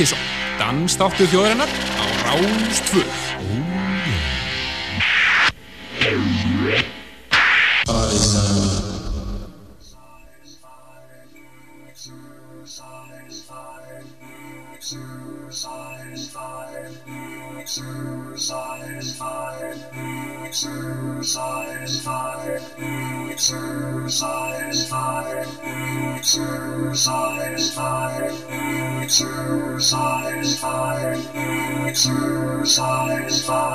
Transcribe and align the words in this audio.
Partisón, 0.00 0.24
dansdáttu 0.56 1.26
þjóðarinnar 1.28 1.68
á 1.68 2.32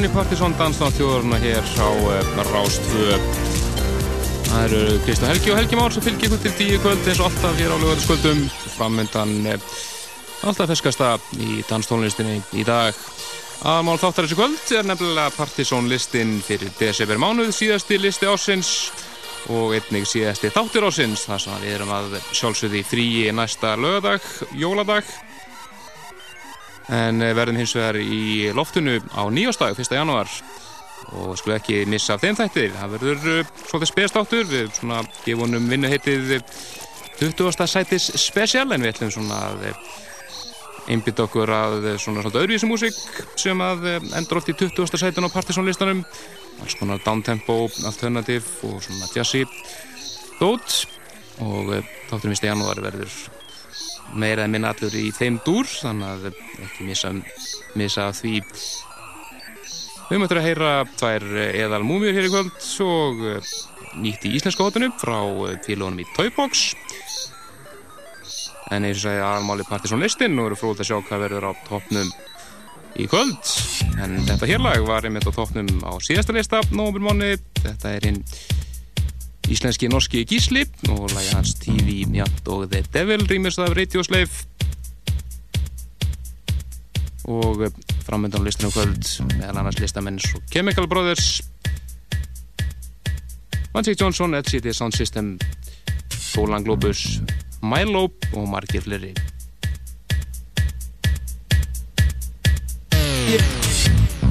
Velkomin 0.05 0.11
í 0.11 0.13
Partisón 0.13 0.53
Dansnátt 0.57 0.97
þjóðurna 0.99 1.37
hér 1.41 1.65
á 1.81 1.89
uh, 1.89 2.41
Rástfö 2.51 3.17
Það 4.45 4.63
eru 4.65 4.99
Kristján 5.05 5.31
Helgi 5.31 5.51
og 5.51 5.57
Helgi 5.57 5.75
Már 5.79 5.93
sem 5.93 6.03
fylgir 6.05 6.29
ykkur 6.29 6.41
til 6.43 6.53
tíu 6.59 6.79
kvöld 6.83 7.07
eins 7.09 7.19
og 7.19 7.29
alltaf 7.29 7.57
hér 7.57 7.73
á 7.73 7.77
lögvæðarskvöldum 7.81 8.43
framöndan 8.75 9.33
eh, 9.49 9.65
alltaf 10.45 10.69
feskasta 10.69 11.17
í 11.41 11.63
danstónlistinni 11.65 12.37
í 12.53 12.63
dag. 12.67 12.93
Aðmál 13.65 13.97
þáttar 13.97 14.27
þessu 14.27 14.37
kvöld 14.37 14.73
er 14.77 14.85
nefnilega 14.85 15.33
partysónlistin 15.35 16.37
fyrir 16.45 16.73
desember 16.79 17.19
mánuð, 17.21 17.53
síðasti 17.55 17.97
listi 17.99 18.29
ásins 18.29 18.91
og 19.49 19.73
einnig 19.73 20.05
síðasti 20.09 20.53
þáttir 20.53 20.85
ásins 20.85 21.25
þar 21.25 21.41
sem 21.47 21.63
við 21.65 21.79
erum 21.79 21.95
að 21.97 22.19
sjálfsögði 22.29 22.85
fríi 22.85 23.31
næsta 23.33 23.73
lögadag, 23.79 24.21
jóladag 24.53 25.09
en 26.93 27.21
eh, 27.21 27.33
verðum 27.37 27.59
hins 27.61 27.73
vegar 27.75 27.97
í 27.99 28.51
loftinu 28.55 28.99
á 29.13 29.23
nýjastag, 29.33 29.77
1. 29.79 29.97
janúar 29.97 30.29
og 31.15 31.35
skulle 31.37 31.59
ekki 31.59 31.83
missa 31.89 32.15
af 32.15 32.23
þeim 32.23 32.37
þættir 32.39 32.73
það 32.73 32.95
verður 32.95 33.27
uh, 33.29 33.51
svolítið 33.67 33.91
spestáttur 33.91 34.47
við 34.49 34.71
svona 34.73 35.03
gefunum 35.25 35.67
vinnuheitið 35.69 36.33
20. 37.19 37.67
sætis 37.69 38.09
special 38.19 38.65
en 38.73 38.81
við 38.81 38.93
ætlum 38.95 39.13
svona 39.13 39.41
að 39.51 39.67
einbita 40.91 41.25
okkur 41.25 41.51
að 41.53 41.77
svona 42.01 42.25
svona 42.25 42.41
öðruvísi 42.41 42.69
músík 42.69 42.97
sem 43.39 43.61
að 43.61 43.87
endur 44.17 44.41
oft 44.41 44.49
í 44.49 44.57
20. 44.57 44.97
sætin 45.01 45.29
á 45.29 45.35
partysónlistanum 45.35 46.03
alls 46.63 46.75
konar 46.79 47.01
downtempo, 47.05 47.65
alternativ 47.85 48.47
og 48.65 48.81
svona 48.85 49.09
jazzy 49.13 49.45
dót 50.39 50.85
og 51.43 51.73
þáttur 52.09 52.31
mista 52.31 52.49
janúar 52.49 52.81
verður 52.85 53.34
meira 54.13 54.45
en 54.45 54.53
minna 54.53 54.71
allur 54.73 54.93
í 54.95 55.09
þeim 55.15 55.39
dúr 55.45 55.67
þannig 55.69 56.07
að 56.09 56.27
ekki 56.67 56.87
missa, 56.87 57.11
missa 57.79 58.09
því. 58.15 58.41
Við 60.05 60.21
möttum 60.21 60.39
að 60.39 60.45
heyra 60.45 60.73
tvær 60.99 61.25
eðal 61.49 61.81
múmiur 61.85 62.13
hér 62.13 62.27
í 62.27 62.33
kvöld 62.33 62.67
og 62.85 63.23
eh, 63.31 63.53
nýtt 64.03 64.27
í 64.29 64.35
íslenska 64.37 64.67
hóttunum 64.67 64.93
frá 65.01 65.17
eh, 65.49 65.57
félagunum 65.65 66.03
í 66.03 66.07
Toybox. 66.13 66.67
En 68.73 68.85
eins 68.85 69.01
og 69.01 69.07
segja 69.07 69.25
aðalmáli 69.31 69.65
Partiðsson 69.69 70.01
listin 70.01 70.37
og 70.41 70.51
eru 70.51 70.59
fróðið 70.59 70.85
að 70.85 70.89
sjá 70.91 70.97
hvað 71.09 71.25
verður 71.25 71.49
á 71.49 71.51
toppnum 71.67 72.13
í 73.01 73.07
kvöld. 73.09 73.55
En 74.01 74.19
þetta 74.29 74.49
hérlag 74.49 74.85
var 74.87 75.05
einmitt 75.05 75.27
á 75.27 75.33
toppnum 75.33 75.81
á 75.83 75.93
síðasta 76.03 76.35
lista 76.35 76.61
nógumbilmáni 76.71 77.35
þetta 77.61 77.97
er 77.97 78.09
hinn 78.09 78.21
íslenski 79.51 79.89
norski 79.89 80.25
Gísli 80.25 80.65
og 80.89 81.09
lagi 81.13 81.31
hans 81.33 81.55
TV 81.61 82.05
Mjatt 82.09 82.47
og 82.47 82.69
The 82.71 82.83
Devil 82.93 83.25
rýmist 83.29 83.61
af 83.61 83.75
Radio 83.77 84.03
Slave. 84.03 84.29
Og 87.25 87.63
eh, 87.65 87.71
framöndan 88.05 88.43
listinu 88.45 88.69
kvöld 88.69 89.05
meðal 89.37 89.57
annars 89.57 89.79
listamenn 89.79 90.19
svo 90.19 90.41
Chemical 90.51 90.87
Brothers 90.87 91.41
Vansík 93.73 94.01
Jónsson, 94.01 94.35
Ed 94.35 94.49
City 94.49 94.73
Sound 94.73 94.93
System 94.93 95.39
Solan 96.09 96.63
Globus 96.63 97.19
Milo 97.61 98.09
og 98.33 98.49
margir 98.49 98.81
fleri 98.81 99.13
Yeah 103.25 104.24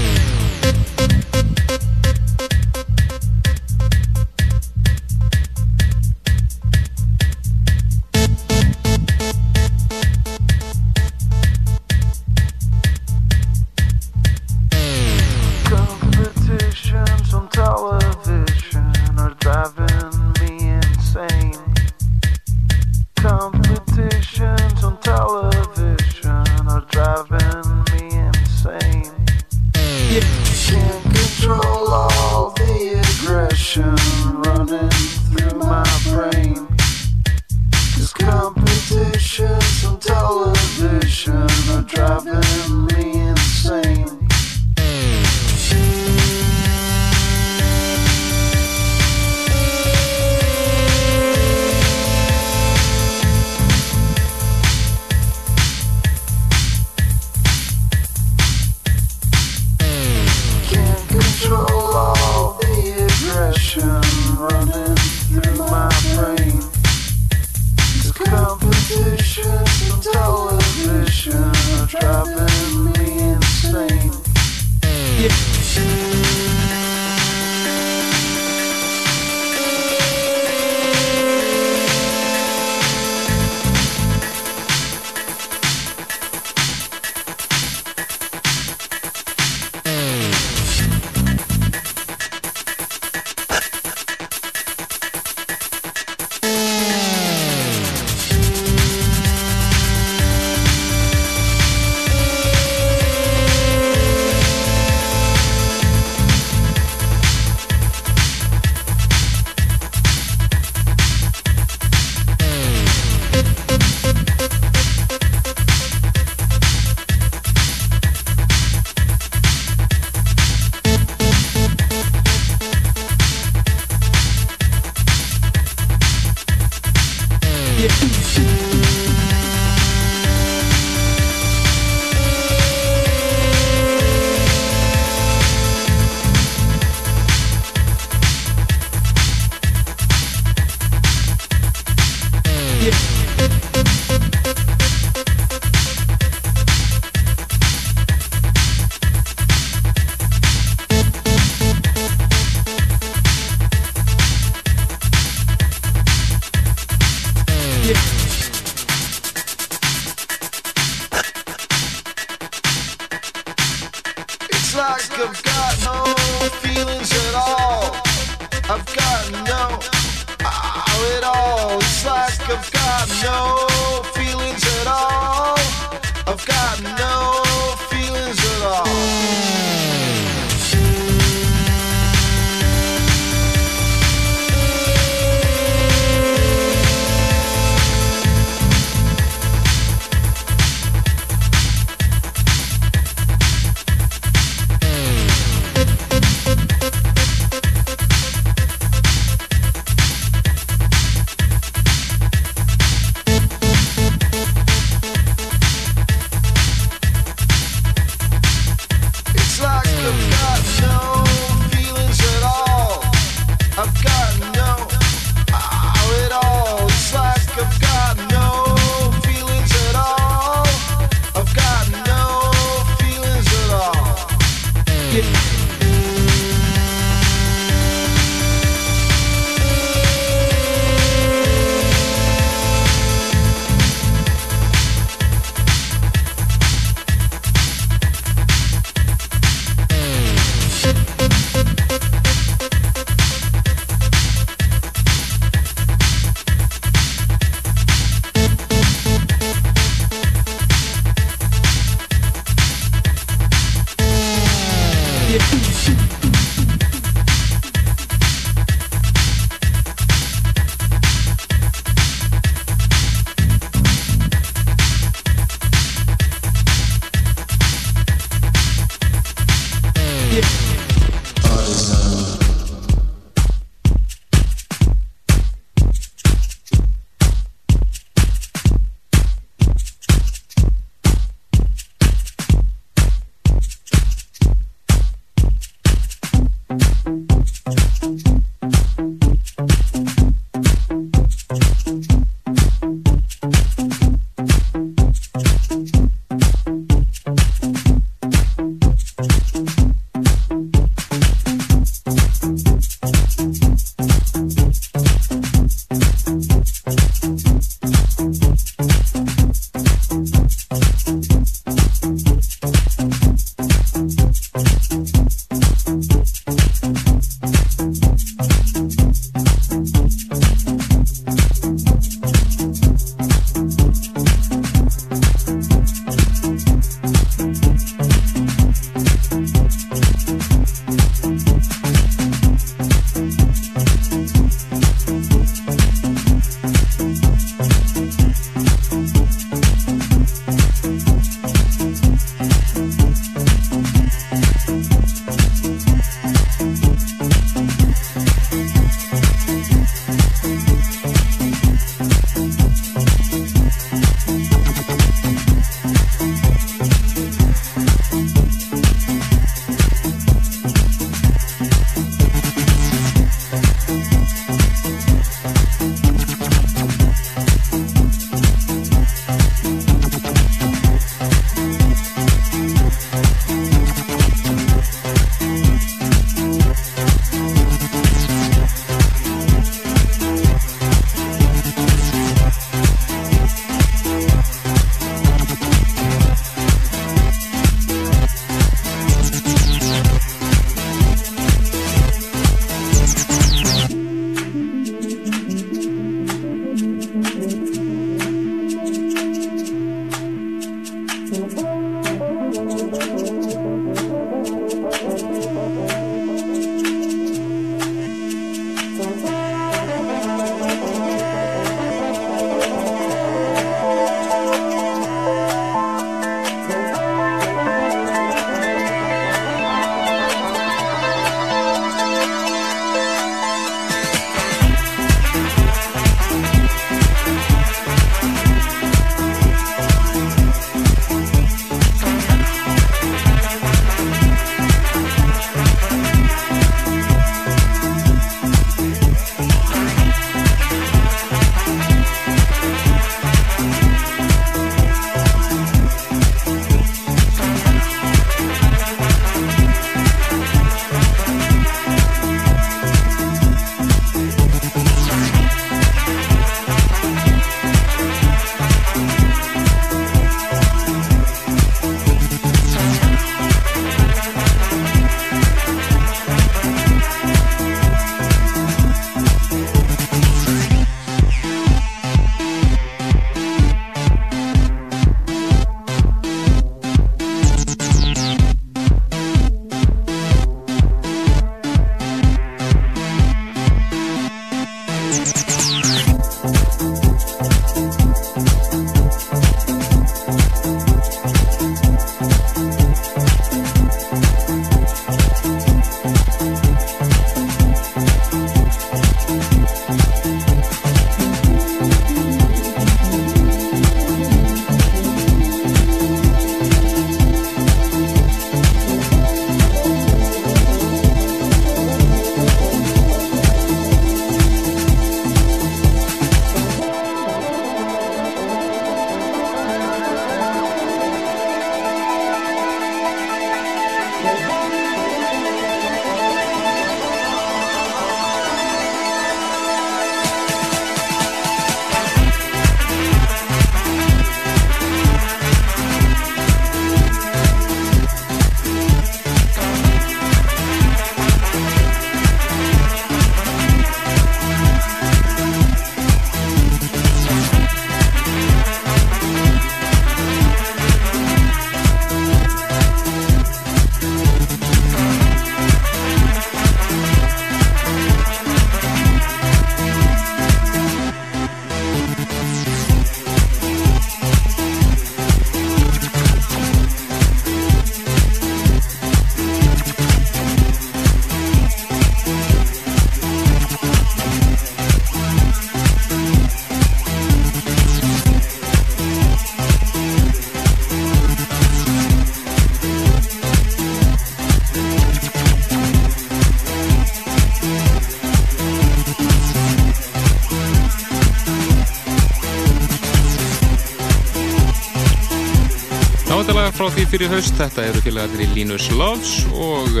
fyrir 597.14 597.30
haust. 597.30 597.54
Þetta 597.54 597.82
eru 597.86 598.00
félagarnir 598.02 598.42
í 598.42 598.54
Linus 598.56 598.88
Loves 598.98 599.44
og 599.54 600.00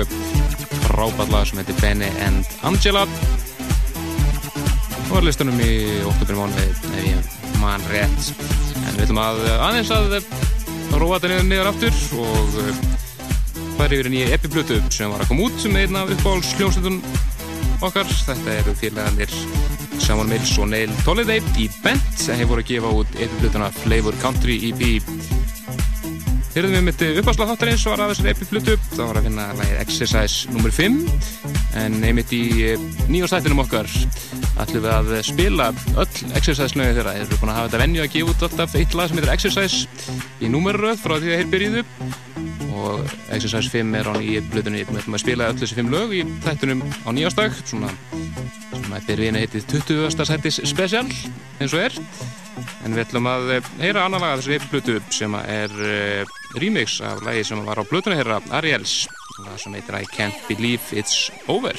frábært 0.88 1.46
sem 1.46 1.60
heitir 1.60 1.76
Benny 1.78 2.08
and 2.24 2.48
Angela. 2.66 3.04
Og 5.12 5.20
er 5.20 5.26
listunum 5.28 5.60
í 5.62 5.76
oktober 6.10 6.40
mánu 6.40 6.64
ef 6.64 6.80
ég 7.04 7.28
man 7.60 7.84
rétt. 7.92 8.32
En 8.80 8.96
við 8.96 9.04
ætlum 9.04 9.22
að 9.22 9.44
aðeins 9.52 9.92
að 9.94 10.16
róa 10.98 11.20
þetta 11.22 11.46
niður 11.46 11.70
aftur 11.70 12.02
og 12.24 12.58
færi 13.76 14.00
yfir 14.00 14.10
nýja 14.10 14.34
epiplutu 14.34 14.80
sem 14.90 15.14
var 15.14 15.22
að 15.22 15.30
koma 15.30 15.46
út 15.46 15.68
er 15.70 15.80
einn 15.84 16.00
af 16.00 16.10
uppáhalds 16.16 16.54
hljómsveitum 16.58 16.98
okkar. 17.78 18.10
Þetta 18.26 18.58
eru 18.58 18.74
félagarnir 18.80 19.38
Samuel 20.02 20.32
Mills 20.32 20.56
og 20.58 20.72
Neil 20.74 20.98
Tolliday 21.06 21.38
í 21.62 21.70
Bent 21.84 22.18
sem 22.18 22.42
hefur 22.42 22.56
voru 22.56 22.66
að 22.66 22.74
gefa 22.74 22.96
út 23.04 23.18
epiflutuna 23.20 23.70
Flavor 23.84 24.18
Country 24.24 24.58
EP 24.72 25.13
Þeirðum 26.54 26.74
við 26.76 26.84
myndi 26.86 27.06
uppáslag 27.18 27.48
þáttarins 27.50 27.84
var 27.88 28.00
að 28.04 28.10
þessari 28.12 28.30
epiflutu 28.30 28.74
það 28.92 29.08
var 29.08 29.16
að 29.18 29.24
finna 29.26 29.46
lægið 29.58 29.78
Exercise 29.82 30.52
nr. 30.54 30.74
5 30.76 30.98
en 31.80 31.96
einmitt 32.06 32.34
í 32.36 32.42
eh, 32.62 32.84
nýjastættinum 33.10 33.62
okkar 33.64 33.90
ætlum 34.62 34.84
við 34.84 34.92
að 34.92 35.10
spila 35.26 35.66
öll 35.98 36.06
Exercise-lögin 36.38 36.94
þeirra. 37.00 37.16
Þeir 37.16 37.24
eru 37.24 37.38
búin 37.40 37.50
að 37.50 37.58
hafa 37.58 37.72
þetta 37.72 37.80
venju 37.82 38.04
að 38.04 38.12
gefa 38.14 38.34
út 38.36 38.44
alltaf 38.46 38.76
eitt 38.78 38.94
lag 38.94 39.10
sem 39.10 39.18
heitir 39.18 39.34
Exercise 39.34 40.12
í 40.38 40.52
númerröð 40.54 41.02
frá 41.02 41.16
því 41.16 41.32
að 41.32 41.42
þeir 41.42 41.50
byrjiðu 41.56 41.84
og 42.84 43.16
Exercise 43.34 43.74
5 43.74 43.98
er 43.98 44.10
á 44.10 44.12
nýju 44.14 44.46
blutunni 44.52 44.84
við 44.84 45.02
ætlum 45.02 45.18
að 45.18 45.24
spila 45.24 45.50
öll 45.50 45.58
þessi 45.58 45.80
5 45.80 45.92
lög 45.96 46.14
í 46.14 46.22
þættunum 46.46 46.86
á 46.86 47.08
nýjastag 47.18 47.58
svona 47.64 47.90
að 48.94 49.06
byrjina 49.08 49.42
heitið 49.42 49.66
20. 49.74 50.24
sættis 50.28 50.60
special 50.70 51.04
eins 51.58 51.74
og 51.74 51.82
er. 51.82 51.98
En 52.86 52.94
við 52.94 53.06
ætlum 53.08 53.26
að 53.26 53.56
eh, 53.56 53.68
heyra 53.80 54.04
annar 54.06 54.22
laga 54.22 54.38
þessari 54.38 54.58
epplutu 54.60 55.00
sem 55.14 55.34
er 55.40 55.72
uh, 55.74 56.34
remix 56.60 57.00
af 57.00 57.22
lagi 57.26 57.44
sem 57.44 57.66
var 57.66 57.82
á 57.82 57.84
blötunni 57.88 58.16
heyra 58.16 58.40
Ariels. 58.50 59.06
Sem 59.58 59.74
heitir 59.74 60.00
I 60.00 60.06
Can't 60.16 60.48
Believe 60.48 60.94
It's 60.94 61.30
Over 61.48 61.76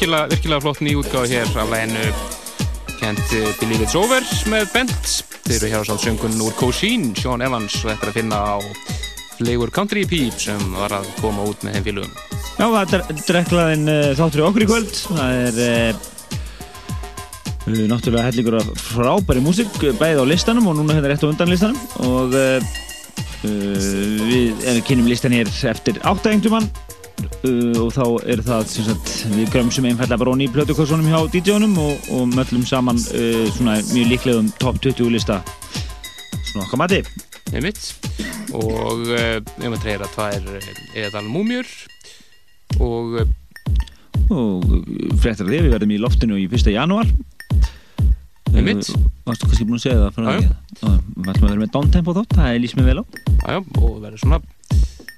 virkilega, 0.00 0.28
virkilega 0.32 0.60
flott 0.64 0.78
nýjútgáð 0.80 1.26
hér 1.28 1.48
af 1.60 1.68
læginu 1.68 2.04
kent 2.96 3.32
Believe 3.60 3.84
It's 3.84 3.96
Over 3.98 4.24
með 4.48 4.70
Bent. 4.72 5.08
Þeir 5.44 5.56
eru 5.58 5.68
hér 5.68 5.82
á 5.84 5.88
sátt 5.90 6.04
söngun 6.06 6.40
úr 6.40 6.54
Cousine 6.56 7.12
Sean 7.20 7.42
Evans 7.44 7.74
og 7.82 7.90
þetta 7.90 8.06
er 8.06 8.08
að 8.08 8.16
finna 8.16 8.38
á 8.40 8.56
Flavor 9.36 9.68
Country 9.76 10.06
Peep 10.08 10.38
sem 10.40 10.62
var 10.72 10.94
að 10.96 11.04
koma 11.20 11.44
út 11.44 11.60
með 11.66 11.76
þeim 11.76 11.84
fylgum 11.90 12.14
Já, 12.56 12.64
það 12.64 12.94
er 12.96 13.20
drekklaðin 13.28 13.92
uh, 13.92 14.08
þáttur 14.16 14.40
í 14.40 14.44
okkur 14.46 14.64
í 14.64 14.68
kvöld. 14.70 14.94
Það 15.04 15.32
er 15.36 15.54
uh, 17.68 17.84
náttúrulega 17.92 18.28
hellingur 18.30 18.56
af 18.62 18.70
frábæri 18.80 19.42
músik 19.44 19.74
bæðið 20.00 20.22
á 20.24 20.30
listanum 20.32 20.70
og 20.70 20.78
núna 20.78 20.96
hérna 20.96 21.12
rétt 21.12 21.24
á 21.24 21.28
undan 21.28 21.52
listanum. 21.52 21.80
Og 22.08 22.32
við 23.44 24.64
erum 24.64 24.84
kynum 24.88 25.12
listan 25.12 25.36
hér 25.36 25.52
eftir 25.72 26.00
áttægingdumann 26.08 26.68
Uh, 27.40 27.76
og 27.84 27.90
þá 27.94 28.04
er 28.32 28.42
það 28.44 28.66
sagt, 28.72 29.12
við 29.34 29.52
grömsum 29.54 29.88
einfallega 29.88 30.20
bara 30.20 30.34
onni 30.34 30.48
í 30.48 30.52
plötukossunum 30.52 31.08
hjá 31.10 31.18
DJ-unum 31.32 31.76
og, 31.80 32.08
og 32.16 32.30
möllum 32.34 32.64
saman 32.68 33.00
uh, 33.00 33.46
svona 33.56 33.78
mjög 33.92 34.12
líklegum 34.14 34.50
top 34.60 34.80
20 34.84 35.12
lista. 35.14 35.40
Svona 36.50 36.66
okkar 36.66 36.82
mati. 36.84 37.02
Og 38.56 39.06
uh, 39.06 39.38
við 39.40 39.66
möttum 39.66 39.84
treyra 39.84 40.10
tvær 40.14 40.50
eðal 40.98 41.26
múmjur. 41.28 41.70
Og 42.80 43.22
og 44.30 44.62
frektar 45.18 45.48
því 45.48 45.64
við 45.64 45.72
verðum 45.74 45.94
í 45.94 45.98
loftinu 45.98 46.38
í 46.38 46.46
1. 46.46 46.68
janúar. 46.70 47.08
Nefnitt 48.50 48.90
Varstu 49.26 49.46
kannski 49.46 49.66
búin 49.66 49.78
að 49.78 49.84
segja 49.84 49.98
það 50.00 50.16
frá 50.16 50.24
því 50.26 50.46
við 51.20 51.28
ætlum 51.30 51.44
að 51.44 51.50
vera 51.50 51.60
með 51.60 51.72
downtempo 51.74 52.14
þátt, 52.16 52.32
það 52.38 52.48
er 52.50 52.62
lísmið 52.64 52.88
vel 52.90 52.98
á. 52.98 53.04
Jájá, 53.44 53.60
og 53.60 53.92
verður 54.02 54.22
svona 54.22 54.40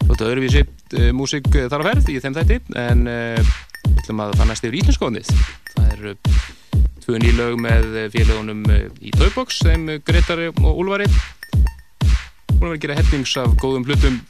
Þetta 0.03 0.25
er 0.25 0.31
öðruvísi 0.31 0.63
uh, 0.65 1.11
músík 1.17 1.49
uh, 1.53 1.69
þar 1.71 1.85
að 1.85 1.89
verð 1.91 2.11
í 2.13 2.17
þeim 2.23 2.37
þætti 2.39 2.59
en 2.83 3.05
uh, 3.11 3.53
við 3.87 4.01
ætlum 4.03 4.23
að 4.25 4.35
fannast 4.41 4.67
yfir 4.67 4.79
íslenskóðnið. 4.81 5.31
Það 5.73 5.93
eru 5.97 6.15
tvö 7.03 7.21
nýlaug 7.23 7.61
með 7.63 7.87
félagunum 8.15 8.65
í 9.03 9.13
Taubox, 9.17 9.63
þeim 9.67 9.89
Gretari 10.07 10.51
og 10.53 10.83
Úlvari. 10.83 11.09
Að 11.53 12.59
vera 12.61 12.75
að 12.77 12.83
gera 12.85 12.99
hettings 13.01 13.35
af 13.43 13.57
góðum 13.59 13.87
hlutum 13.89 14.21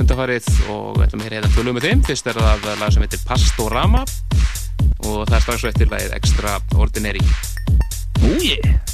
undarfarið 0.00 0.48
og 0.68 0.98
við 0.98 1.06
ætlum 1.06 1.22
að 1.24 1.36
hérna 1.38 1.52
tvö 1.54 1.66
lög 1.68 1.78
með 1.78 1.88
þeim. 1.88 2.02
Fyrst 2.10 2.30
er 2.30 2.40
það 2.40 2.66
lag 2.82 2.96
sem 2.96 3.06
heitir 3.06 3.24
Pastorama 3.28 4.02
og 5.04 5.22
það 5.28 5.38
er 5.38 5.46
strax 5.46 5.68
eftir 5.70 5.92
lagið 5.92 6.18
Extraordinary. 6.18 7.24
Úi! 8.24 8.28
Oh 8.28 8.44
yeah. 8.44 8.93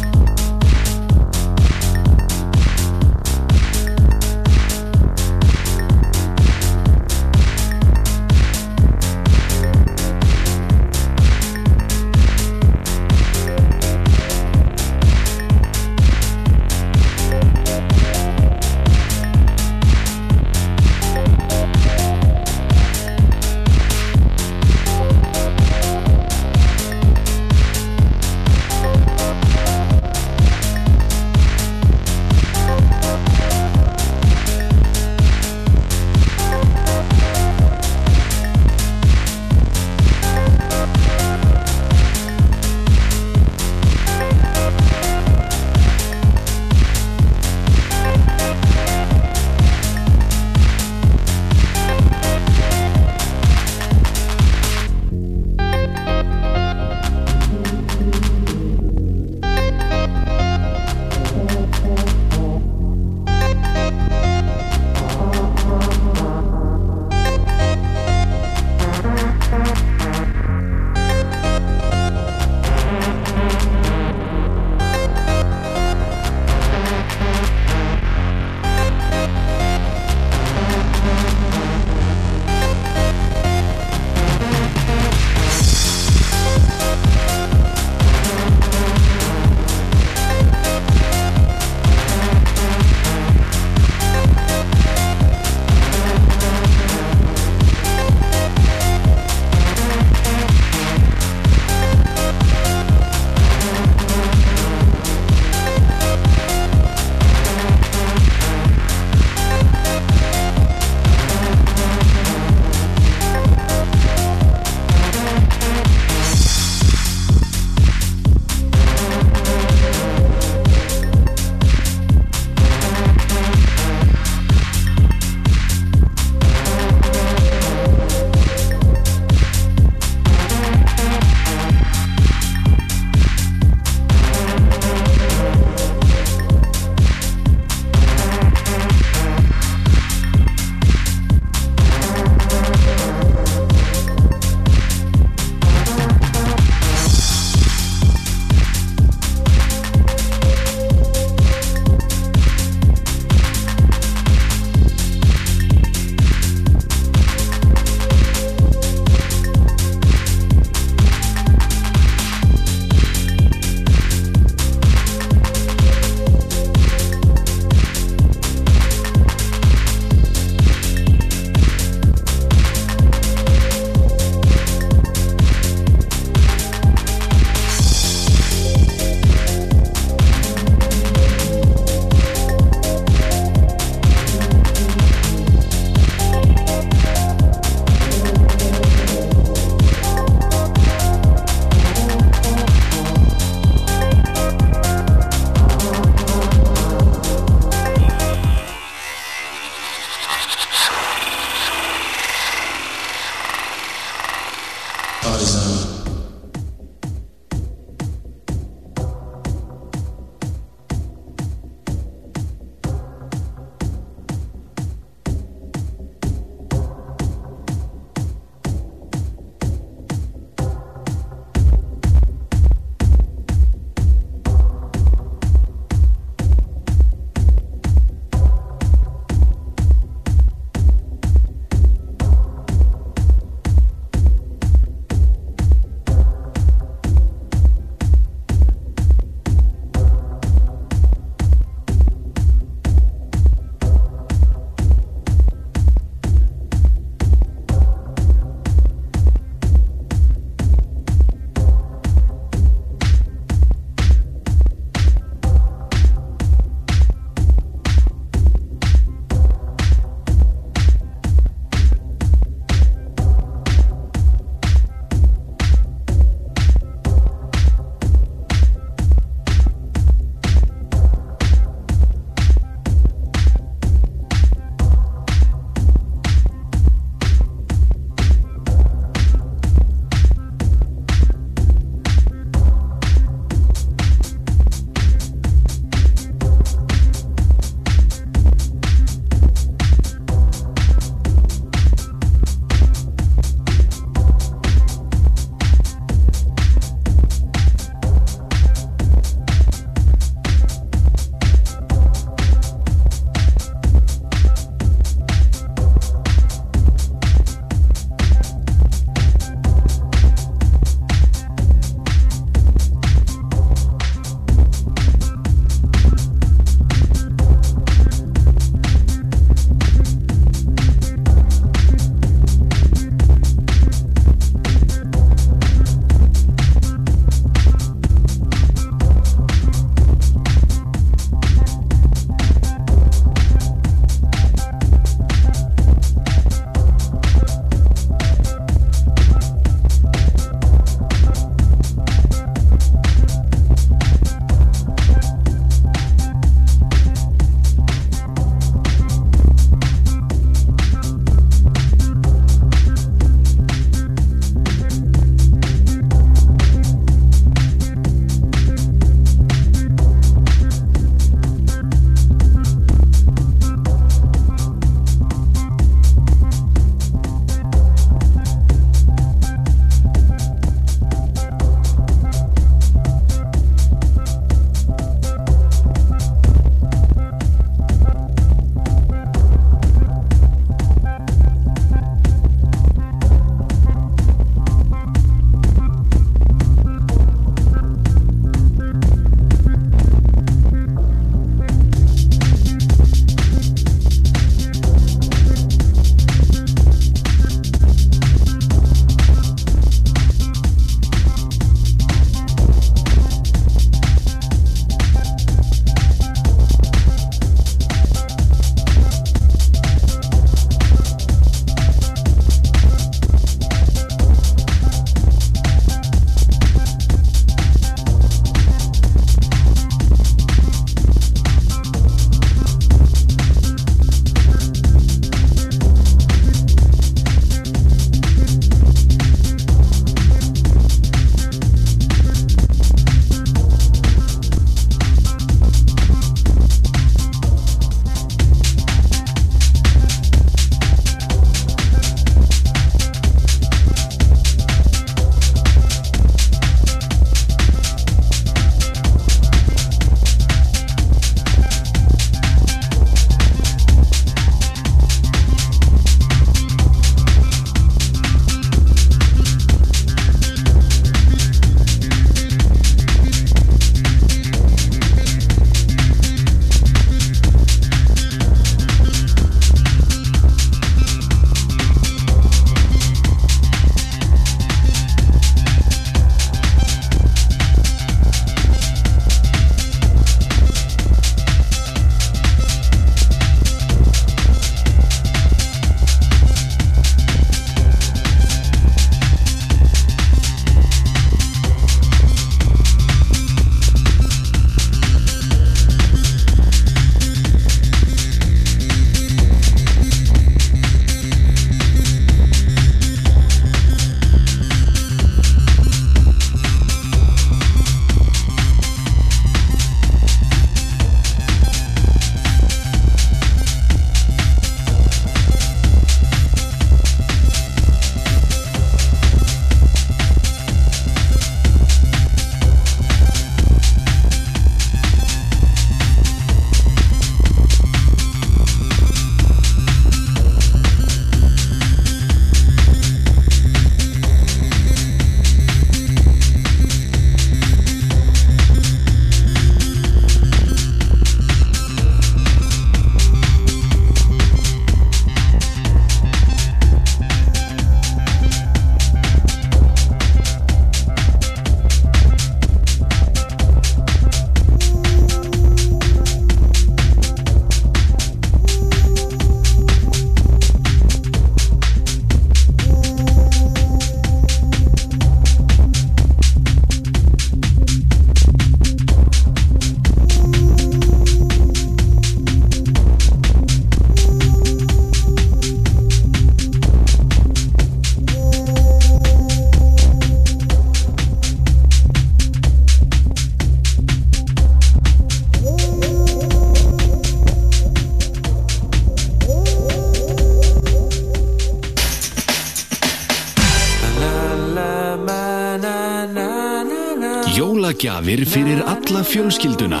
Jólagjafir 598.26 598.48
fyrir 598.50 598.80
alla 598.82 599.20
fjölskylduna 599.22 600.00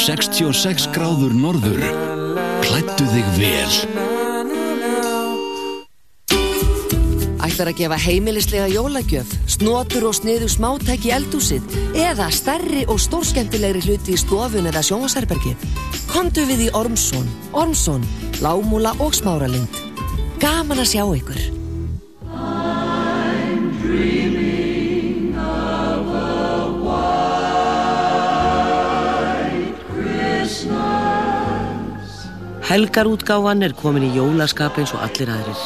66 0.00 0.86
gráður 0.94 1.34
norður 1.36 1.82
Klættu 2.64 3.04
þig 3.04 3.26
vel 3.36 3.74
Ætlar 7.44 7.68
að 7.68 7.76
gefa 7.82 7.98
heimilislega 8.00 8.70
jólagjöf, 8.72 9.34
snotur 9.44 10.08
og 10.08 10.16
sniðu 10.16 10.48
smátæki 10.48 11.10
í 11.10 11.14
eldúsið 11.18 11.68
eða 12.00 12.30
stærri 12.32 12.86
og 12.88 12.96
stórskemmtilegri 12.96 13.84
hluti 13.84 14.16
í 14.16 14.22
stofun 14.24 14.70
eða 14.72 14.86
sjónasærbergi. 14.88 15.52
Kondu 16.08 16.48
við 16.48 16.68
í 16.70 16.72
Ormsson, 16.80 17.28
Ormsson, 17.52 18.08
Lámúla 18.40 18.96
og 19.04 19.12
Smáralind. 19.20 19.84
Gaman 20.40 20.80
að 20.80 20.92
sjá 20.94 21.04
ykkur. 21.04 21.47
Helgarútgáfan 32.68 33.64
er 33.64 33.72
komin 33.72 34.04
í 34.04 34.10
jólaskap 34.12 34.76
eins 34.76 34.90
og 34.92 35.00
allir 35.00 35.30
aðrir. 35.32 35.60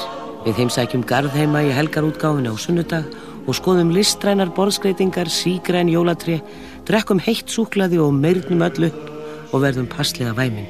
Við 0.44 0.60
heimsækjum 0.60 1.02
garðheima 1.10 1.64
í 1.66 1.72
helgarútgáfinu 1.74 2.52
á 2.54 2.56
sunnudag 2.62 3.08
og 3.42 3.56
skoðum 3.58 3.88
listrænar 3.90 4.52
borðskreitingar, 4.54 5.26
sígræn 5.26 5.90
jólatri, 5.90 6.36
drekkum 6.86 7.18
heitt 7.18 7.50
súklaði 7.50 7.98
og 7.98 8.14
meirnum 8.14 8.62
öll 8.62 8.86
upp 8.86 9.50
og 9.50 9.64
verðum 9.64 9.88
passlega 9.90 10.30
væminn. 10.36 10.68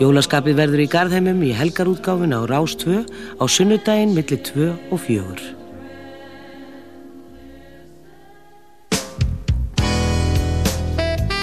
Jólaskapið 0.00 0.56
verður 0.62 0.84
í 0.86 0.88
garðheimum 0.94 1.42
í 1.44 1.52
helgarútgáfinu 1.58 2.40
á 2.40 2.48
Rás 2.48 2.78
2 2.80 3.04
á 3.36 3.44
sunnudaginn 3.44 4.16
millir 4.16 4.40
2 4.48 4.70
og 4.88 5.02
4. 5.04 5.44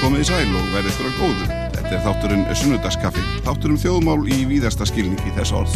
Komið 0.02 0.26
í 0.26 0.28
sæl 0.32 0.42
og 0.50 0.74
verðið 0.74 0.90
ykkur 0.90 1.12
að 1.12 1.22
góðu. 1.22 1.65
Þetta 1.86 2.00
er 2.00 2.02
þátturinn 2.02 2.48
Sunnudagskaffi, 2.58 3.24
þátturinn 3.46 3.78
þjóðmál 3.78 4.24
í 4.34 4.40
víðasta 4.50 4.88
skilningi 4.90 5.30
þess 5.36 5.54
orðs. 5.54 5.76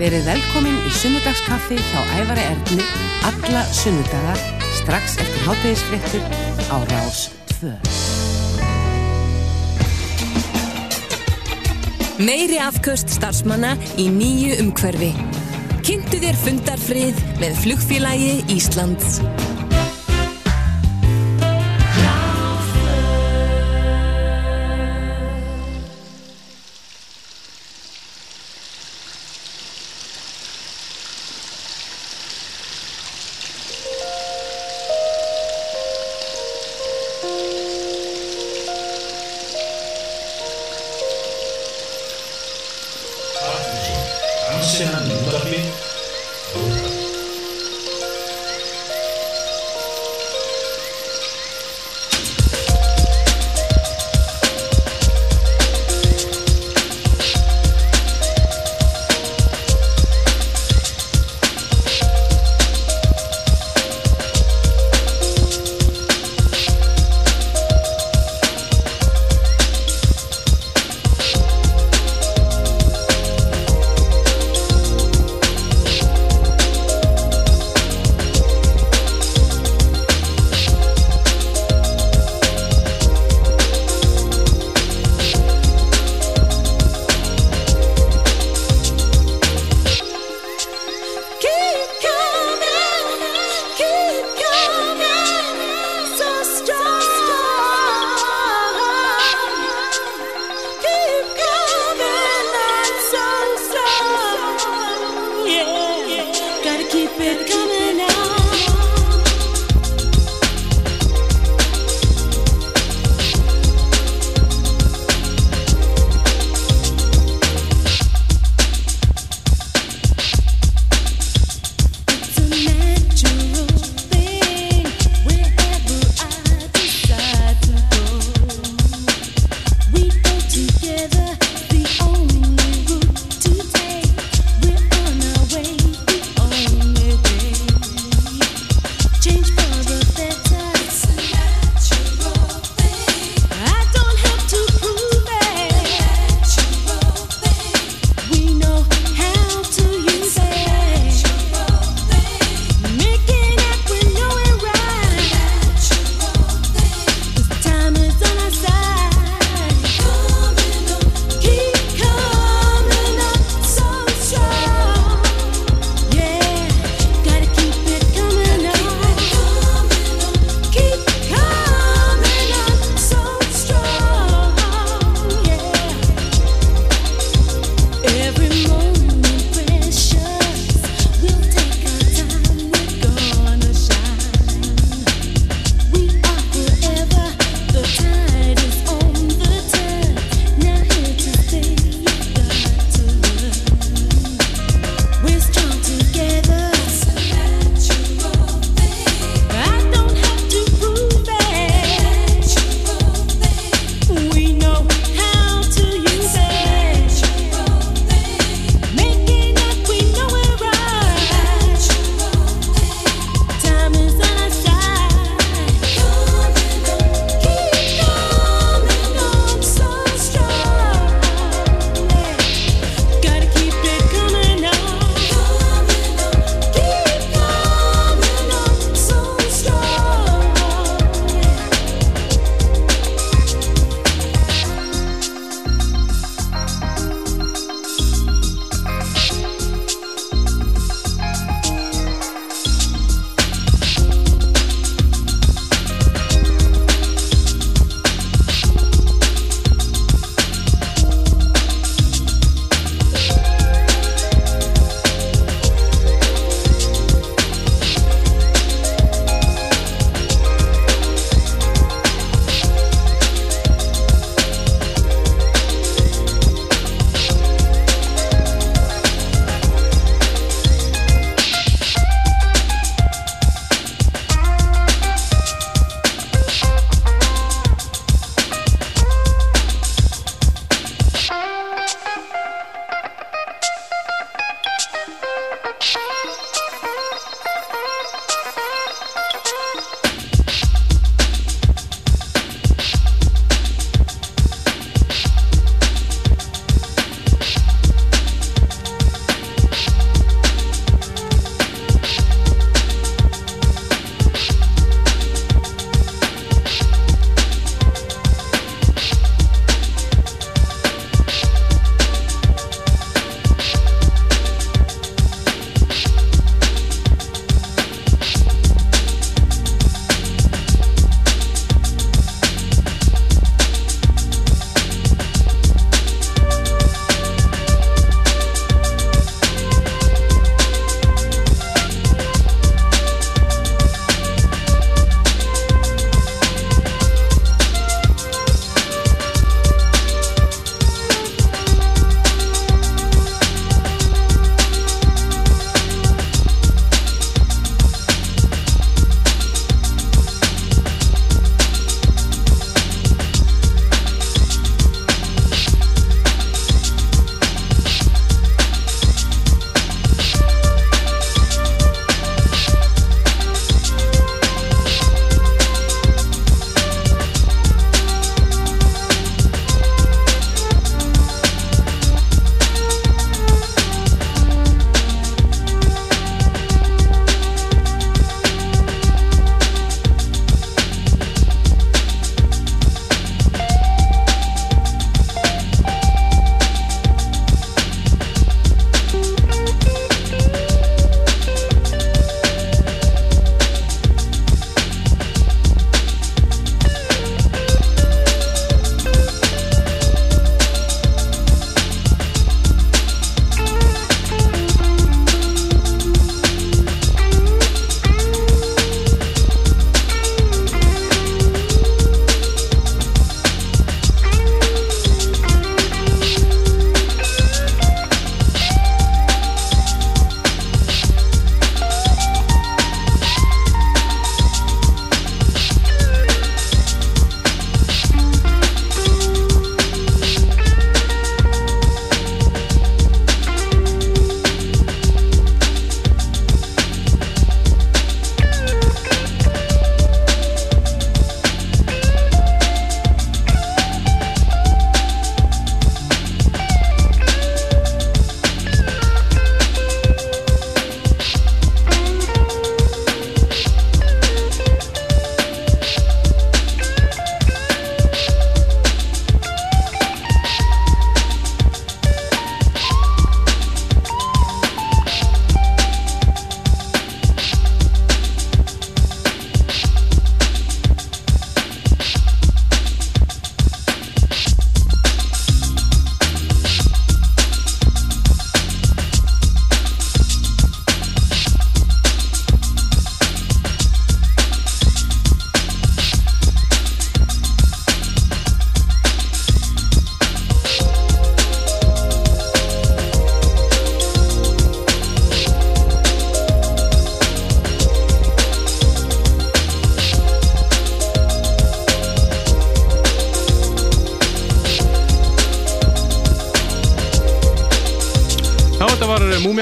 Verið 0.00 0.24
velkomin 0.30 0.78
í 0.88 0.92
Sunnudagskaffi 1.02 1.76
hjá 1.76 2.00
Ævari 2.16 2.46
Erni 2.54 2.80
alla 3.28 3.66
sunnudaga 3.76 4.32
strax 4.80 5.18
eftir 5.20 5.44
háttegisfrettur 5.50 6.24
á 6.72 6.76
Rás 6.88 7.28
2. 7.60 7.76
Meiri 12.24 12.56
afköst 12.56 13.12
starfsmanna 13.12 13.76
í 14.00 14.08
nýju 14.08 14.62
umhverfi. 14.64 15.12
Kynntu 15.84 16.24
þér 16.24 16.40
fundarfrið 16.40 17.26
með 17.44 17.58
flugfélagi 17.66 18.38
Íslands. 18.54 19.20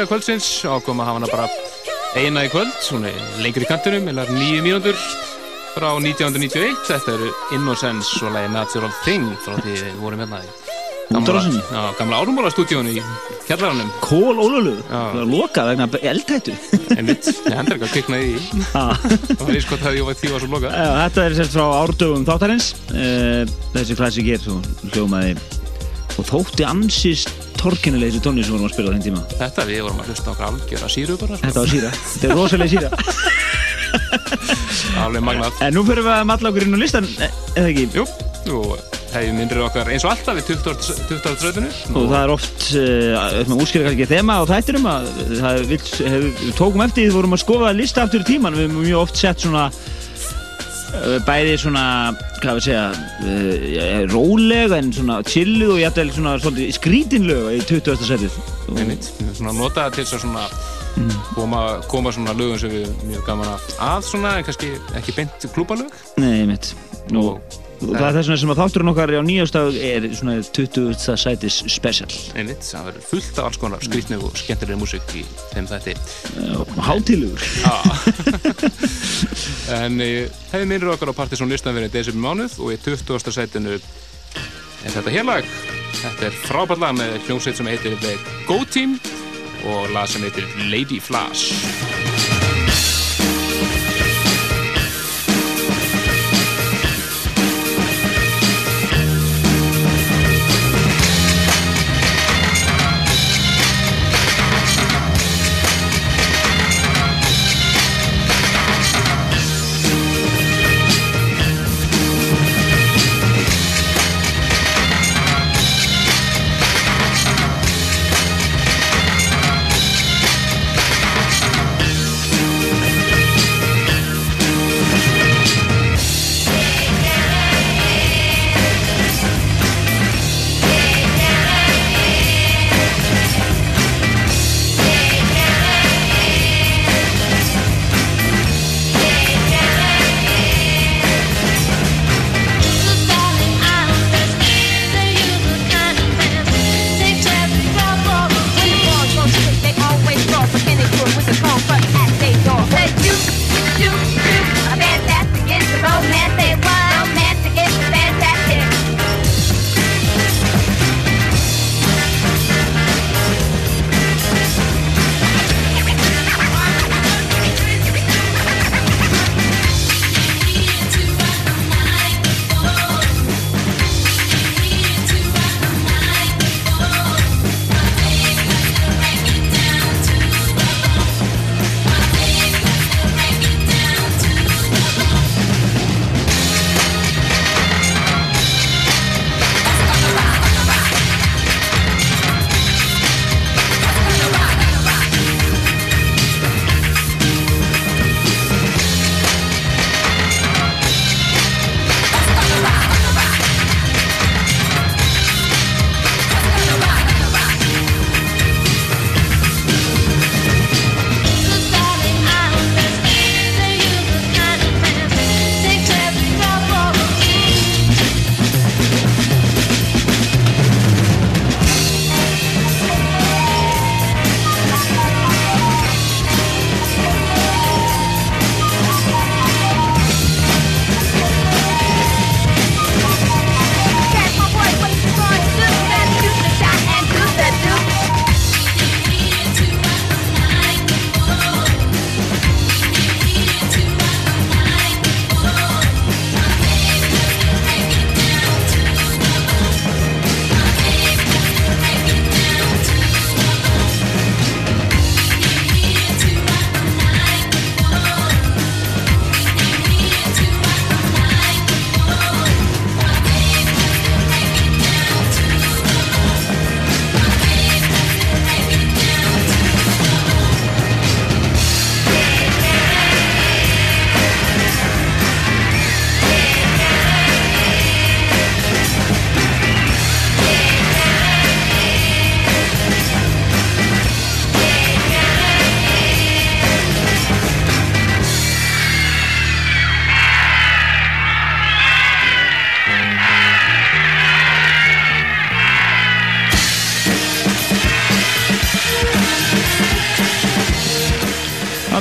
Múmia 0.02 0.10
kvöldsins. 0.10 0.64
Ákom 0.66 0.98
að 1.00 1.06
hafa 1.06 1.18
hana 1.20 1.28
bara 1.30 1.48
eina 2.18 2.42
í 2.42 2.48
kvöld, 2.50 2.72
er 3.06 3.42
lengri 3.42 3.62
í 3.62 3.68
kantinum, 3.68 4.08
eða 4.10 4.24
nýju 4.34 4.62
mínútur 4.64 4.96
frá 5.76 5.92
1991, 5.94 6.74
þetta 6.88 7.14
eru 7.14 7.28
Innocence 7.54 8.18
og 8.26 8.34
lagi 8.34 8.50
Natural 8.52 8.90
Thing 9.04 9.30
frá 9.44 9.54
því 9.62 9.76
við 9.78 10.00
vorum 10.02 10.24
hérna 10.24 10.40
í 10.42 10.50
gamla, 11.12 11.42
gamla 12.00 12.18
árumálastúdíónu 12.22 12.96
í 12.96 13.04
kjallarannum 13.46 13.92
Kól 14.02 14.42
ólölu, 14.42 14.74
Já. 14.80 14.90
það 14.90 15.20
var 15.20 15.30
lokað 15.30 15.70
vegna 15.70 15.88
eldhættu. 16.10 16.56
Einmitt, 16.96 17.30
ég 17.30 17.56
hendur 17.60 17.78
ekki 17.78 17.88
að 17.88 17.94
kviknaði 17.94 18.28
í. 18.32 18.42
Því. 18.42 18.66
Og 19.38 19.46
það 19.46 19.54
er 19.54 19.64
sko 19.68 19.80
það 19.84 20.00
ég 20.00 20.10
var 20.10 20.18
því 20.18 20.34
var 20.34 20.44
svo 20.44 20.52
loka 20.56 20.74
Já, 20.74 20.90
Þetta 20.98 21.28
er 21.28 21.38
sérst 21.38 21.56
frá 21.56 21.64
árdögum 21.78 22.26
þáttarins. 22.26 22.72
Uh, 22.90 23.56
þessi 23.78 23.98
klassik 24.02 24.34
er 24.34 24.42
svo 24.42 24.58
hljómaði 24.90 25.38
og 26.18 26.28
þótti 26.28 26.66
ansist 26.68 27.41
torkennileg 27.62 28.08
þessi 28.12 28.22
tónlist 28.26 28.46
sem 28.50 28.54
vorum 28.56 28.68
að 28.68 28.74
spila 28.74 28.88
á 28.90 28.92
þeim 28.96 29.06
tíma. 29.08 29.20
Þetta 29.40 29.60
við 29.68 29.78
vorum 29.86 30.00
að 30.02 30.08
hlusta 30.12 30.28
okkar 30.34 30.46
algjör 30.50 30.82
að 30.86 30.94
síru 30.96 31.12
bara, 31.20 31.34
Þetta 31.42 31.60
var 31.60 31.70
síra, 31.72 31.90
þetta 32.12 32.26
er 32.28 32.32
rosalega 32.38 32.72
síra. 32.74 32.88
Alveg 35.02 35.22
magnað. 35.24 35.52
En 35.64 35.72
nú 35.76 35.82
fyrir 35.86 36.04
við 36.06 36.14
að 36.16 36.28
matla 36.32 36.46
okkur 36.52 36.64
inn 36.66 36.76
á 36.76 36.78
listan 36.82 37.06
e- 37.18 37.34
eða 37.54 37.68
ekki? 37.72 37.84
Jú, 37.96 38.04
og 38.58 38.70
hefði 39.12 39.32
myndrið 39.36 39.64
okkar 39.66 39.86
eins 39.92 40.04
og 40.06 40.10
alltaf 40.14 40.34
við 40.38 40.44
20. 40.56 41.36
tröðinu 41.40 41.70
og 42.00 42.04
það 42.10 42.22
er 42.22 42.30
oft 42.32 42.60
uh, 42.80 43.56
útskýra 43.58 43.84
kannski 43.90 44.06
þema 44.08 44.32
á 44.40 44.42
þættinum 44.48 44.86
að 44.88 45.02
það 45.36 45.54
vill, 45.68 45.86
hef, 46.14 46.22
við 46.40 46.54
tókum 46.58 46.84
eftir 46.86 47.00
því 47.02 47.06
við 47.10 47.16
vorum 47.18 47.36
að 47.36 47.42
skoða 47.44 47.74
lista 47.76 47.98
aftur 48.06 48.24
í 48.24 48.28
tíman 48.32 48.56
við 48.56 48.64
höfum 48.66 48.78
mjög 48.86 49.00
oft 49.04 49.16
sett 49.20 49.38
svona 49.44 49.64
bæði 51.26 51.56
svona 51.60 51.84
hvað 52.42 52.58
við 52.58 52.66
segja 52.66 52.84
uh, 52.92 53.96
rólega 54.12 54.78
en 54.82 54.92
svona 54.92 55.18
chilluð 55.26 55.76
og 55.76 55.82
jættel 55.82 56.12
svona 56.12 56.36
svolítið 56.42 56.76
skrítinlög 56.78 57.50
í 57.56 57.64
20. 57.70 58.06
setið. 58.10 58.38
Einmitt, 58.76 59.10
höfum 59.18 59.34
svona 59.40 59.56
notaði 59.56 59.98
til 59.98 60.06
þess 60.06 60.18
að 60.18 60.24
svona 60.26 60.46
koma, 61.34 61.60
koma 61.88 62.12
svona 62.12 62.36
lögum 62.36 62.60
sem 62.60 62.72
við 62.72 62.90
mjög 63.08 63.28
gaman 63.28 63.54
að 63.54 63.68
að 63.88 64.08
svona 64.10 64.36
en 64.38 64.48
kannski 64.48 64.74
ekki 64.98 65.16
beint 65.16 65.46
klúbalög 65.54 66.02
Nei, 66.20 66.44
mitt 66.48 66.74
og, 67.20 67.58
og 67.82 67.94
það 67.96 68.06
er 68.06 68.16
þess 68.16 68.28
vegna 68.28 68.38
sem 68.42 68.52
að 68.54 68.60
þátturinn 68.60 68.90
okkar 68.92 69.12
á 69.12 69.22
nýjastag 69.26 69.78
er 69.88 70.06
svona 70.16 70.36
20. 70.58 70.92
sætis 71.22 71.58
special 71.72 72.08
einmitt, 72.38 72.64
það 72.66 72.88
verður 72.90 73.06
fullt 73.10 73.40
af 73.40 73.48
alls 73.48 73.60
konar 73.62 73.84
skrýtnu 73.84 74.20
og 74.22 74.38
skemmtilegri 74.38 74.78
músík 74.80 75.16
í 75.18 75.24
þeim 75.52 75.68
þætti 75.70 75.96
hátilugur 76.88 77.46
en 79.82 80.00
eh, 80.04 80.30
hefði 80.52 80.70
minnur 80.70 80.94
okkar 80.94 81.12
á 81.12 81.18
Partiðsson 81.22 81.52
listan 81.52 81.76
verið 81.76 81.96
desember 81.98 82.22
mánuð 82.28 82.58
og 82.62 82.74
í 82.74 82.80
20. 82.86 83.34
sætinu 83.34 83.76
er 83.78 84.94
þetta 84.96 85.14
hérlag 85.14 85.50
þetta 86.02 86.28
er 86.28 86.38
frábært 86.46 86.82
lag 86.82 86.96
með 86.98 87.18
hljómsveit 87.26 87.58
sem 87.58 87.70
heitir 87.70 87.98
The 88.02 88.16
Go 88.48 88.62
Team 88.66 88.98
og 89.68 89.92
lag 89.94 90.08
sem 90.10 90.24
heitir 90.26 90.48
Lady 90.70 90.98
Flash 91.02 92.41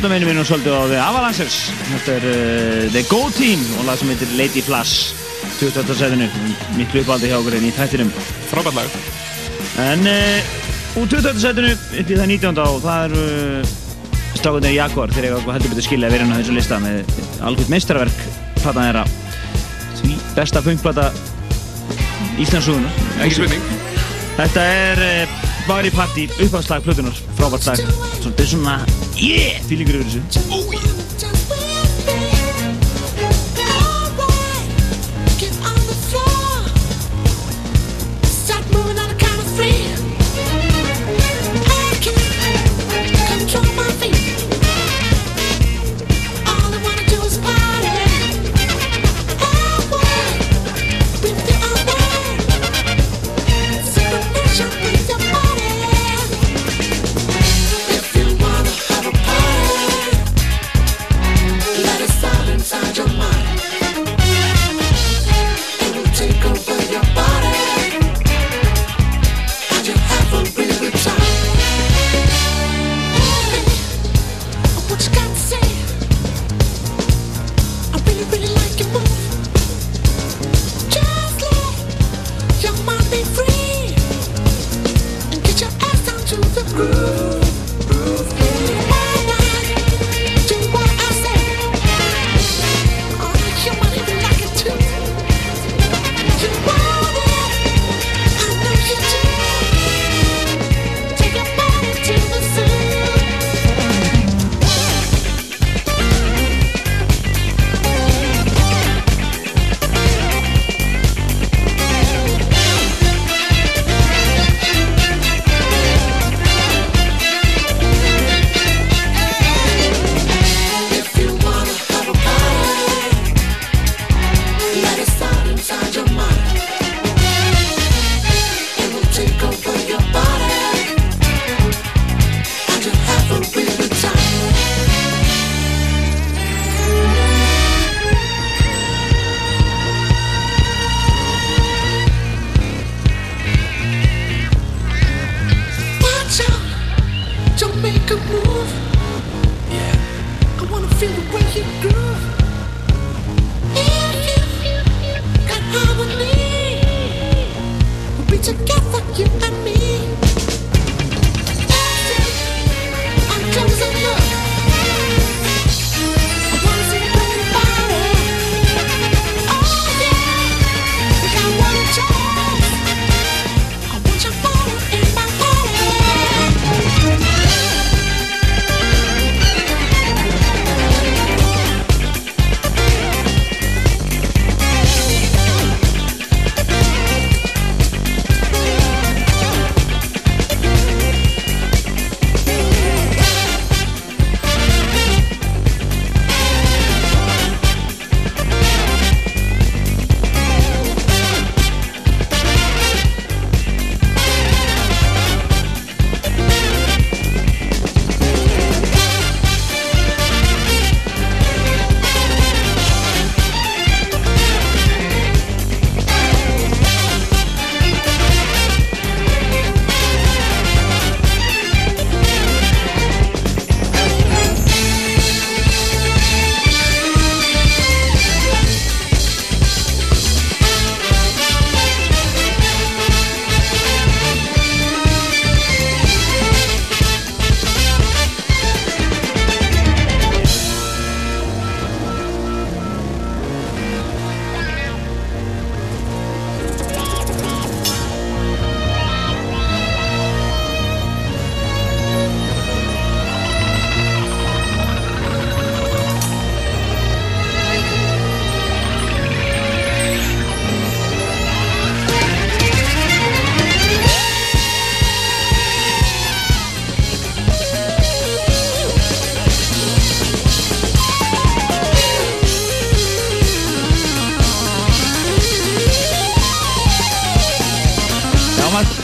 Meinum 0.01 0.31
við 0.31 0.37
nú 0.39 0.43
svolítið 0.49 0.73
á 0.73 0.81
The 0.89 0.97
Avalancers. 0.97 1.55
Þetta 1.91 2.13
er 2.15 2.23
uh, 2.25 2.85
The 2.89 3.01
Go 3.05 3.19
Team 3.35 3.61
og 3.77 3.85
lag 3.85 3.99
sem 4.01 4.09
heitir 4.09 4.31
Lady 4.33 4.63
Flash 4.65 5.11
28. 5.59 5.93
setinu. 5.99 6.25
Miklu 6.73 7.03
uppáldi 7.03 7.29
hjá 7.29 7.35
okkur 7.37 7.57
í 7.59 7.69
þættinum. 7.75 8.09
Frábært 8.49 8.79
lag. 8.79 8.95
En 9.83 10.01
uh, 10.09 10.97
úr 10.97 11.05
28. 11.05 11.43
setinu 11.43 11.69
upp 11.75 11.85
í 12.01 12.05
það 12.07 12.33
19. 12.33 12.63
og 12.63 12.79
það 12.81 13.05
eru 13.11 13.27
uh, 13.27 13.75
strákundir 14.39 14.73
Jaguar 14.73 15.13
þegar 15.13 15.29
ég 15.29 15.51
heldur 15.53 15.75
betur 15.75 15.85
skilja 15.85 16.09
að 16.09 16.17
vera 16.17 16.25
inn 16.25 16.33
á 16.33 16.39
þessu 16.39 16.57
lista 16.57 16.81
með 16.81 17.13
algjörð 17.45 17.73
meistarverk 17.75 18.25
platan 18.57 18.89
þeirra. 18.89 19.05
Því 20.01 20.17
besta 20.39 20.65
funkplata 20.65 21.11
spurning. 22.41 23.71
Þetta 24.41 24.65
er 24.65 25.05
Bari 25.71 25.89
Party, 25.95 26.25
uppháðslag 26.43 26.83
Plutunar, 26.83 27.15
frábært 27.37 27.69
lag. 27.69 27.79
Þetta 28.19 28.43
er 28.43 28.49
svona, 28.51 28.75
yeah, 29.15 29.63
fílingur 29.69 30.01
yfir 30.01 30.19
þessu. 30.19 30.90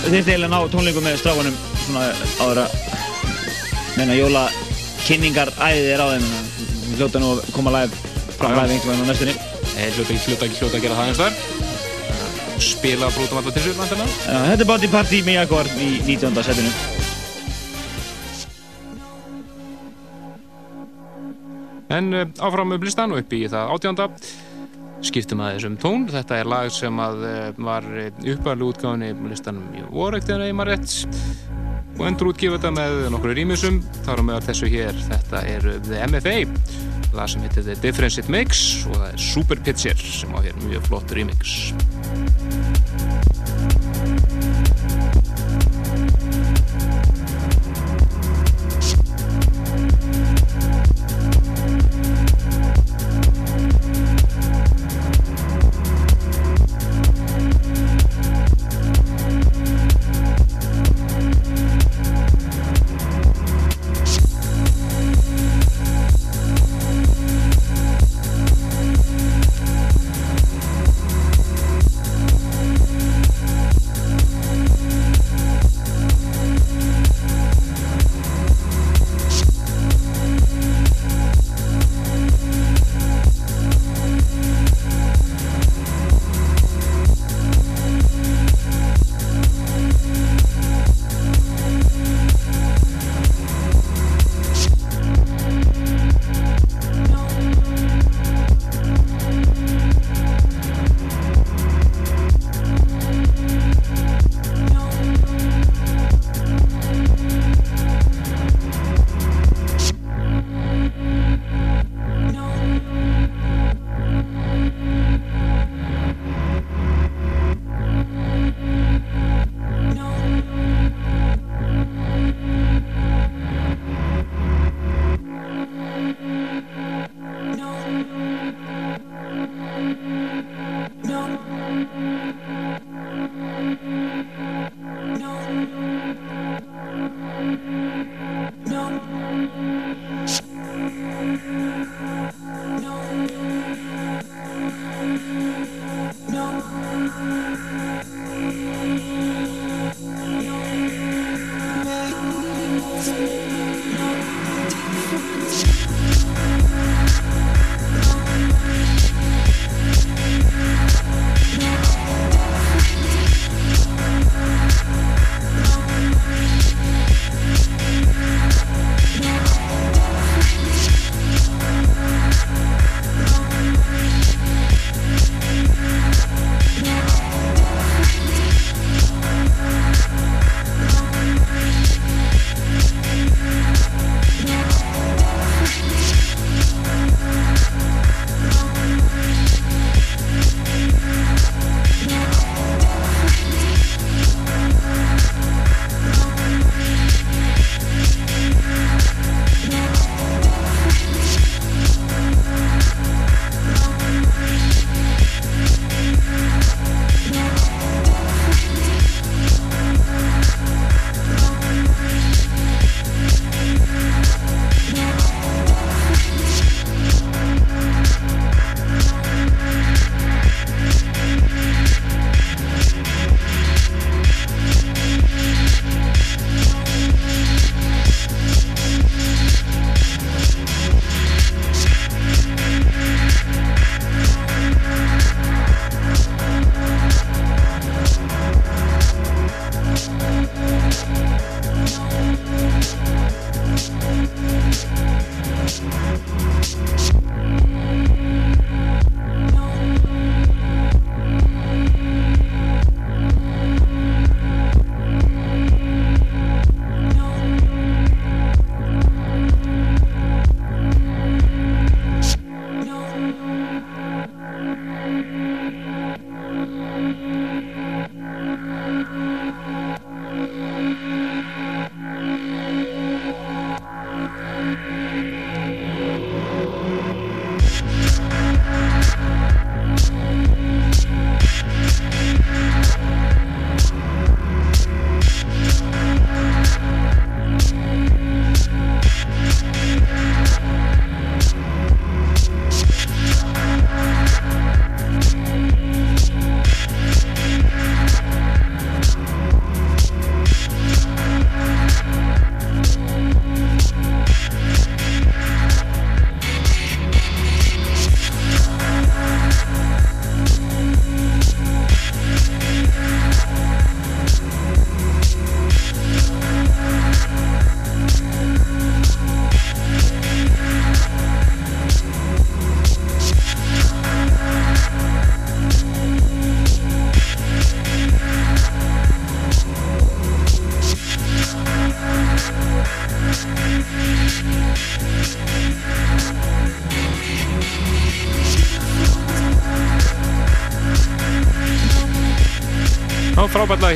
Þurfti 0.07 0.31
eiginlega 0.31 0.47
að 0.47 0.53
ná 0.53 0.71
tónleikum 0.71 1.03
með 1.03 1.17
strákunum 1.19 1.55
svona 1.83 2.03
áður 2.39 2.59
að 2.63 2.75
menna 3.97 4.15
jóla 4.15 4.43
kynningar 5.03 5.51
æðið 5.57 5.89
er 5.93 6.03
á 6.03 6.07
þeim. 6.13 6.27
Það 6.87 6.99
hljóta 7.01 7.21
nú 7.21 7.31
að 7.33 7.41
koma 7.55 7.73
live 7.75 7.99
fram 8.37 8.55
live 8.55 8.77
einhvern 8.77 8.93
veginn 8.93 9.03
á 9.03 9.09
næstunni. 9.11 9.35
Hljóta 9.77 10.05
ekki, 10.05 10.23
hljóta 10.31 10.47
ekki, 10.47 10.59
hljóta 10.61 10.79
að 10.79 10.85
gera 10.85 10.99
það 10.99 11.11
eins 11.11 11.21
þar. 11.23 11.33
Spila 12.67 13.11
brútum 13.13 13.41
alltaf 13.41 13.57
til 13.57 13.65
sér, 13.67 13.75
Þetta 14.23 14.63
er 14.63 14.69
Body 14.71 14.89
Party 14.95 15.21
með 15.27 15.39
Jaguar 15.41 15.69
í 15.75 15.89
19. 16.07 16.41
setinu. 16.47 16.71
En 21.97 22.11
uh, 22.13 22.25
áfram 22.43 22.75
blistan 22.79 23.13
og 23.15 23.21
upp 23.21 23.35
í 23.35 23.45
það 23.51 23.75
átjánda 23.75 24.07
skiptum 25.05 25.41
að 25.43 25.57
þessum 25.57 25.77
tón. 25.81 26.07
Þetta 26.11 26.39
er 26.41 26.49
lag 26.49 26.71
sem 26.73 27.01
uh, 27.03 27.51
var 27.57 27.87
uppæðlu 28.17 28.71
útgáðinni 28.71 29.29
listanum 29.31 29.67
í 29.77 29.85
voreiktina 29.91 30.49
í 30.49 30.55
Marett 30.55 30.93
og 31.97 32.05
endur 32.05 32.31
útgifa 32.31 32.57
þetta 32.59 32.73
með 32.77 32.99
nokkru 33.13 33.35
rýmisum. 33.37 33.79
Þar 34.05 34.21
á 34.21 34.23
meðal 34.29 34.47
þessu 34.51 34.71
hér, 34.71 35.03
þetta 35.09 35.43
er 35.49 35.69
The 35.87 36.01
MFA, 36.11 36.37
lag 37.17 37.31
sem 37.33 37.45
heitir 37.45 37.65
The 37.65 37.77
Difference 37.81 38.21
It 38.21 38.31
Makes 38.33 38.63
og 38.87 38.99
það 38.99 39.07
er 39.11 39.23
Super 39.31 39.63
Pitcher 39.65 40.07
sem 40.07 40.37
á 40.37 40.39
hér 40.45 40.59
mjög 40.67 40.91
flott 40.91 41.17
rýmix. 41.17 42.76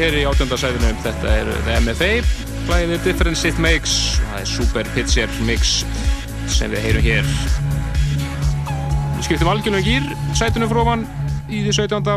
Hér 0.02 0.16
í 0.18 0.22
átjöndasæðinu 0.26 0.96
þetta 1.04 1.34
er 1.44 1.50
The 1.68 1.74
MFA 1.84 2.14
The 2.72 2.98
Difference 3.04 3.46
It 3.46 3.60
Makes. 3.62 4.18
Það 4.18 4.40
er 4.40 4.48
Super 4.50 4.88
Pitcher 4.96 5.36
Mix 5.46 5.74
sem 6.50 6.72
við 6.74 6.86
heyrum 6.88 7.06
hér. 7.06 7.30
Við 9.20 9.28
skiptum 9.28 9.52
algjörnum 9.52 9.86
gýr 9.86 10.08
sætunum 10.38 10.72
frófan 10.72 11.06
í 11.52 11.62
því 11.68 11.76
17. 11.84 12.10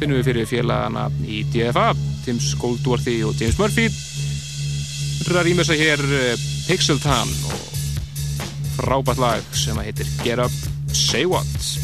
finnum 0.00 0.16
við 0.16 0.26
fyrir 0.30 0.48
félagana 0.48 1.06
í 1.28 1.44
DFA 1.52 1.90
Tim 2.24 2.40
Goldworthy 2.62 3.20
og 3.28 3.36
James 3.36 3.60
Murphy. 3.60 3.90
Ræðar 5.28 5.52
í 5.52 5.56
messa 5.58 5.76
hér 5.76 6.00
eh, 6.00 6.44
Pixel 6.64 7.00
Tan 7.04 7.28
og 7.52 7.64
frábært 8.78 9.20
lag 9.20 9.56
sem 9.56 9.76
að 9.76 9.90
heitir 9.90 10.14
Get 10.24 10.40
Up, 10.48 10.62
Say 10.96 11.28
What 11.28 11.83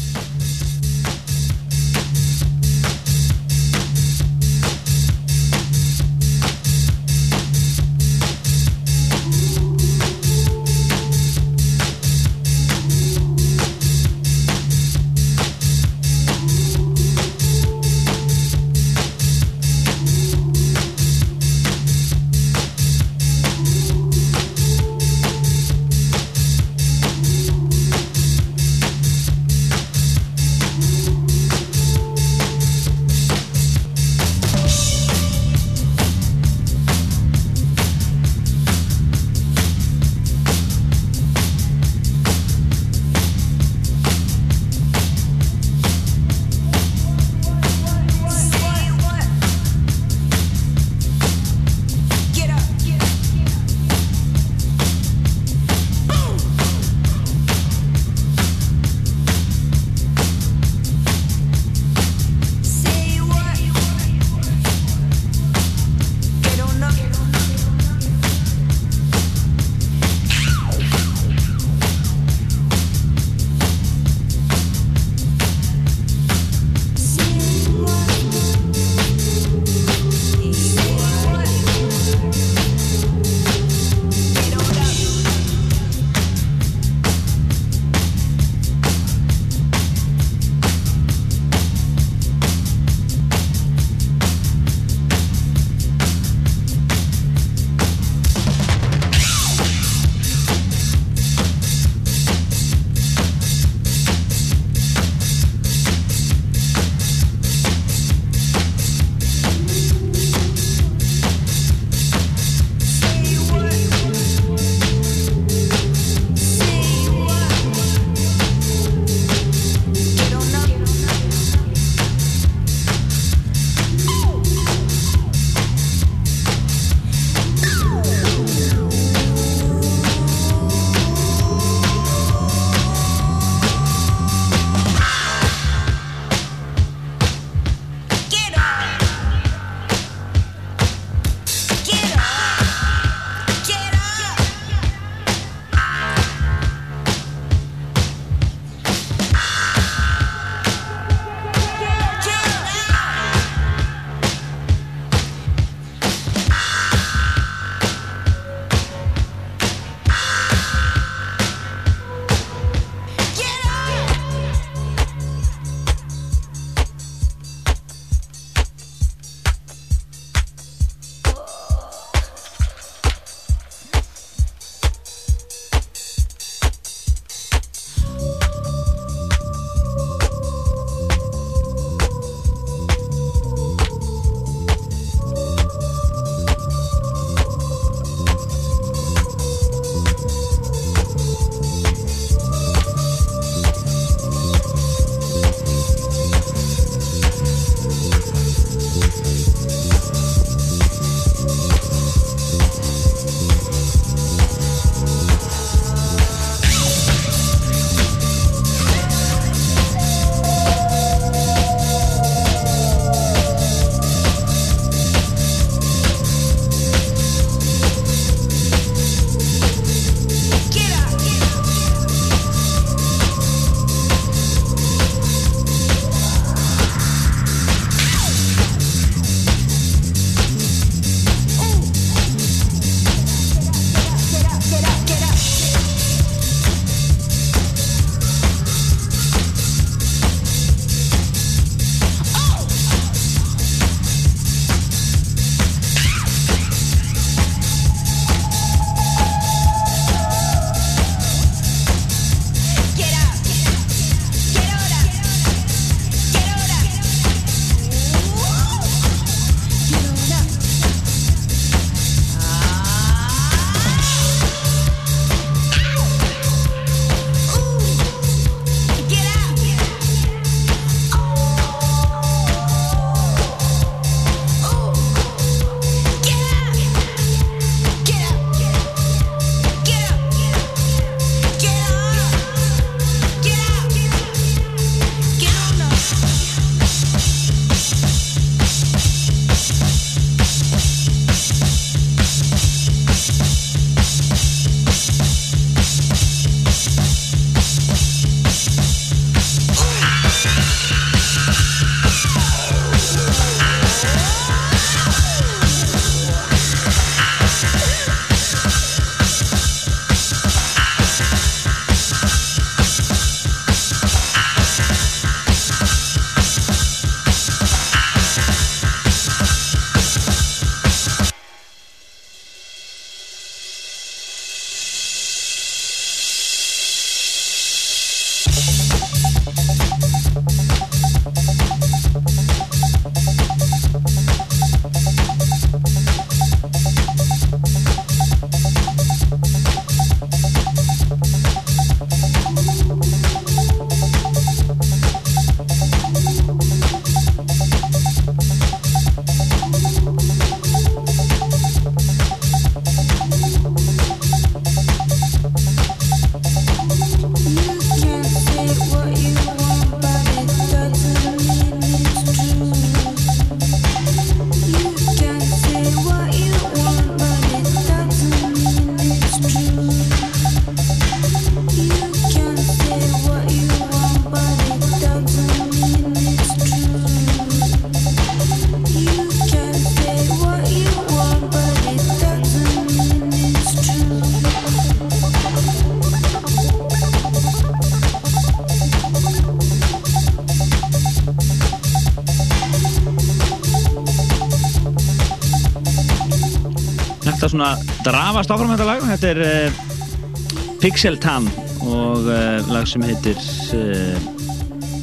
alltaf 397.51 397.75
svona 397.75 398.03
drafast 398.05 398.51
áfram 398.51 398.71
þetta 398.71 398.87
lag. 398.87 399.03
Þetta 399.11 399.29
er 399.31 399.39
uh, 399.43 400.77
Pixel 400.81 401.17
Tan 401.19 401.47
og 401.81 402.27
uh, 402.29 402.61
lag 402.71 402.87
sem 402.87 403.03
heitir 403.03 403.37
uh, 403.75 404.17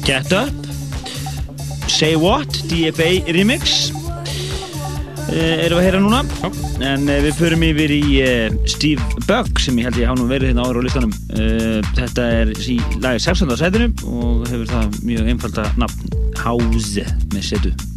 Get 0.05 0.33
Up. 0.33 0.67
Say 1.89 2.15
What 2.15 2.61
DFA 2.69 3.25
Remix. 3.33 3.91
Erum 5.29 5.77
við 5.77 5.77
að 5.77 5.83
heyra 5.85 5.99
núna. 6.01 6.23
Já. 6.41 6.49
en 6.89 7.03
við 7.05 7.35
förum 7.37 7.63
yfir 7.67 7.91
í 7.93 8.01
Steve 8.71 9.03
Bugg 9.27 9.59
sem 9.61 9.77
ég 9.77 9.89
held 9.89 9.99
ég 9.99 10.09
hafa 10.09 10.21
nú 10.21 10.29
verið 10.31 10.53
hérna 10.53 10.65
áður 10.65 10.79
á 10.81 10.85
listanum. 10.87 11.13
Þetta 11.99 12.25
er 12.39 12.55
í 12.55 12.79
lagi 13.03 13.21
16. 13.27 13.53
sætinu 13.59 13.91
og 14.09 14.49
hefur 14.49 14.71
það 14.71 14.97
mjög 15.11 15.31
einfalda 15.35 15.69
nafn 15.77 16.17
House 16.39 17.05
með 17.35 17.45
setu 17.51 17.88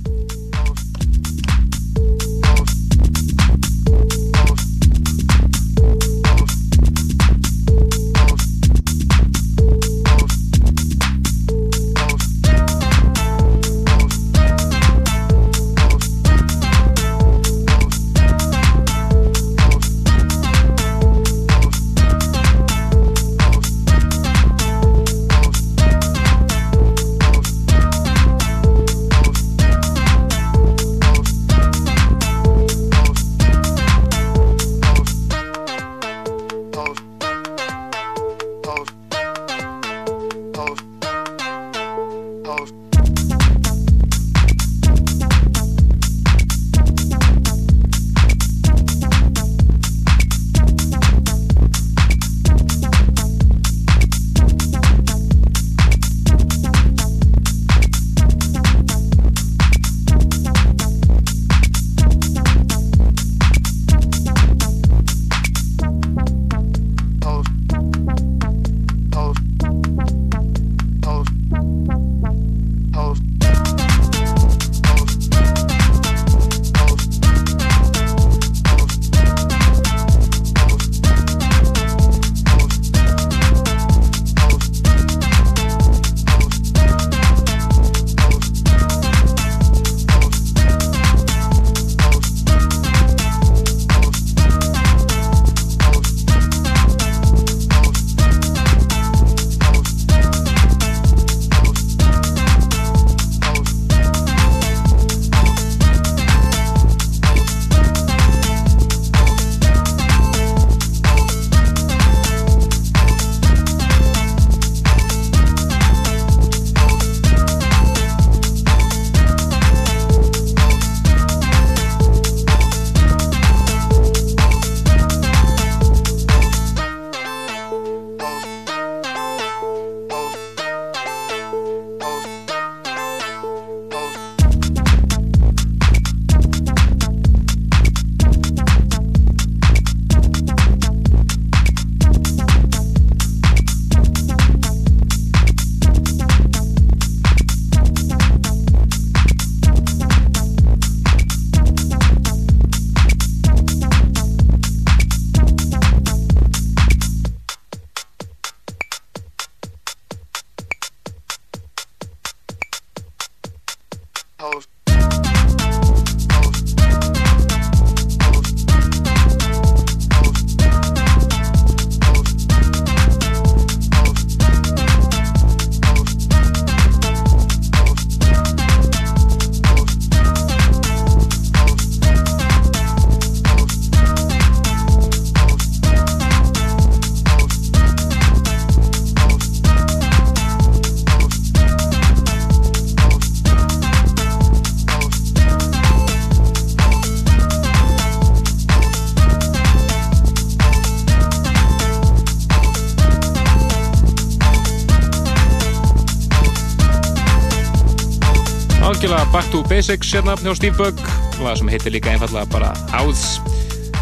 Basics 209.83 210.13
hérna 210.15 210.37
hjá 210.39 210.53
Steve 210.55 210.77
Bugg 210.79 211.01
lag 211.43 211.57
sem 211.59 211.67
heitir 211.67 211.91
líka 211.91 212.13
einfallega 212.13 212.47
bara 212.53 212.69
House 212.93 213.43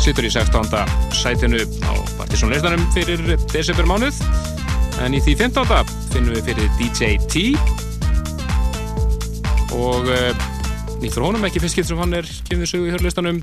sittur 0.04 0.26
í 0.28 0.30
16. 0.34 0.74
sætinu 1.16 1.56
á 1.88 1.96
Partisan 2.18 2.52
listanum 2.52 2.82
fyrir 2.92 3.22
desember 3.48 3.88
mánuð 3.88 4.18
en 5.00 5.16
í 5.16 5.22
því 5.24 5.38
15. 5.40 5.94
finnum 6.12 6.36
við 6.36 6.50
fyrir 6.50 6.68
DJ 6.76 7.16
T 7.32 7.46
og 9.72 10.04
uh, 10.04 10.44
nýtt 11.00 11.16
frá 11.16 11.24
honum 11.24 11.48
ekki 11.48 11.64
fyrst 11.64 11.78
skipt 11.78 11.88
sem 11.88 12.02
hann 12.04 12.12
er 12.18 12.28
sögu 12.28 12.84
í 12.84 12.92
hörlistanum 12.92 13.40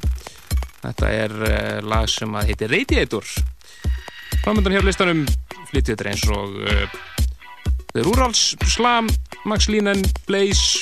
þetta 0.84 1.09
er 1.09 1.34
uh, 1.41 1.81
lag 1.89 2.05
sem 2.05 2.38
að 2.38 2.51
heitir 2.51 2.69
Radiator 2.69 3.26
framöndan 4.43 4.77
hér 4.77 4.85
á 4.85 4.89
listanum 4.91 5.26
flyttið 5.72 5.95
þetta 5.95 6.14
eins 6.14 6.30
og 6.38 6.61
uh, 6.61 6.85
The 7.97 8.05
Rurals, 8.05 8.53
Slam, 8.69 9.09
Max 9.49 9.72
Línen, 9.73 10.05
Blaze 10.30 10.76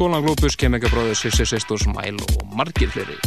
Gólan 0.00 0.22
Globus, 0.22 0.56
Chemical 0.56 0.88
Brothers, 0.88 1.18
Sissy 1.18 1.44
Sisters, 1.44 1.84
Mile 1.86 2.24
og 2.40 2.56
margir 2.56 2.88
fleiri 2.88 3.18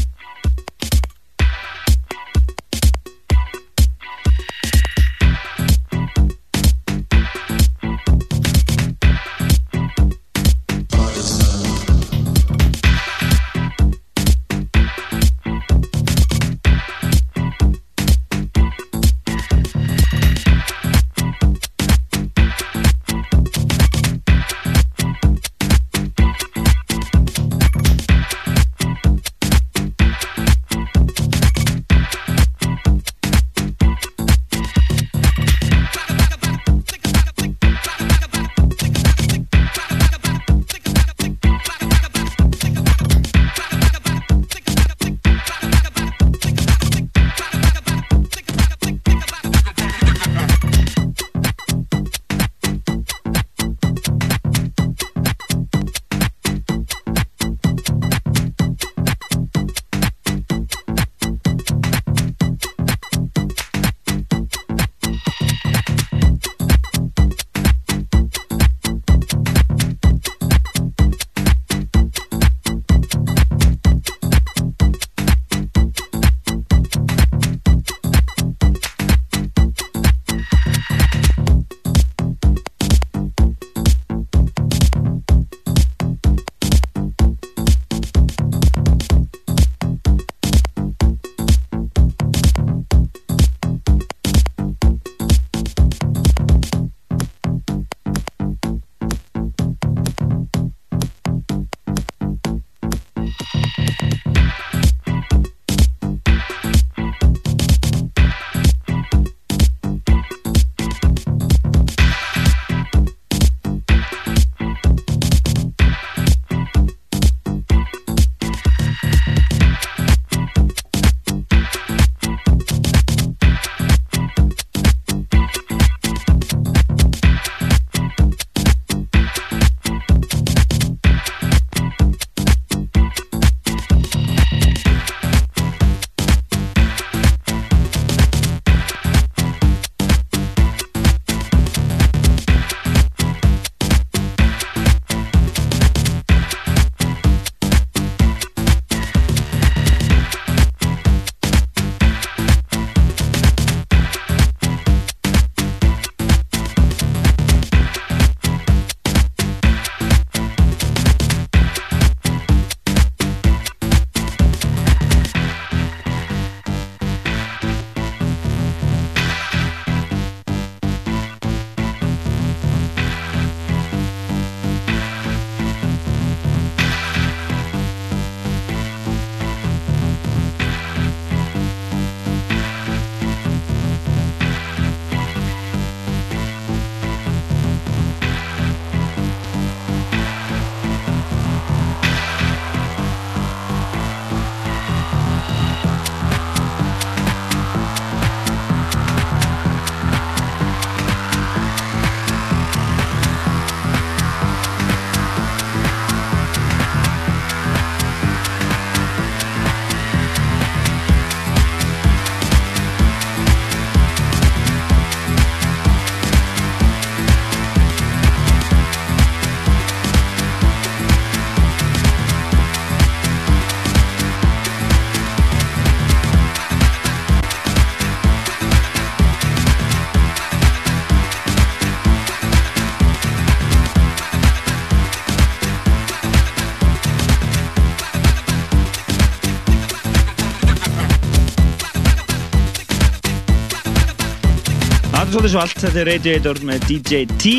þetta 245.34 245.50
svolítið 245.50 245.54
svalt, 245.56 245.80
þetta 245.82 246.00
er 246.00 246.08
Radiator 246.12 246.60
með 246.68 246.84
DJ 246.86 247.20
T. 247.42 247.52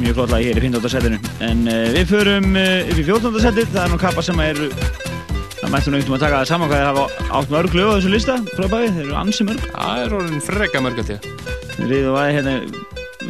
Mjög 0.00 0.16
flott 0.16 0.32
lagi 0.32 0.48
hér 0.48 0.58
í 0.58 0.62
15. 0.64 0.88
setinu. 0.90 1.18
En 1.46 1.60
uh, 1.70 1.82
við 1.94 2.08
förum 2.10 2.56
uh, 2.58 2.88
upp 2.90 2.98
í 2.98 3.04
14. 3.06 3.36
setið. 3.44 3.68
Það 3.70 3.82
er 3.84 3.92
nú 3.92 3.98
kappa 4.02 4.24
sem 4.26 4.40
er 4.42 4.58
það 5.60 5.70
mættum 5.70 5.94
við 5.94 6.00
einhvern 6.00 6.00
veginn 6.00 6.16
að 6.16 6.24
taka 6.24 6.40
það 6.40 6.50
saman 6.50 6.72
hvað 6.72 6.82
það 6.82 6.88
hafa 6.88 7.36
átt 7.38 7.52
mörg 7.54 7.76
lög 7.78 7.86
á 7.86 7.94
þessu 7.94 8.10
lista. 8.16 8.38
Frábæði, 8.56 8.88
þeir 8.96 9.04
eru 9.04 9.14
ansi 9.20 9.46
mörg. 9.46 9.68
Það 9.76 10.02
er 10.02 10.16
orðin 10.18 10.42
freka 10.48 10.82
mörg 10.82 11.02
að 11.04 11.12
því 11.12 11.86
við 11.92 12.08
varum 12.16 12.34
hérna 12.40 12.56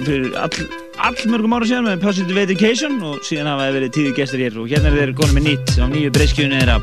fyrir 0.06 0.40
all, 0.40 0.66
all 1.10 1.28
mörgum 1.34 1.58
ára 1.58 1.68
síðan 1.68 1.88
með 1.90 2.06
Positive 2.06 2.46
Education 2.46 2.98
og 3.04 3.20
síðan 3.26 3.52
hafaði 3.52 3.76
verið 3.76 3.94
tíði 3.98 4.16
gestur 4.22 4.44
hér. 4.46 4.58
Og 4.62 4.72
hérna 4.72 4.94
er 4.94 4.98
þeir 5.02 5.14
konum 5.20 5.36
með 5.36 5.48
nýtt 5.50 5.76
á 5.76 5.84
nýju 5.92 6.16
breyskjunni 6.16 6.62
þeirra 6.62 6.80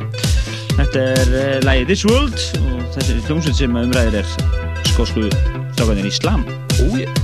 þetta 0.78 1.10
er 1.18 1.34
uh, 1.34 1.58
lagið 1.66 1.92
This 1.96 2.06
World 2.12 2.40
og 2.62 2.88
þetta 2.94 3.10
er 3.10 3.28
hljómsveit 3.32 3.62
sem 3.64 3.84
umræðir 3.88 4.22
er 4.22 4.34
skósku 4.94 5.30
Da 5.76 5.86
gehe 5.94 6.06
ich 6.06 6.16
schlamm. 6.16 6.46
Oh 6.80 6.96
yeah. 6.96 7.23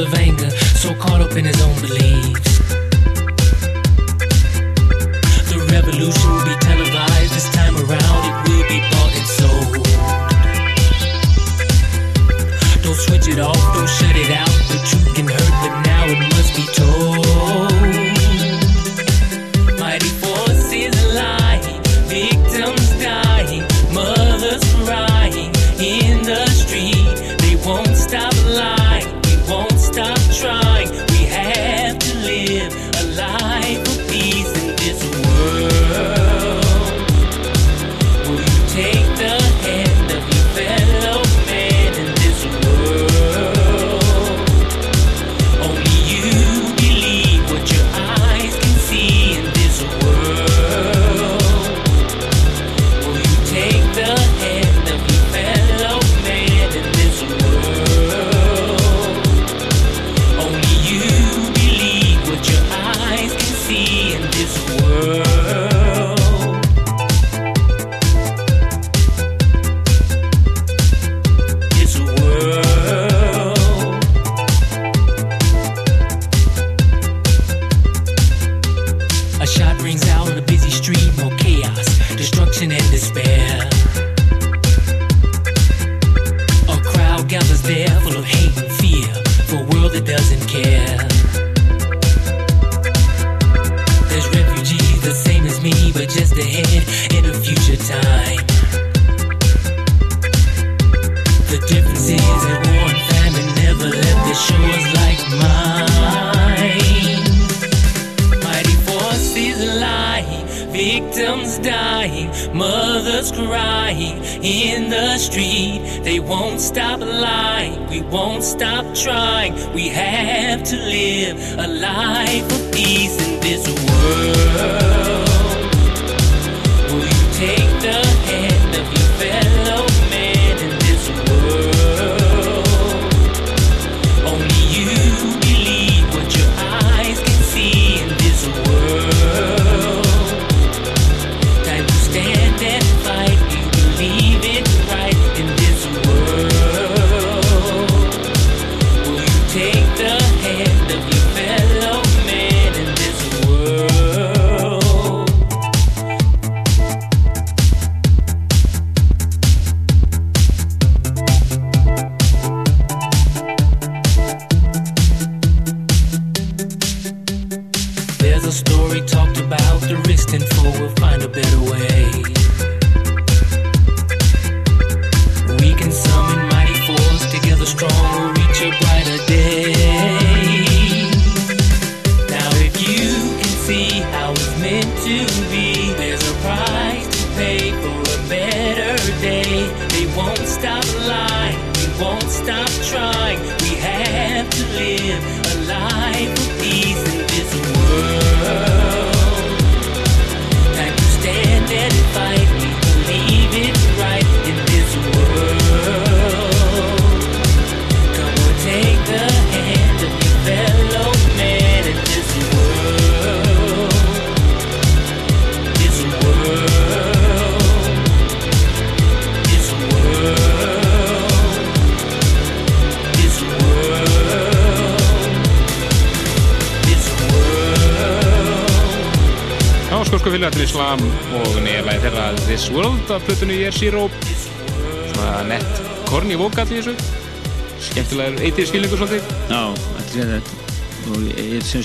of 0.00 0.14
anger, 0.14 0.50
so 0.50 0.94
caught 0.94 1.20
up 1.20 1.36
in 1.36 1.44
his 1.44 1.60
own 1.60 1.74
beliefs. 1.80 2.47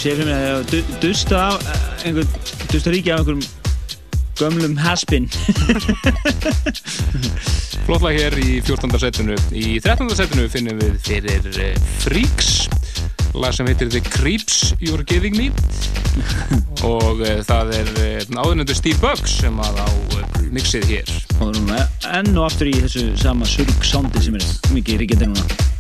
Sé 0.04 0.12
fyrir 0.18 0.28
mig 0.28 0.36
að 0.36 0.48
ég 0.52 0.64
du- 0.72 0.96
dusta 1.00 1.38
af 1.54 1.62
eh, 1.64 2.08
einhvern, 2.10 2.32
dusta 2.74 2.92
ríki 2.92 3.12
af 3.14 3.22
einhverjum 3.22 3.44
gömlum 4.36 4.74
haspin 4.82 5.30
Flott 7.86 8.04
lag 8.04 8.16
hér 8.18 8.36
í 8.42 8.58
14. 8.66 8.92
setinu 9.00 9.38
í 9.56 9.80
13. 9.84 10.10
setinu 10.18 10.50
finnum 10.52 10.82
við 10.82 10.98
fyrir 11.08 11.48
eh, 11.56 11.78
Freaks 12.04 12.66
lag 13.38 13.56
sem 13.56 13.70
heitir 13.70 13.94
The 13.94 14.02
Creeps 14.04 14.74
You're 14.84 15.06
Giving 15.08 15.40
Me 15.40 15.48
og 16.94 17.24
uh, 17.24 17.40
það 17.48 17.72
er 17.80 17.94
uh, 17.96 18.42
áðunöndur 18.44 18.78
Steve 18.78 19.00
Bugs 19.02 19.40
sem 19.40 19.56
að 19.64 19.80
á 19.82 19.88
uh, 19.88 20.42
mixið 20.54 20.90
hér 20.92 21.14
og 21.40 21.56
enn 22.12 22.36
og 22.36 22.44
aftur 22.50 22.74
í 22.74 22.76
þessu 22.84 23.14
sama 23.24 23.48
surg 23.48 23.88
soundi 23.88 24.22
sem 24.28 24.36
er 24.36 24.52
mikið 24.76 25.06
ríkjandi 25.06 25.32
núna 25.32 25.73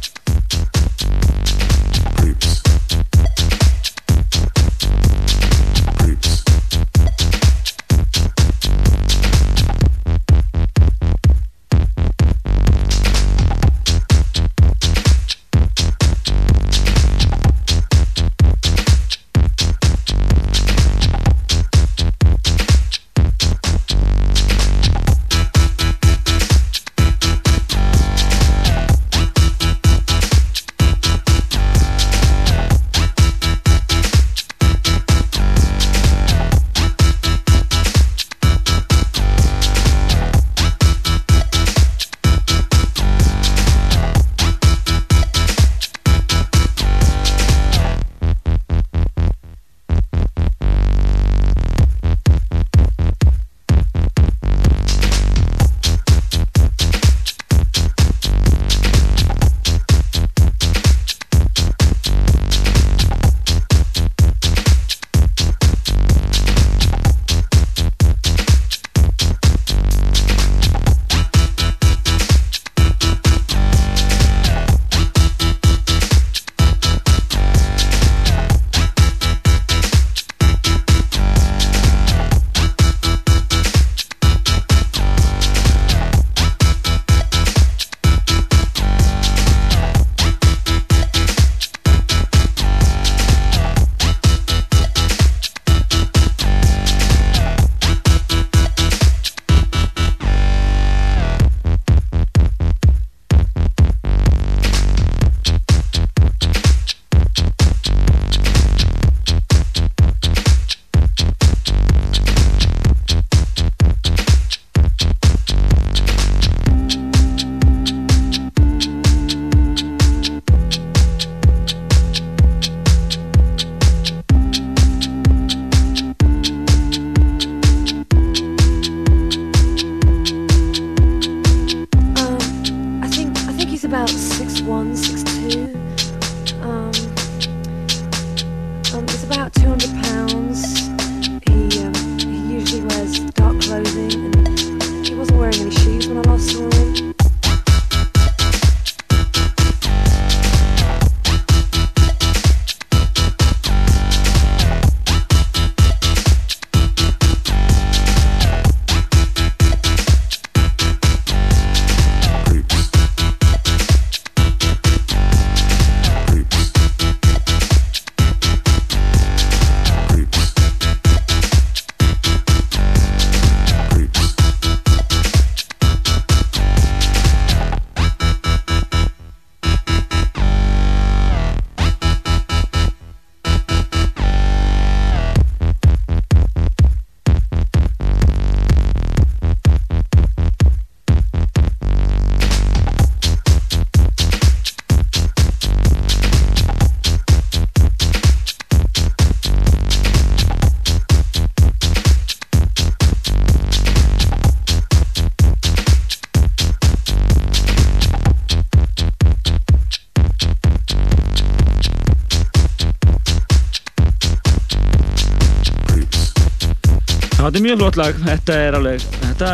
flott 217.84 217.98
lag, 218.00 218.20
þetta 218.24 218.56
er 218.64 218.76
alveg, 218.78 219.02
þetta, 219.20 219.48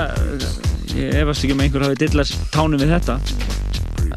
ég 0.94 1.16
efast 1.18 1.42
ekki 1.42 1.56
um 1.56 1.62
að 1.62 1.66
einhver 1.66 1.86
hafi 1.88 1.98
dillast 1.98 2.36
tánum 2.54 2.78
við 2.78 2.92
þetta. 2.94 3.16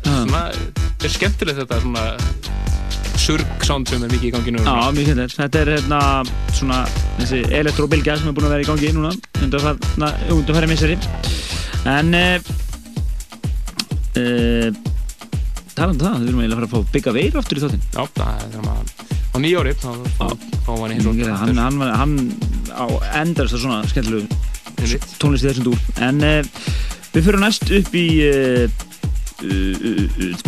svona, 0.04 0.42
þetta 0.52 1.08
er 1.08 1.14
skemmtilegt 1.14 1.60
þetta 1.62 1.78
svona 1.80 2.02
surg 3.22 3.64
sound 3.64 3.88
sem 3.88 4.04
er 4.04 4.12
mikið 4.12 4.28
í 4.28 4.32
gangi 4.34 4.52
nú 4.52 4.66
Já, 4.66 4.90
mjög 4.92 5.08
skemmtilegt. 5.08 5.38
Þetta 5.38 5.62
er 5.62 5.72
hérna 5.78 6.02
svona 6.52 6.82
þessi 7.22 7.40
elektrobilgja 7.62 8.18
sem 8.20 8.28
er 8.28 8.36
búin 8.36 8.50
að 8.50 8.54
vera 8.58 8.66
í 8.66 8.68
gangi 8.68 8.92
núna, 8.98 9.14
undanfæri 10.36 10.68
misseri. 10.68 10.98
En, 11.88 12.12
uh, 12.12 12.36
uh, 14.20 14.68
talandi 15.72 15.96
um 15.96 16.04
það, 16.04 16.18
við 16.20 16.34
erum 16.34 16.44
eiginlega 16.44 16.58
að 16.58 16.60
fara 16.60 16.68
að 16.68 16.74
fá 16.76 16.96
Bigga 16.98 17.16
Veir 17.16 17.40
aftur 17.40 17.62
í 17.62 17.64
þáttinn. 17.64 17.88
Já, 17.96 18.04
það 18.20 18.44
er 18.44 18.58
það 18.58 18.96
á 19.32 19.36
nýjóri 19.40 19.78
þá 19.80 19.92
fá 20.66 20.74
hann 20.76 20.98
í 20.98 21.00
og 21.00 21.22
Hann, 21.32 21.62
hann, 21.64 21.86
hann 21.96 22.18
á 22.82 22.86
endast 23.22 23.56
að 23.56 23.64
svona 23.64 23.82
skemmtilegu 23.90 24.26
tónlist 25.20 25.46
í 25.46 25.50
þessum 25.50 25.68
dúr. 25.70 25.84
En 26.02 26.22
uh, 26.26 26.40
við 27.12 27.28
fyrir 27.28 27.42
næst 27.42 27.68
upp 27.78 27.94
í 27.98 28.06
uh, 28.28 28.80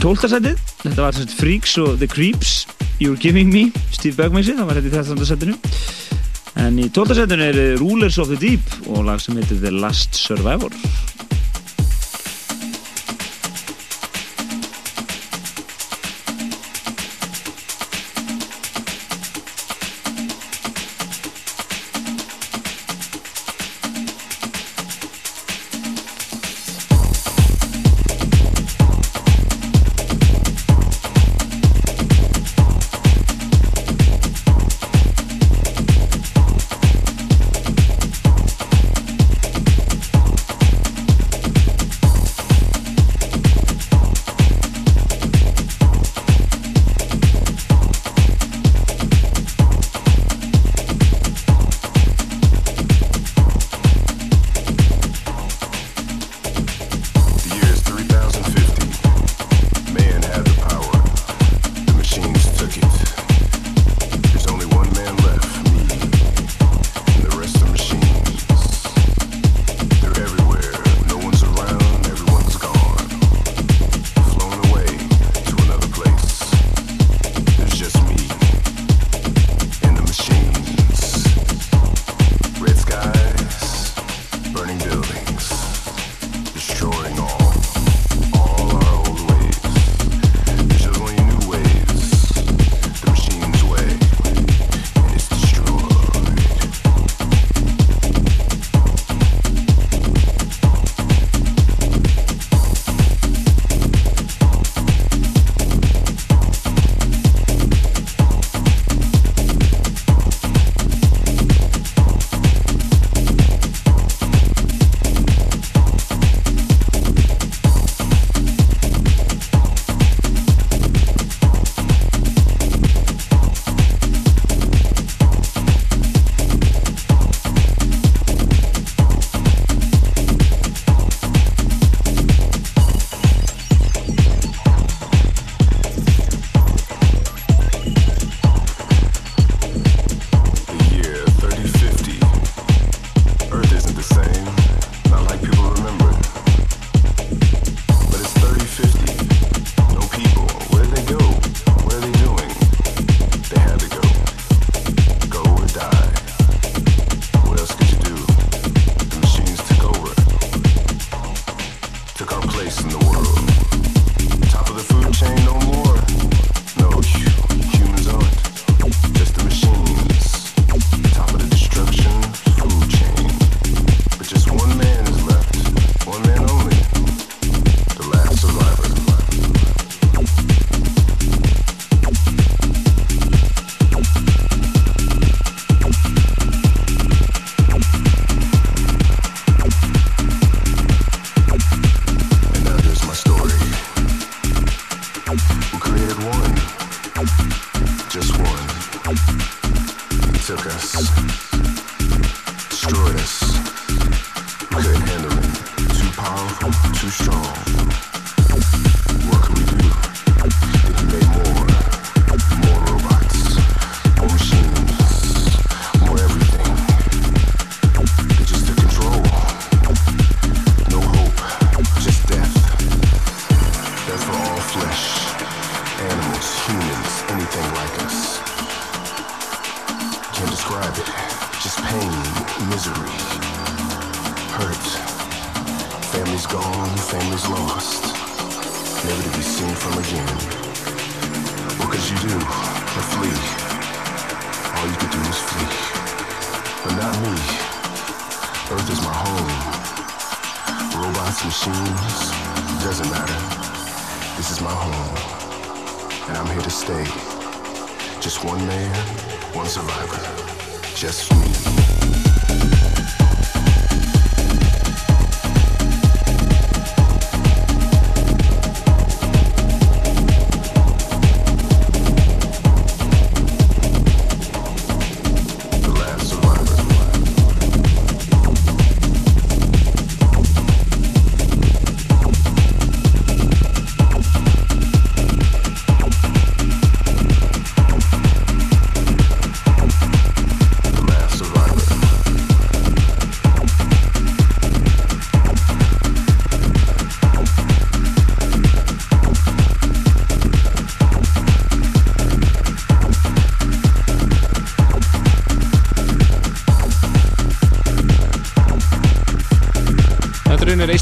tóltasætið. 0.00 0.58
Þetta 0.84 1.00
var 1.02 1.20
Freaks 1.38 1.76
og 1.82 1.98
The 2.02 2.08
Creeps 2.10 2.64
You're 3.02 3.18
Giving 3.18 3.50
Me, 3.52 3.68
Steve 3.90 4.16
Bugmixi, 4.20 4.54
það 4.54 4.68
var 4.68 4.78
þetta 4.78 4.90
í 4.90 4.94
13. 4.94 5.28
setinu. 5.30 5.56
En 6.62 6.76
í 6.78 6.86
tóttasettinu 6.94 7.48
er 7.48 7.58
Rulers 7.80 8.20
of 8.22 8.30
the 8.30 8.38
Deep 8.38 8.62
og 8.86 9.08
lag 9.08 9.18
sem 9.22 9.34
heitir 9.40 9.58
The 9.62 9.72
Last 9.74 10.14
Survivor. 10.14 10.70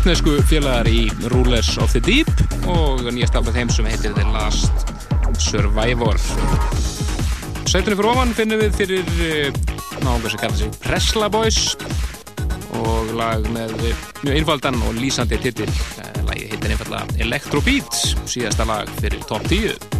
Rúsnesku 0.03 0.33
félagar 0.51 0.89
í 0.91 1.05
Rulers 1.31 1.77
of 1.79 1.93
the 1.95 2.01
Deep 2.03 2.27
og 2.67 3.05
nýjast 3.15 3.37
af 3.39 3.47
þeim 3.55 3.69
sem 3.71 3.87
heitir 3.87 4.11
The 4.17 4.25
Last 4.35 4.91
Survivor. 5.39 6.19
Sætunni 7.71 7.95
fyrir 7.95 8.11
ofan 8.11 8.35
finnum 8.35 8.65
við 8.65 8.75
fyrir 8.81 9.13
náðungar 10.03 10.35
sem 10.35 10.43
kallar 10.43 10.59
sig 10.59 10.75
Presla 10.83 11.31
Boys 11.31 11.61
og 12.83 13.15
lag 13.15 13.47
með 13.55 13.79
mjög 14.25 14.35
einfaldan 14.41 14.83
og 14.89 14.99
lýsandi 14.99 15.39
titil. 15.47 15.71
Lagi 16.27 16.51
heitir 16.51 16.75
einfallega 16.75 17.23
Electro 17.23 17.63
Beat, 17.63 17.95
síðasta 18.27 18.67
lag 18.67 18.91
fyrir 18.99 19.23
top 19.31 19.47
10. 19.47 19.92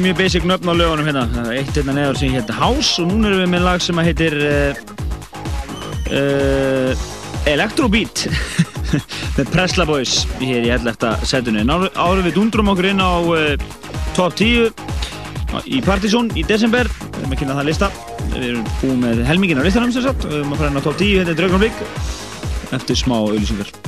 Eru 0.00 0.08
mjög 0.08 0.16
basic 0.16 0.44
nöfn 0.48 0.70
á 0.72 0.72
lögunum 0.72 1.04
hérna. 1.04 1.22
Eitt 1.52 1.74
hérna 1.76 1.92
neður 1.92 2.16
sem 2.16 2.30
heitir 2.32 2.56
House 2.56 3.02
og 3.02 3.10
núna 3.10 3.28
erum 3.28 3.42
við 3.42 3.50
með 3.52 3.64
lag 3.66 3.82
sem 3.84 3.98
heitir 4.00 4.36
uh, 4.48 4.78
uh, 6.16 7.02
Electrobeat 7.50 8.22
með 9.36 9.50
Presla 9.52 9.84
Boys 9.84 10.22
hér 10.38 10.64
í 10.64 10.70
11. 10.72 11.04
setinu. 11.28 11.66
Árum 12.00 12.24
við 12.24 12.38
dundrum 12.38 12.72
okkur 12.72 12.88
inn 12.94 13.04
á 13.04 13.12
uh, 13.20 13.68
top 14.16 14.40
10 14.40 14.72
í 15.68 15.82
Partizón 15.84 16.32
í 16.32 16.46
desember. 16.48 16.88
Við 16.88 17.20
erum 17.20 17.36
að 17.36 17.42
kynna 17.42 17.60
það 17.60 17.70
lista. 17.74 17.92
Við 18.30 18.48
erum 18.54 18.66
búið 18.80 18.98
með 19.04 19.22
helmingin 19.28 19.60
á 19.60 19.66
listanum 19.68 19.92
sem 19.92 20.08
sagt. 20.08 20.24
Við 20.24 20.40
erum 20.40 20.56
að 20.56 20.64
fara 20.64 20.72
inn 20.72 20.80
á 20.80 20.86
top 20.88 21.00
10 21.04 21.14
hérna 21.18 21.36
í 21.36 21.40
Draugnarbygg 21.44 21.86
eftir 22.80 23.04
smá 23.04 23.18
auðlýsingar. 23.20 23.79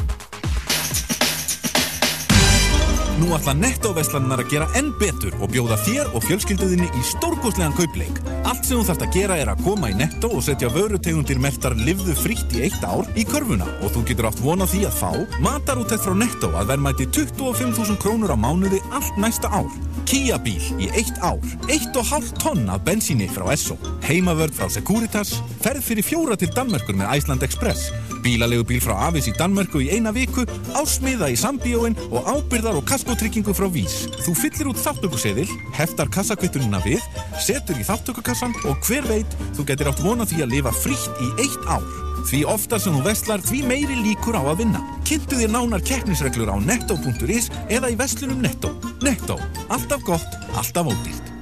Ætla 3.43 3.57
nettóveslanar 3.59 4.39
að 4.45 4.53
gera 4.53 4.67
enn 4.79 4.93
betur 5.01 5.35
og 5.43 5.51
bjóða 5.51 5.75
þér 5.83 6.13
og 6.15 6.23
fjölskylduðinni 6.29 6.87
í 6.95 7.01
stórkostlegan 7.09 7.75
kaupleik. 7.75 8.21
Allt 8.47 8.69
sem 8.69 8.79
þú 8.79 8.85
þarft 8.87 9.03
að 9.09 9.17
gera 9.17 9.39
er 9.43 9.51
að 9.51 9.65
koma 9.67 9.91
í 9.91 9.97
nettó 9.99 10.31
og 10.37 10.45
setja 10.47 10.71
vörutegundir 10.71 11.41
mertar 11.43 11.75
livðu 11.75 12.15
frítt 12.21 12.55
í 12.55 12.63
eitt 12.69 12.87
ár 12.87 13.09
í 13.19 13.25
körfuna. 13.27 13.67
Og 13.83 13.91
þú 13.97 14.05
getur 14.13 14.29
átt 14.31 14.43
vona 14.45 14.69
því 14.71 14.85
að 14.87 15.01
fá 15.01 15.41
matarútett 15.43 16.05
frá 16.05 16.15
nettó 16.15 16.53
að 16.55 16.71
verðmæti 16.71 17.09
25.000 17.11 17.99
krónur 18.05 18.31
á 18.31 18.39
mánuði 18.39 18.79
allt 18.95 19.19
næsta 19.19 19.51
ár. 19.51 19.71
Kia 20.07 20.39
bíl 20.39 20.63
í 20.79 20.93
eitt 20.95 21.19
ár, 21.19 21.43
eitt 21.67 21.99
og 21.99 22.07
hálft 22.13 22.39
tonn 22.43 22.71
af 22.71 22.87
bensíni 22.87 23.27
frá 23.31 23.49
Esso, 23.55 23.75
heimavörð 24.07 24.55
frá 24.61 24.71
Securitas, 24.71 25.35
ferð 25.63 25.83
fyrir 25.89 26.07
fjóra 26.07 26.39
til 26.39 26.51
Danmörkur 26.55 26.99
með 26.99 27.17
Iceland 27.19 27.47
Express, 27.47 27.91
bílalegu 28.23 28.65
bíl 28.69 28.81
frá 28.83 28.95
Avis 29.09 29.29
í 29.31 29.35
Danmörku 29.37 29.83
í 29.83 29.91
eina 29.95 30.13
viku, 30.15 30.45
ásmiða 30.79 31.31
í 31.33 31.39
sambíóin 31.39 31.97
og 32.11 32.29
ábyrðar 32.31 32.79
og 32.81 32.87
kaskotryggingu 32.89 33.55
frá 33.57 33.69
Vís. 33.73 34.07
Þú 34.25 34.37
fyllir 34.39 34.71
út 34.73 34.81
þáttökuseðil, 34.83 35.49
heftar 35.77 36.11
kassakvittununa 36.15 36.83
við, 36.87 37.03
setur 37.43 37.81
í 37.81 37.87
þáttökukassan 37.87 38.55
og 38.71 38.81
hver 38.87 39.07
veit, 39.11 39.37
þú 39.57 39.67
getur 39.73 39.93
átt 39.93 40.05
vona 40.05 40.29
því 40.29 40.47
að 40.47 40.57
lifa 40.57 40.75
frítt 40.83 41.23
í 41.23 41.33
eitt 41.45 41.69
ár. 41.69 41.85
Því 42.29 42.45
oftar 42.47 42.81
sem 42.83 42.95
þú 42.95 43.03
vestlar, 43.07 43.43
því 43.43 43.61
meiri 43.67 43.97
líkur 43.99 44.39
á 44.39 44.43
að 44.47 44.63
vinna. 44.63 44.83
Kynntu 45.09 45.41
þér 45.41 45.51
nánar 45.57 45.83
keppnisreglur 45.87 46.53
á 46.55 46.57
netto.is 46.63 47.51
eða 47.67 47.91
í 47.91 47.99
vestlunum 47.99 48.43
Netto. 48.45 48.71
Netto. 49.03 49.39
Alltaf 49.75 50.05
gott, 50.07 50.39
alltaf 50.55 50.93
ódýrt. 50.93 51.33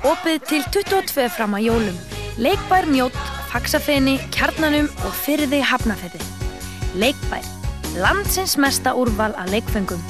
Opið 0.00 0.38
til 0.48 0.62
22 0.72 1.28
fram 1.34 1.58
að 1.58 1.66
jólum. 1.68 2.00
Leikbær 2.40 2.88
mjótt, 2.88 3.18
faksafeni, 3.50 4.18
kjarnanum 4.34 4.88
og 5.06 5.14
fyrði 5.24 5.60
hafnafetti. 5.66 6.22
Leikbær. 7.00 7.46
Landsins 7.98 8.54
mesta 8.60 8.94
úrval 8.94 9.34
að 9.38 9.56
leikfengum. 9.56 10.02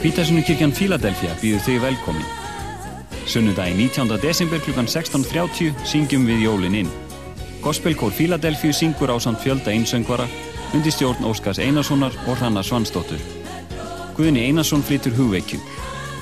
Hvítasunukirkjan 0.00 0.72
Fíladelfia 0.72 1.34
býður 1.42 1.66
þig 1.66 1.82
velkomin. 1.84 2.28
Sunnudagi 3.28 3.76
19. 3.76 4.16
desember 4.22 4.62
kl. 4.64 4.72
16.30 4.80 5.74
syngjum 5.86 6.24
við 6.26 6.46
jólin 6.46 6.78
inn. 6.82 6.94
Gospelkór 7.60 8.14
Fíladelfíu 8.16 8.72
syngur 8.72 9.12
á 9.12 9.16
samt 9.20 9.44
fjölda 9.44 9.70
einsöngvara 9.74 10.26
undir 10.72 10.94
stjórn 10.94 11.28
Óskars 11.28 11.60
Einarssonar 11.60 12.16
og 12.26 12.40
Hrannar 12.40 12.64
Svansdóttur. 12.64 13.20
Guðni 14.16 14.48
Einarsson 14.48 14.82
flytur 14.82 15.14
hugveikju. 15.14 15.60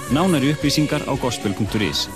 Nánari 0.08 0.54
upplýsingar 0.56 1.04
á 1.04 1.12
gospel.is. 1.20 2.08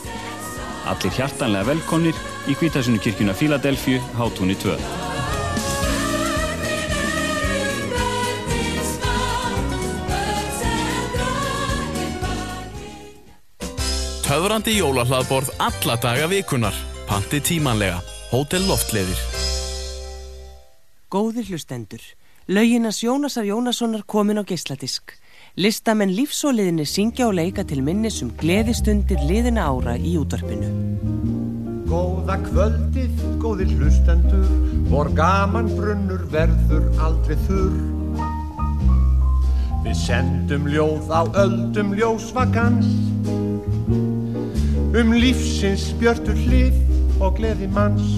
Allir 0.88 1.12
hjartanlega 1.12 1.66
velkomnir 1.68 2.16
í 2.48 2.54
Hvítasunukirkjuna 2.56 3.34
Fíladelfíu, 3.36 4.00
Hátúni 4.16 4.56
2. 4.56 4.78
Töðrandi 14.24 14.78
jólahlaðborð 14.78 15.52
alla 15.60 16.00
daga 16.00 16.30
vikunar. 16.32 16.76
Panti 17.04 17.42
tímanlega. 17.44 18.00
Hótel 18.32 18.64
Loftleðir. 18.64 19.20
Góðir 21.12 21.44
hlustendur, 21.52 22.00
lauginas 22.48 23.02
Jónasar 23.04 23.44
Jónassonar 23.44 24.06
komin 24.08 24.40
á 24.40 24.44
geisladisk. 24.48 25.12
Listamenn 25.52 26.14
lífsóliðinni 26.16 26.86
syngja 26.88 27.26
og 27.28 27.34
leika 27.36 27.60
til 27.68 27.82
minnis 27.84 28.22
um 28.24 28.30
gleðistundir 28.40 29.20
liðina 29.28 29.66
ára 29.68 29.98
í 30.00 30.14
útvarpinu. 30.16 30.70
Góða 31.90 32.38
kvöldið, 32.46 33.18
góðir 33.36 33.74
hlustendur, 33.76 34.46
vor 34.88 35.10
gaman 35.12 35.68
brunnur 35.76 36.24
verður 36.32 36.88
aldrei 37.04 37.36
þurr. 37.44 37.76
Við 39.84 40.00
sendum 40.00 40.72
ljóð 40.72 41.12
á 41.12 41.20
öldum 41.44 41.92
ljósvagans, 42.00 42.88
um 43.92 45.12
lífsins 45.12 45.90
björtur 46.00 46.40
hlið 46.46 46.80
og 47.20 47.36
gleði 47.36 47.68
manns. 47.76 48.08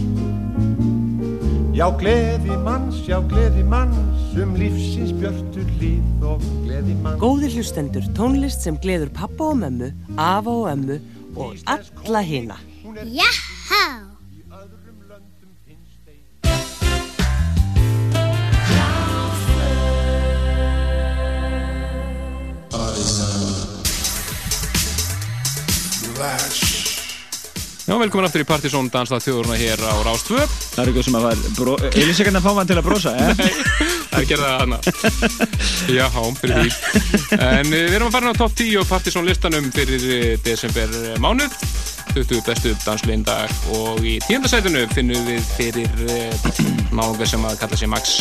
Já, 1.74 1.88
gleði 1.98 2.54
manns, 2.62 3.00
já, 3.02 3.16
gleði 3.26 3.64
manns, 3.66 4.28
um 4.38 4.52
lífsins 4.54 5.10
björtur 5.18 5.66
hlið 5.74 6.22
og 6.30 6.44
gleði 6.62 6.94
manns. 7.02 7.18
Góðir 7.18 7.56
hlustendur, 7.56 8.06
tónlist 8.14 8.62
sem 8.62 8.78
gleður 8.78 9.10
pappa 9.16 9.50
og 9.50 9.58
mömmu, 9.64 9.90
afa 10.14 10.54
og 10.54 10.70
ömmu 10.70 11.00
og 11.34 11.58
alla 11.66 12.22
hina. 12.22 12.62
Jahá! 13.10 13.82
Já, 27.84 27.98
velkomin 28.00 28.24
aftur 28.24 28.40
í 28.40 28.46
Partisón 28.48 28.86
Dansstað 28.88 29.26
þjóðurna 29.26 29.56
hér 29.60 29.80
á 29.84 29.92
Rástvö. 30.06 30.40
Það 30.72 30.78
er 30.80 30.88
eitthvað 30.88 31.04
sem 31.04 31.16
að 31.18 31.24
var 31.26 31.82
Elisíkarna 32.00 32.40
fá 32.40 32.46
mann 32.56 32.68
til 32.70 32.78
að 32.80 32.86
brosa, 32.86 33.10
eh? 33.12 33.42
Það 34.08 34.20
er 34.22 34.28
gerðað 34.30 34.54
hana. 34.62 34.78
Já, 35.92 36.06
fyrir 36.38 36.62
því. 36.62 36.70
En 37.36 37.68
eh, 37.68 37.82
við 37.84 37.96
erum 37.98 38.08
að 38.08 38.14
fara 38.16 38.32
á 38.32 38.40
top 38.40 38.54
10 38.56 38.78
og 38.80 38.88
Partisón 38.88 39.28
listanum 39.28 39.68
fyrir 39.74 40.06
eh, 40.16 40.24
desember 40.46 40.94
eh, 41.02 41.18
mánuð. 41.20 41.58
20 42.14 42.40
bestu 42.46 42.72
dansliðin 42.86 43.26
dag 43.26 43.52
og 43.74 44.00
í 44.06 44.14
tíundasætinu 44.24 44.86
finnum 44.94 45.28
við 45.28 45.44
fyrir 45.58 46.00
náðunga 46.94 47.26
sem 47.28 47.44
að 47.44 47.58
kalla 47.64 47.80
sig 47.80 47.90
Max 47.90 48.14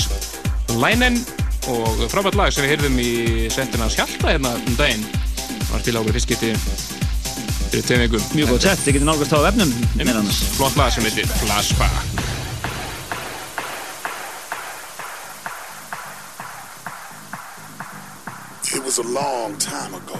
Lænen 0.81 1.21
og 1.71 2.03
frábært 2.11 2.35
lag 2.39 2.51
sem 2.51 2.65
við 2.65 2.73
heyrðum 2.73 2.99
í 2.99 3.13
settin 3.53 3.85
hans 3.85 3.95
Hjalta 3.95 4.33
hérna 4.33 4.57
um 4.57 4.75
daginn. 4.81 5.07
Það 5.37 5.71
var 5.77 5.87
til 5.87 5.97
ákveð 6.01 6.19
fiskiti 6.19 6.53
fyrir 7.73 7.85
tveim 7.87 8.01
vikum. 8.05 8.21
Mjög 8.37 8.51
góð 8.53 8.61
sett, 8.67 8.81
þið 8.85 8.93
getur 8.97 9.07
nálgast 9.09 9.33
á 9.33 9.39
vefnum. 9.47 9.71
Flott 10.57 10.75
lag 10.77 10.93
sem 10.93 11.05
heitir 11.07 11.25
Flashback. 11.41 11.95
It 18.73 18.83
was 18.85 18.97
a 18.99 19.07
long 19.09 19.57
time 19.57 19.93
ago. 19.93 20.19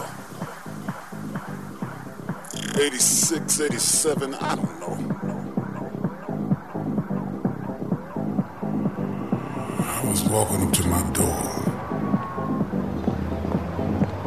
86, 2.76 3.62
87, 3.62 4.34
I 4.34 4.56
don't 4.56 4.80
know. 4.80 4.98
I 9.80 10.10
was 10.10 10.24
walking 10.24 10.64
up 10.64 10.74
to 10.74 10.88
my 10.88 11.04
door. 11.14 11.73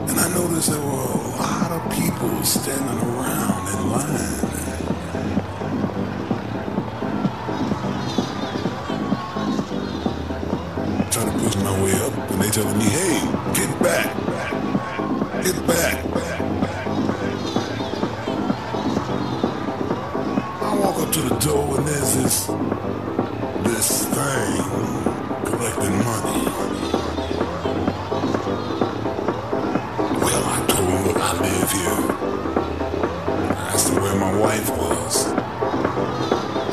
And 0.08 0.18
I 0.20 0.28
noticed 0.34 0.70
there 0.70 0.80
were 0.80 0.86
a 0.86 1.28
lot 1.36 1.70
of 1.72 1.82
people 1.92 2.42
standing 2.44 2.98
around 3.08 3.68
in 3.74 3.90
line. 3.90 4.40
Trying 11.10 11.30
to 11.32 11.38
push 11.38 11.56
my 11.56 11.82
way 11.82 11.92
up, 12.06 12.30
and 12.30 12.40
they 12.42 12.50
telling 12.50 12.78
me, 12.78 12.84
hey, 12.84 13.20
get 13.54 13.82
back. 13.82 14.06
Get 15.44 15.66
back. 15.66 16.04
I 20.62 20.78
walk 20.80 20.96
up 21.00 21.12
to 21.12 21.20
the 21.20 21.36
door 21.36 21.78
and 21.78 21.86
there's 21.86 22.14
this 22.16 22.46
this 23.64 24.04
thing 24.06 24.62
collecting 25.44 25.96
money. 26.04 27.05
I 31.28 31.32
live 31.40 31.72
here. 31.72 32.02
Asked 33.72 33.88
him 33.88 34.00
where 34.00 34.14
my 34.14 34.38
wife 34.38 34.70
was. 34.70 35.24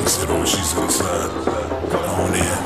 He 0.00 0.06
said, 0.06 0.28
oh, 0.30 0.44
she's 0.44 0.78
inside. 0.78 1.30
Come 1.90 2.04
on 2.20 2.34
in. 2.34 2.58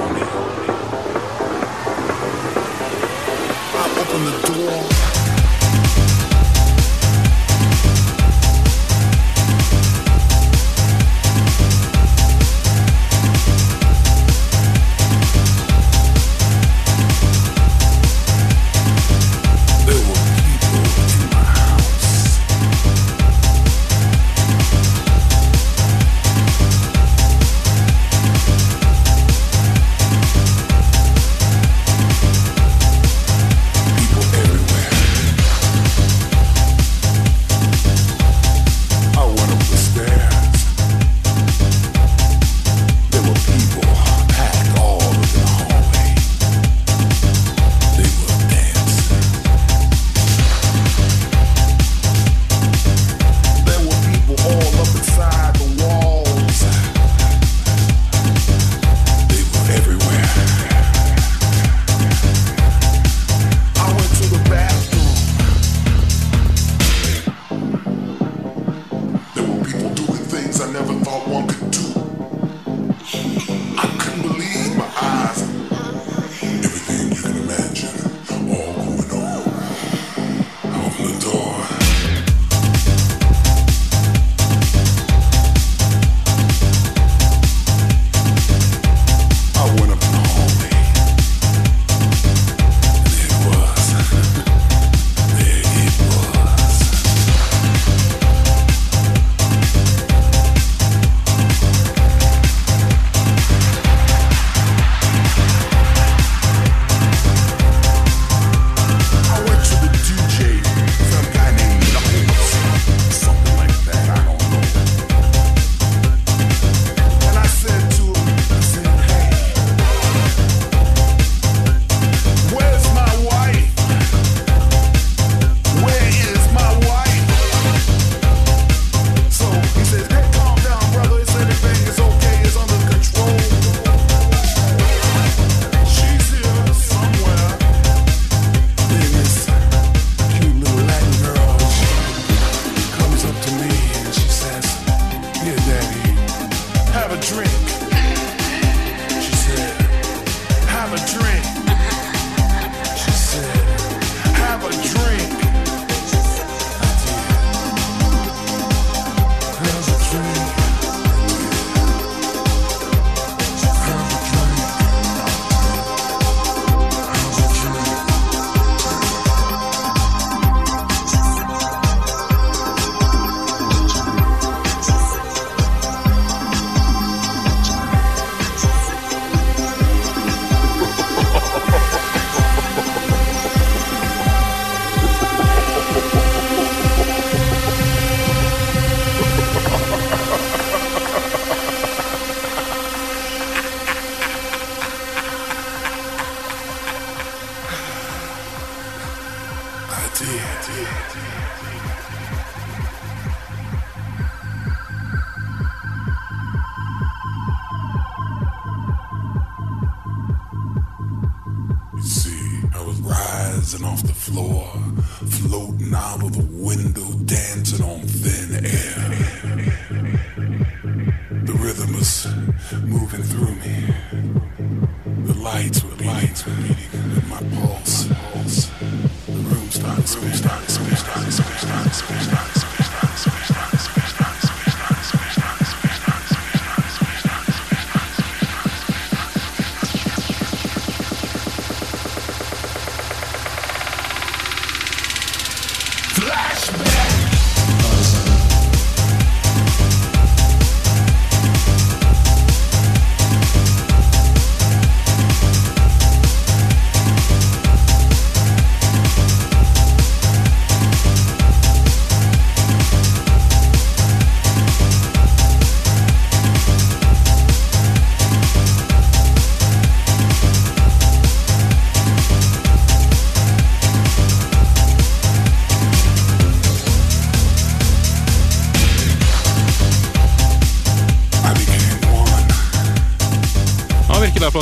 I 3.74 3.84
opened 4.00 4.26
the 4.26 4.32
door. 4.52 4.97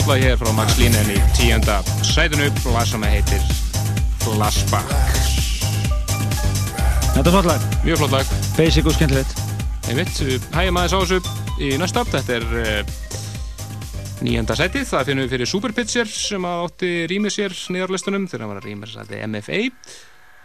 Lag 0.04 0.20
hér 0.20 0.36
frá 0.36 0.50
Max 0.52 0.76
Línen 0.76 1.08
í 1.08 1.16
tíunda 1.32 1.78
sætinu. 2.04 2.50
Sem 2.84 3.04
heitir 3.08 3.40
Flashback. 4.20 4.90
Þetta 7.14 7.24
er 7.24 7.32
flott 7.32 7.48
lag. 7.48 7.64
Mjög 7.80 8.02
flott 8.02 8.12
lag. 8.12 8.34
Basic 8.58 8.84
og 8.84 8.92
skemmtilegt. 8.92 9.32
Hægjum 10.52 10.76
aðeins 10.82 10.92
á 10.92 11.00
þessu 11.00 11.18
í 11.64 11.72
næsta 11.80 12.04
þetta 12.12 12.36
er 12.36 12.46
uh, 12.60 12.92
nýjönda 14.20 14.58
sætið, 14.60 14.84
það 14.90 15.08
finnum 15.08 15.24
við 15.24 15.34
fyrir 15.36 15.50
Superpitcher 15.54 16.12
sem 16.12 16.44
að 16.44 16.66
átti 16.66 16.92
rýmið 17.14 17.36
sér 17.38 17.56
nýðarlistunum 17.72 18.28
þegar 18.28 18.44
hann 18.44 18.52
var 18.52 18.60
að 18.60 18.68
rýmið 18.68 18.92
sér 18.92 19.06
að 19.06 19.26
MFA 19.32 19.62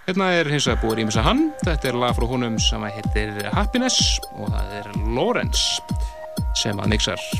Hérna 0.07 0.31
er 0.39 0.47
hins 0.55 0.71
vegar 0.71 0.79
búið 0.81 0.95
að 0.95 0.99
rýmið 1.01 1.17
sér 1.17 1.27
hann. 1.27 1.45
Þetta 1.67 1.91
er 1.91 2.01
lag 2.05 2.15
frá 2.15 2.31
honum 2.31 2.59
sem 2.71 2.87
að 2.87 3.01
heitir 3.01 3.51
Happiness 3.51 4.17
og 4.31 4.47
það 4.55 4.75
er 4.79 4.91
Lawrence 5.11 5.81
sem 6.63 6.79
að 6.79 6.93
mixar 6.95 7.31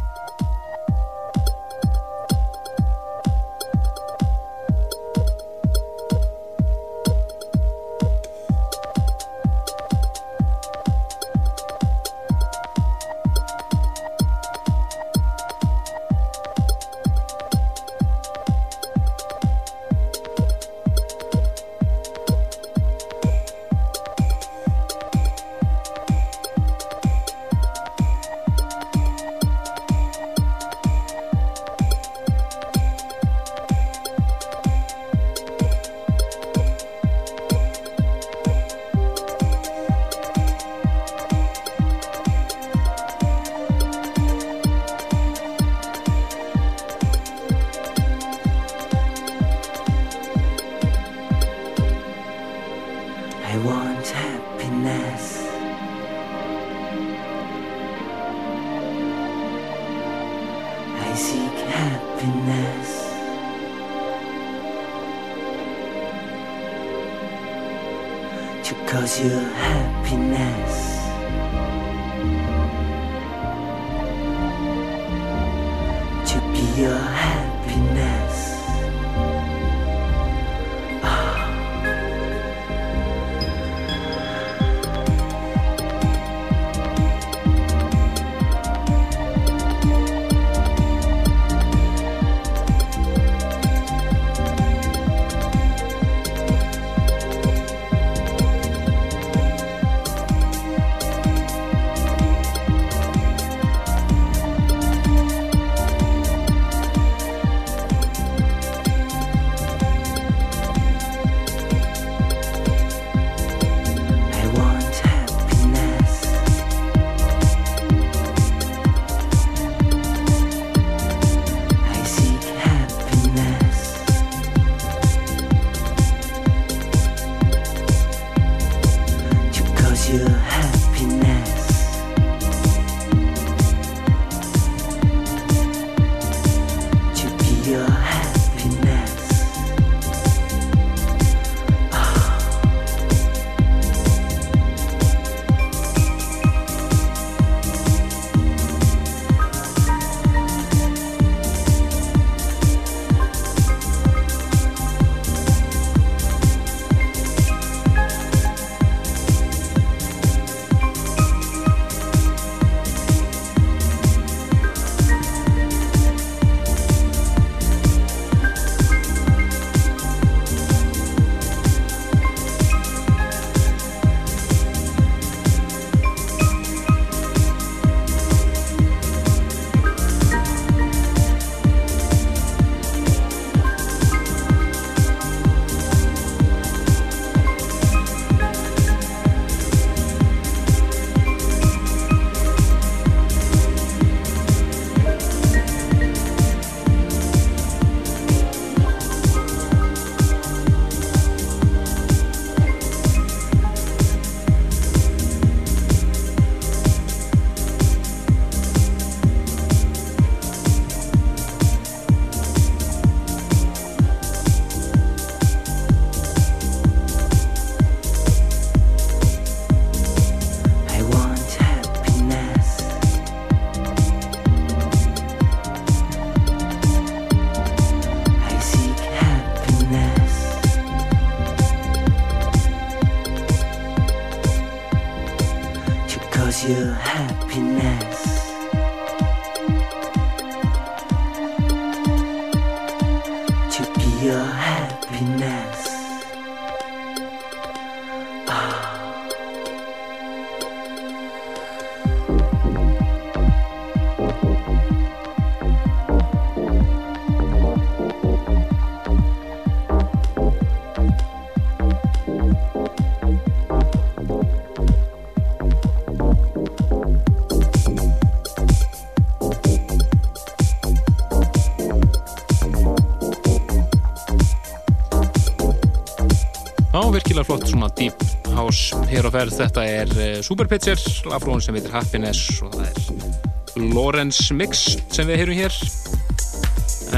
flott 277.52 277.68
svona 277.68 277.88
deep 277.99 278.22
house 278.56 278.95
hér 279.11 279.28
á 279.28 279.32
ferð. 279.34 279.57
Þetta 279.60 279.84
er 279.84 280.11
uh, 280.15 280.28
Super 280.45 280.69
Pitcher, 280.72 280.99
lafrón 281.28 281.60
sem 281.60 281.76
heitir 281.76 281.91
Happiness 281.91 282.61
og 282.64 282.78
það 282.78 282.86
er 282.88 283.90
Lawrence 283.91 284.56
Mix 284.56 284.84
sem 285.11 285.28
við 285.28 285.41
heyrum 285.41 285.57
hér. 285.60 285.80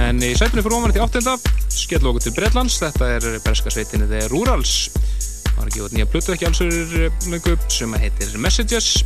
En 0.02 0.24
í 0.26 0.32
sætunni 0.34 0.64
fyrir 0.66 0.78
ofan 0.80 0.96
til 0.96 1.04
áttenda, 1.06 1.36
skell 1.70 2.02
okkur 2.10 2.26
til 2.26 2.34
Bretlands, 2.34 2.80
þetta 2.82 3.10
er 3.20 3.28
berska 3.46 3.74
sveitinni 3.76 4.08
The 4.10 4.24
Rurals. 4.32 4.88
Það 5.52 5.60
var 5.60 5.70
ekki 5.70 5.84
út 5.86 5.94
nýja 6.00 6.10
plötu 6.10 6.34
ekki 6.34 6.50
alls 6.50 6.64
lengu 7.30 7.54
sem 7.70 7.94
heitir 8.02 8.34
Messages. 8.42 9.04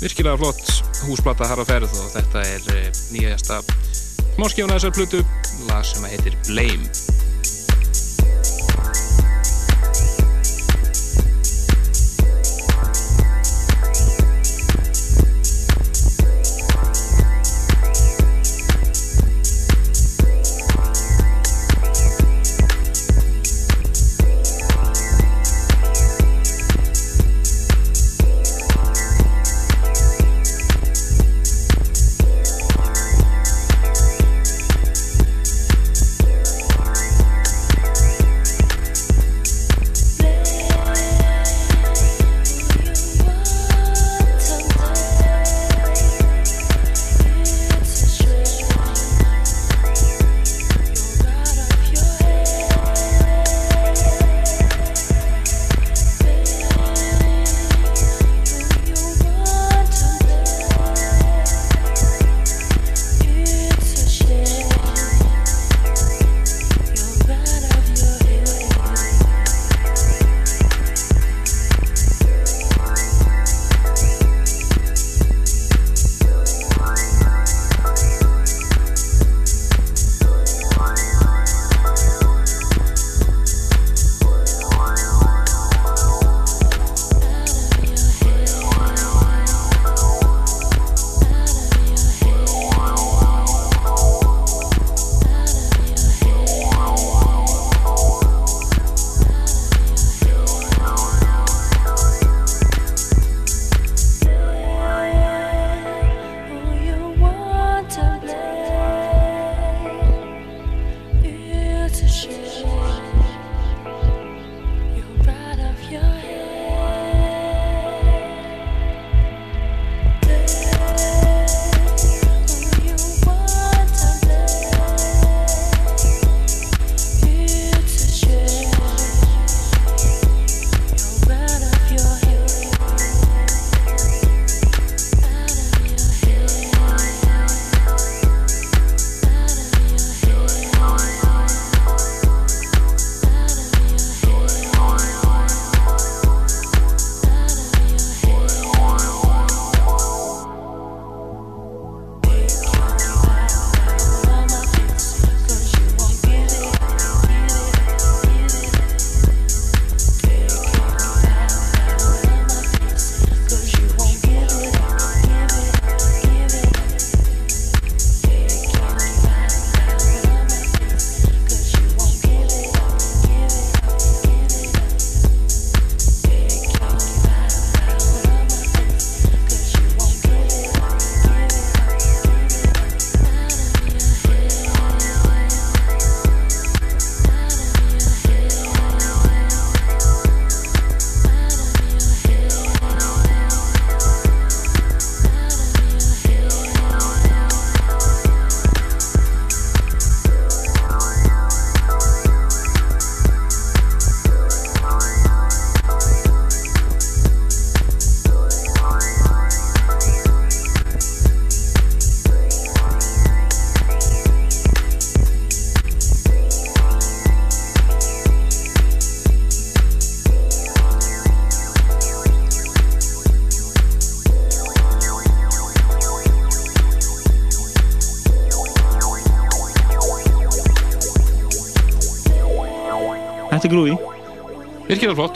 Virkilega 0.00 0.40
flott 0.40 0.72
húsplata 1.04 1.50
þar 1.50 1.60
á 1.60 1.64
ferð 1.68 2.00
og 2.00 2.08
þetta 2.16 2.46
er 2.54 2.72
uh, 2.72 3.04
nýjasta 3.12 3.60
smáskjána 4.38 4.78
þessar 4.78 4.96
plötu, 4.96 5.20
lag 5.68 5.84
sem 5.84 6.08
heitir 6.08 6.40
Blame. 6.48 7.05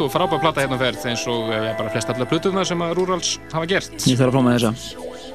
Flott 0.00 0.08
og 0.08 0.14
frábær 0.14 0.40
plata 0.40 0.62
hérna 0.64 0.78
ferð 0.80 1.04
eins 1.10 1.26
og 1.28 1.50
eh, 1.52 1.66
já, 1.68 1.72
bara 1.76 1.92
flest 1.92 2.10
allar 2.12 2.28
plötuðna 2.30 2.64
sem 2.64 2.80
að 2.80 2.94
Rúrals 2.96 3.34
hafa 3.52 3.68
gert. 3.68 3.92
Ég 4.08 4.16
þarf 4.16 4.32
að 4.32 4.36
fá 4.36 4.46
með 4.46 4.56
þessa. 4.56 4.72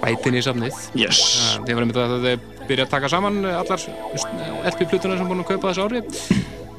bætin 0.02 0.38
í 0.38 0.42
safnið. 0.46 0.80
Yes. 0.98 1.22
Þið 1.66 1.78
varum 1.78 1.92
þetta 1.94 2.06
að 2.06 2.26
þið 2.26 2.66
byrja 2.70 2.86
að 2.86 2.94
taka 2.96 3.12
saman 3.14 3.40
eh, 3.46 3.60
allar 3.60 3.86
LP-plötunar 4.72 5.20
sem 5.22 5.30
búin 5.30 5.44
að 5.44 5.50
kaupa 5.54 5.72
þessu 5.72 5.86
ári. 5.86 6.02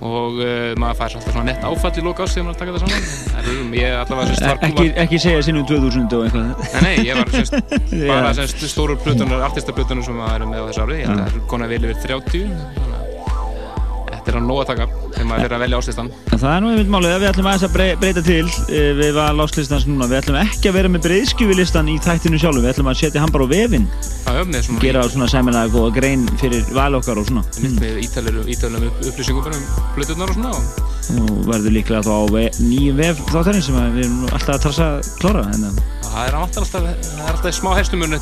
Og 0.06 0.34
uh, 0.44 0.74
maður 0.76 0.98
fær 0.98 1.14
alltaf 1.16 1.32
svona 1.32 1.46
nett 1.48 1.62
áfall 1.64 1.90
í 1.96 2.02
loka 2.04 2.26
ást 2.26 2.36
þegar 2.36 2.44
maður 2.50 2.58
taka 2.60 2.74
það 2.74 2.82
saman. 2.82 3.06
Það 3.30 3.46
er, 3.52 3.62
ég 3.78 3.94
allavega 4.02 4.26
sérst 4.28 4.44
var, 4.44 4.58
Ekki, 4.66 4.84
ekki 5.06 5.20
segja 5.24 5.46
sinnum 5.46 5.64
2000 5.70 6.12
og 6.18 6.26
eitthvað. 6.26 6.66
Nei, 6.74 6.82
nei, 6.84 7.06
ég 7.06 7.16
var 7.16 7.32
sérst, 7.32 7.56
bara 8.12 8.34
sérst 8.36 8.66
stóru 8.74 8.98
plötunar, 9.00 9.46
artistaplutunar 9.48 10.04
sem 10.04 10.20
maður 10.20 10.44
er 10.44 10.52
með 10.52 10.60
á 10.60 10.64
þessu 10.68 10.84
ári. 10.84 10.98
Ég 11.00 11.08
held 11.08 11.16
að 11.16 11.24
það 11.24 11.40
er 11.40 11.48
konar 11.54 11.72
vel 11.72 11.80
yfir 11.80 12.02
30 12.04 12.44
þannig 12.76 12.92
að 12.92 14.12
þetta 14.12 14.34
er 14.34 14.38
að 14.42 14.48
nóg 14.50 14.62
að 14.66 14.70
taka 14.74 14.90
maður 15.36 15.44
fyrir 15.46 15.56
að 15.56 15.62
velja 15.66 15.78
áslistan 15.82 16.08
En 16.32 16.40
það 16.42 16.52
er 16.52 16.60
nú 16.60 16.68
einmitt 16.72 16.90
málið 16.92 17.12
að 17.14 17.20
við 17.22 17.28
ætlum 17.30 17.46
aðeins 17.48 17.64
að 17.64 17.72
brey- 17.76 17.96
breyta 18.00 18.22
til 18.26 18.46
eh, 18.68 18.90
við 18.98 19.12
val 19.16 19.40
áslistans 19.40 19.86
núna. 19.88 20.04
Við 20.10 20.18
ætlum 20.20 20.36
ekki 20.42 20.68
að 20.68 20.74
vera 20.76 20.90
með 20.92 21.02
breyðskjufilistan 21.06 21.88
í 21.88 21.96
þættinu 22.04 22.40
sjálfu. 22.42 22.60
Við 22.60 22.72
ætlum 22.74 22.90
að 22.92 22.98
setja 23.00 23.22
hann 23.22 23.32
bara 23.32 23.46
á 23.48 23.48
vefinn. 23.48 23.86
Það 24.26 24.40
með 24.50 24.60
svona 24.66 24.80
Gera 24.82 25.00
svona 25.08 25.28
sæmilega 25.32 25.72
góða 25.72 25.90
grein 25.96 26.22
fyrir 26.40 26.62
val 26.76 26.94
okkar 26.98 27.16
og 27.22 27.26
svona. 27.30 27.42
mitt 27.62 27.80
með 27.80 27.94
ítalegum 28.04 28.88
upp, 28.90 28.98
upplýsingum 29.06 29.44
um 29.46 29.52
plötunar 29.96 30.28
og 30.28 30.36
svona 30.36 30.50
og 30.52 30.62
Og 31.06 31.46
verður 31.46 31.70
líklega 31.70 32.02
þá 32.02 32.10
á 32.10 32.26
nýjum 32.58 32.96
vef 32.98 33.16
þáttarinn 33.30 33.62
sem 33.62 33.76
við 33.78 34.02
erum 34.04 34.16
nú 34.24 34.26
alltaf 34.34 34.54
að 34.56 34.62
trassa 34.66 34.86
að 34.98 35.00
klára. 35.22 35.42
Það 36.06 36.22
er 36.26 36.34
alltaf, 36.34 36.62
alltaf, 36.66 36.82
alltaf 37.30 37.54
smá 37.54 37.70
herstumurinn 37.78 38.18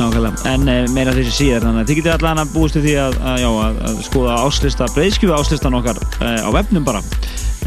Nákvæmlega, 0.00 0.48
en 0.48 0.68
e, 0.70 0.74
meira 0.94 1.12
þessi 1.12 1.32
síðar 1.36 1.66
þannig 1.66 1.82
að 1.82 1.90
þið 1.90 1.98
getur 1.98 2.14
allan 2.14 2.40
að 2.40 2.52
búist 2.54 2.76
við 2.78 2.86
því 2.86 2.92
að, 3.02 3.16
að, 3.20 3.40
já, 3.42 3.48
að, 3.50 3.80
að 3.90 3.98
skoða 4.06 4.36
áslista, 4.46 4.88
breyðskjöfu 4.94 5.34
áslistan 5.36 5.76
okkar 5.76 6.00
e, 6.00 6.30
á 6.40 6.48
webnum 6.54 6.86
bara. 6.86 7.02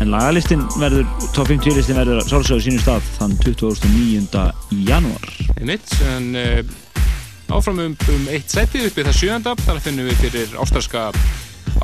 En 0.01 0.09
lagalistin 0.09 0.63
verður, 0.81 1.05
top 1.35 1.51
50 1.51 1.77
listin 1.77 1.99
verður 1.99 2.23
sálsögur 2.25 2.63
sínum 2.65 2.81
stað 2.81 3.05
þann 3.19 3.37
29. 3.43 4.45
janúar. 4.89 5.29
Einmitt 5.59 5.93
en 6.15 6.31
uh, 6.33 7.53
áfram 7.53 7.83
um, 7.85 7.95
um 8.15 8.27
eitt 8.33 8.49
seti 8.49 8.81
uppi 8.87 9.05
það 9.05 9.19
sjönda 9.19 9.53
þar 9.61 9.81
finnum 9.85 10.09
við 10.09 10.23
fyrir 10.25 10.55
ástralska 10.63 11.11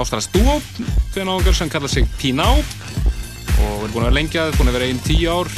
ástralsk 0.02 0.34
dúó 0.34 0.58
fyrir 1.14 1.30
náðungar 1.30 1.58
sem 1.62 1.70
kallar 1.70 1.94
sig 1.94 2.10
Píná 2.18 2.50
og 2.50 2.64
erum 3.84 3.94
búin 3.94 4.02
að 4.02 4.10
vera 4.10 4.18
lengja, 4.18 4.52
búin 4.58 4.72
að 4.72 4.80
vera 4.80 4.90
einn 4.90 5.04
tíu 5.06 5.30
ár 5.30 5.52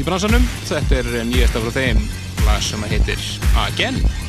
í 0.00 0.06
bransanum. 0.06 0.54
Þetta 0.70 1.02
er 1.02 1.18
nýjasta 1.28 1.60
frá 1.60 1.76
þeim 1.76 2.06
lag 2.46 2.62
sem 2.62 2.82
heitir 2.84 3.18
Again 3.56 4.25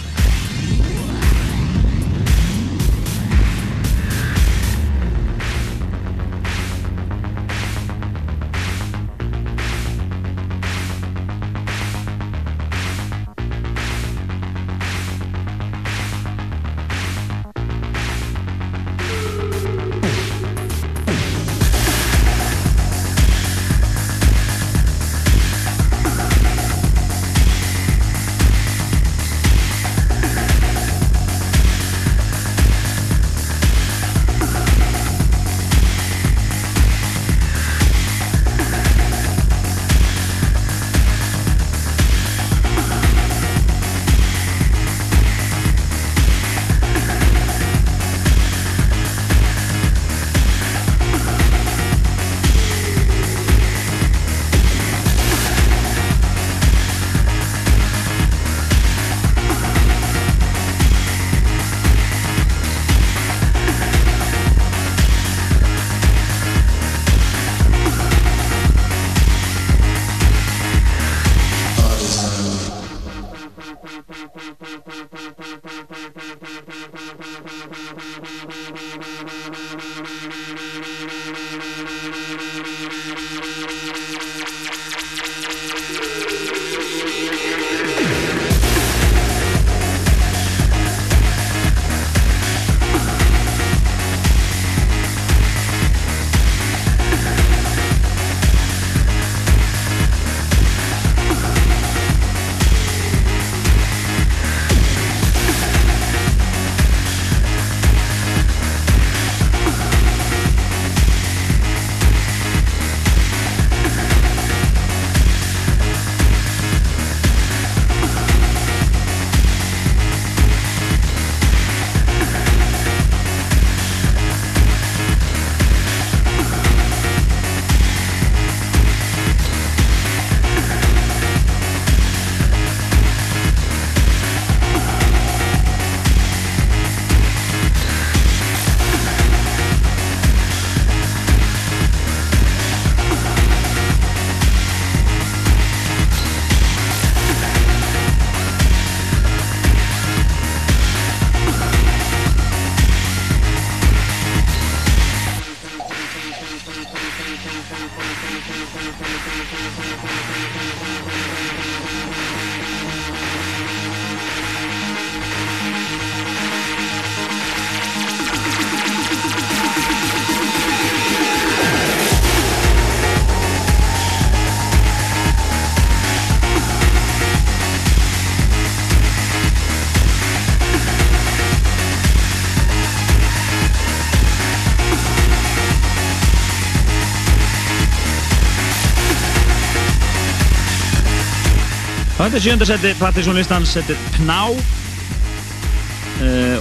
Þetta 192.38 192.46
er 192.46 192.54
sjönda 192.54 192.66
seti 192.70 192.90
Partiðsson 193.00 193.34
listans, 193.34 193.72
þetta 193.74 193.96
er 193.96 194.02
Pná 194.14 194.54
uh, 194.54 194.58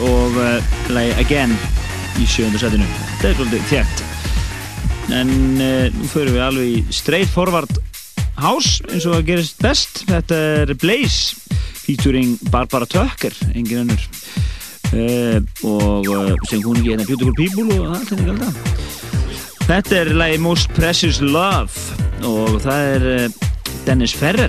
og 0.08 0.32
uh, 0.40 0.56
lagi 0.88 1.12
Again 1.20 1.52
í 2.16 2.24
sjönda 2.24 2.56
setinu. 2.62 2.86
Þetta 3.18 3.28
er 3.28 3.36
svolítið 3.36 3.66
þjætt. 3.68 4.00
En 5.18 5.60
uh, 5.60 5.92
nú 5.92 6.08
förum 6.08 6.32
við 6.32 6.40
alveg 6.46 6.64
í 6.70 6.80
straight 6.96 7.28
forward 7.28 7.68
house 8.40 8.80
eins 8.88 9.04
og 9.04 9.12
það 9.18 9.28
gerist 9.28 9.60
best. 9.66 10.00
Þetta 10.08 10.36
er 10.62 10.72
Blaze 10.80 11.36
featuring 11.82 12.40
Barbara 12.48 12.88
Tucker, 12.88 13.36
engin 13.52 13.84
önnur. 13.84 14.00
Og 15.60 16.08
sem 16.48 16.64
hún 16.64 16.80
ekki 16.80 16.88
hérna 16.94 17.04
Beautiful 17.04 17.36
People 17.36 17.76
og 17.82 17.92
allt 17.98 18.16
ekki 18.16 18.32
alltaf. 18.32 18.56
Þetta 19.66 19.92
er 20.00 20.08
lagi 20.24 20.40
Most 20.40 20.72
Precious 20.72 21.20
Love 21.20 21.76
og 22.24 22.64
það 22.64 22.80
er 22.94 23.02
eh, 23.12 23.28
Dennis 23.84 24.16
Ferrer 24.16 24.48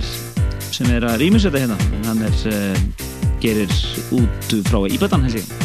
sem 0.78 0.90
er 0.94 1.06
að 1.08 1.22
rýmis 1.24 1.46
þetta 1.48 1.64
hérna. 1.64 1.78
Hann 2.06 2.22
er 2.22 2.42
uh, 2.52 2.82
gerir 3.42 3.78
út 4.14 4.58
frá 4.68 4.84
Íbatan 4.86 5.26
held 5.26 5.40
ég 5.40 5.57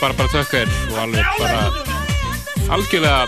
Barbara 0.00 0.28
Tucker 0.32 0.68
og 0.92 0.98
alveg 1.02 1.26
bara 1.38 1.62
algjörlega 2.74 3.26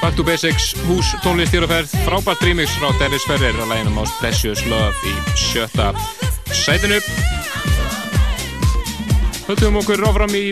Back 0.00 0.16
to 0.18 0.24
Basics 0.26 0.74
hús 0.88 1.14
tónlist 1.24 1.54
hér 1.54 1.64
og 1.64 1.70
ferð 1.72 1.94
frábært 2.04 2.42
remix 2.44 2.74
frá 2.76 2.90
Dennis 3.00 3.24
Ferrer 3.28 3.56
að 3.56 3.70
læginum 3.70 3.96
Most 4.00 4.18
Precious 4.20 4.64
Love 4.68 4.92
í 5.08 5.14
sjötta 5.38 5.92
sætinu. 6.52 6.98
Höldum 9.46 9.80
okkur 9.80 10.04
áfram 10.08 10.36
í 10.36 10.46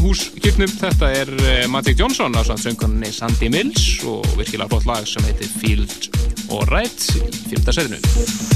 húskipnum 0.00 0.70
þetta 0.80 1.10
er 1.22 1.34
eh, 1.44 1.66
Magic 1.70 2.00
Johnson 2.00 2.36
á 2.36 2.42
söngunni 2.44 3.12
Sandy 3.12 3.50
Mills 3.52 4.00
og 4.08 4.24
virkilega 4.36 4.70
flott 4.72 4.88
lag 4.88 5.08
sem 5.08 5.24
heitir 5.28 5.52
Field 5.60 6.10
Alright 6.50 7.12
í 7.20 7.52
fyrta 7.52 7.76
sætinu 7.76 8.49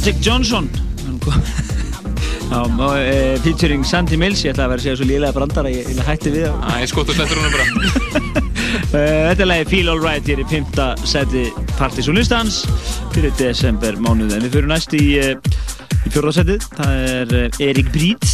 Magic 0.00 0.16
Johnson. 0.22 0.70
Og, 2.50 2.96
e, 2.96 3.36
featuring 3.44 3.84
Sandy 3.84 4.16
Mills 4.16 4.40
ég 4.46 4.54
ætla 4.54 4.64
að 4.64 4.70
vera 4.72 4.80
að 4.80 4.84
segja 4.86 4.96
svo 4.96 5.08
lílega 5.10 5.32
brandara 5.36 5.68
ég, 5.68 5.90
ég 5.92 6.00
hætti 6.06 6.30
við 6.32 6.46
Æ, 6.48 6.86
skottu 6.88 7.12
slettur 7.12 7.36
húnum 7.36 7.52
bara. 7.52 7.66
Eh, 8.90 9.26
Þetta 9.28 9.42
er 9.44 9.48
lagi 9.50 9.64
Feel 9.68 9.88
Alright 9.92 10.26
hér 10.26 10.40
í 10.42 10.44
5. 10.48 10.78
seti 11.06 11.42
Partys 11.76 12.08
og 12.10 12.16
listans 12.16 12.62
fyrir 13.12 13.34
desember 13.38 13.98
mánuð 14.02 14.32
en 14.38 14.44
við 14.46 14.54
fyrir 14.56 14.70
næst 14.70 14.94
í, 14.96 15.02
eh, 15.20 15.36
í 16.06 16.12
fjórða 16.14 16.32
setið. 16.38 16.64
Það 16.78 16.92
er 17.10 17.60
Erik 17.68 17.92
Brítz 17.92 18.32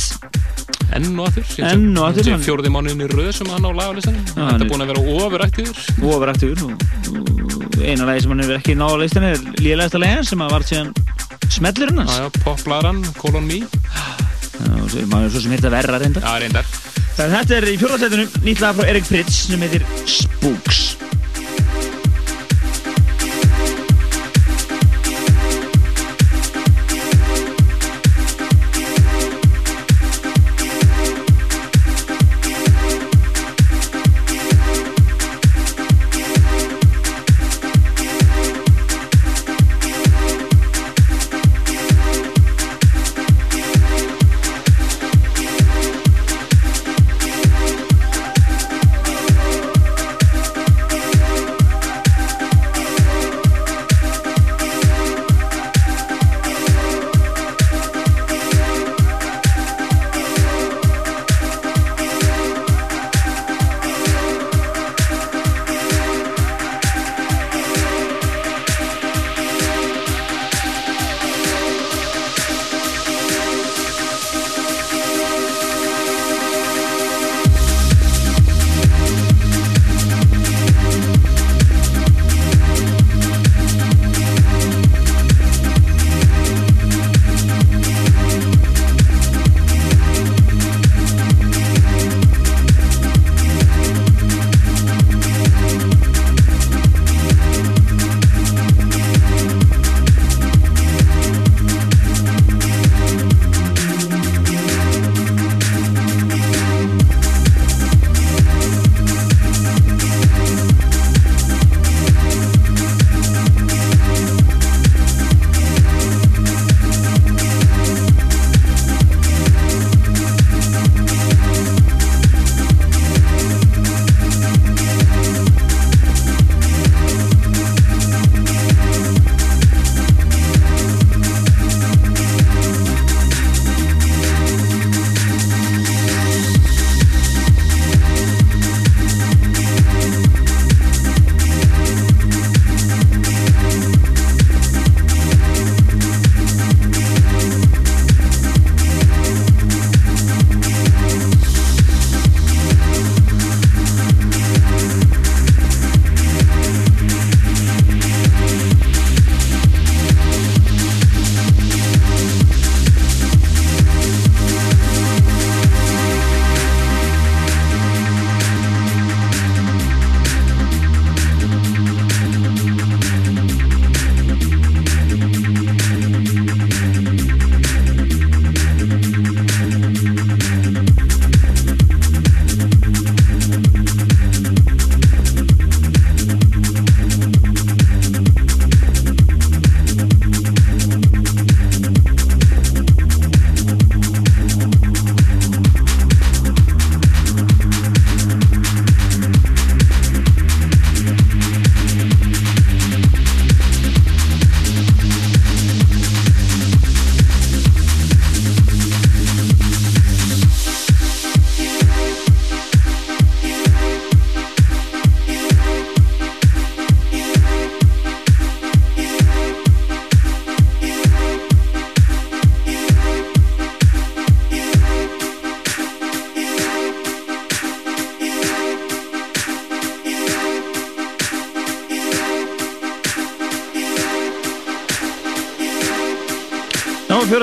Enn 0.96 1.18
og 1.18 1.32
aftur 1.32 1.66
Enn 1.66 1.90
og 1.98 2.04
aftur, 2.12 2.30
er 2.30 2.44
fjórði 2.46 2.72
mánuðin 2.72 3.04
í 3.08 3.10
röð 3.10 3.32
sem 3.40 3.50
hann 3.50 3.66
á 3.66 3.70
lagalistanum. 3.74 4.22
Þetta 4.30 4.62
er 4.62 4.70
búin 4.70 4.84
að 4.86 4.90
vera 4.92 5.02
og, 5.02 5.18
og 6.06 7.82
eina 7.82 8.06
lagi 8.08 8.22
sem 8.24 8.32
hann 8.32 8.44
hefur 8.44 8.60
ekki 8.60 8.78
náða 8.78 8.96
á 8.96 9.02
listan 9.02 9.28
er 9.32 9.44
líðlegasta 9.60 10.00
lagi 10.00 10.30
sem 10.30 10.46
að 10.46 10.54
var 10.56 10.64
síðan 10.70 10.94
smellurinn 11.56 12.02
hans 12.04 12.38
popblaran, 12.44 13.02
Colon 13.20 13.46
Me 13.48 13.62
og 14.82 14.90
svo- 14.90 15.04
er 15.24 15.40
sem 15.40 15.52
heita 15.52 15.70
verra 15.72 15.98
reyndar. 16.00 16.22
Já, 16.24 16.38
reyndar. 16.40 16.64
Þetta 17.16 17.56
er 17.56 17.64
í 17.72 17.76
fjórða 17.80 17.98
setinu 18.02 18.26
nýtt 18.44 18.60
lag 18.60 18.76
frá 18.76 18.88
Erik 18.90 19.06
Brítz 19.08 19.46
sem 19.48 19.60
heitir 19.64 19.84
Spooks 20.04 20.85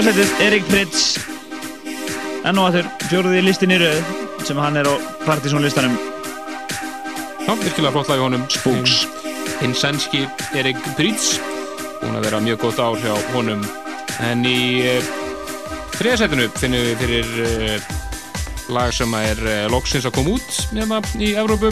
fjórasætið 0.03 0.41
Erik 0.43 0.65
Pritz 0.67 1.01
enn 2.43 2.57
og 2.59 2.65
aður 2.67 2.87
fjóruði 3.07 3.43
listin 3.45 3.71
í 3.71 3.77
rauð 3.79 4.09
sem 4.43 4.57
hann 4.59 4.75
er 4.81 4.89
á 4.91 4.95
Partizón 5.23 5.63
listanum 5.63 5.93
Já, 7.45 7.53
virkilega 7.61 7.93
flott 7.93 8.11
lag 8.11 8.19
í 8.19 8.23
honum. 8.23 8.43
Spooks. 8.51 9.05
Hinn 9.61 9.75
sænski 9.77 10.25
Erik 10.59 10.81
Pritz 10.97 11.37
búin 12.01 12.19
að 12.19 12.27
vera 12.27 12.43
mjög 12.43 12.65
gott 12.65 12.83
ár 12.83 12.99
hjá 12.99 13.15
honum. 13.31 13.63
En 14.27 14.43
í 14.43 14.83
uh, 14.91 15.07
þriðasætinu 15.95 16.49
finnum 16.59 16.83
við 16.89 16.99
fyrir 17.05 17.33
uh, 17.47 17.89
lag 18.75 18.91
sem 18.95 19.17
er 19.21 19.39
uh, 19.47 19.55
loksins 19.71 20.09
að 20.09 20.17
koma 20.19 20.35
út 20.35 20.61
hérna 20.73 20.99
í 21.15 21.31
Evrópu. 21.39 21.71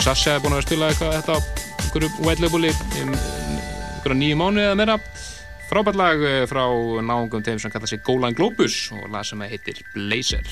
Sasha 0.00 0.38
er 0.38 0.44
búin 0.46 0.56
að 0.56 0.70
spila 0.70 0.88
eitthvað 0.88 1.18
þetta 1.18 1.36
á 1.36 1.38
einhverju 1.84 2.12
white 2.24 2.46
labeli 2.46 2.72
um 3.04 3.12
einhverja 3.12 4.20
nýju 4.24 4.40
mánu 4.40 4.64
eða 4.70 4.80
meira 4.80 5.00
frábært 5.80 5.96
lag 5.96 6.22
eh, 6.28 6.42
frá 6.44 6.64
náungum 7.00 7.40
þeim 7.40 7.60
sem 7.62 7.72
kalla 7.72 7.88
sig 7.88 8.02
Golan 8.04 8.34
Globus 8.36 8.90
og 8.92 9.06
lag 9.08 9.24
sem 9.24 9.40
heitir 9.48 9.80
Blazer 9.94 10.44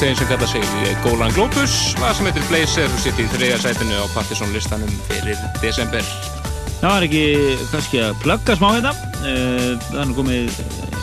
þeim 0.00 0.14
sem 0.16 0.28
kalla 0.30 0.46
sig 0.48 0.64
eh, 0.86 0.92
Golan 1.04 1.32
Globus, 1.36 1.74
lag 2.00 2.14
sem 2.16 2.26
heitir 2.28 2.44
Blazer 2.48 2.88
og 2.88 3.00
sitt 3.02 3.18
í 3.20 3.26
þriðja 3.32 3.58
sætinu 3.64 3.98
á 3.98 4.06
Partisan 4.14 4.52
listanum 4.54 4.90
fyrir 5.08 5.38
desember. 5.62 6.04
Það 6.82 6.88
var 6.88 7.06
ekki 7.06 7.24
kannski 7.70 8.00
að 8.02 8.16
plugga 8.24 8.56
smá 8.58 8.68
Það 8.82 9.98
er 10.00 10.08
nú 10.08 10.16
komið 10.16 10.56
eh, 10.64 10.96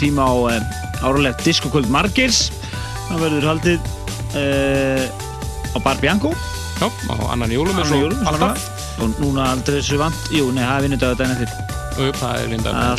tíma 0.00 0.24
á 0.24 0.32
uh, 0.32 1.04
áralegt 1.04 1.44
diskokvöld 1.44 1.90
Margers 1.92 2.46
Það 3.08 3.20
verður 3.20 3.48
haldið 3.50 3.90
uh, 4.40 5.04
á 5.74 5.78
Bar 5.84 6.00
Bianco. 6.00 6.32
Já, 6.80 6.88
á 6.88 7.14
annan 7.34 7.52
jólum 7.52 7.76
eins 7.76 7.92
Annan 7.92 7.98
og 7.98 8.04
jólum, 8.08 8.24
alltaf. 8.30 8.64
Og 9.02 9.06
núna 9.20 9.50
aldrei 9.52 9.78
þessu 9.80 10.00
vant 10.00 10.32
Jú, 10.34 10.48
nei, 10.54 10.64
það 10.64 10.76
er 10.76 10.84
vinnudagur 10.88 11.20
daginn 11.20 11.36
eftir. 11.36 11.50
Jú, 11.94 12.10
það 12.18 12.34
er 12.40 12.46
vinnudagur 12.54 12.98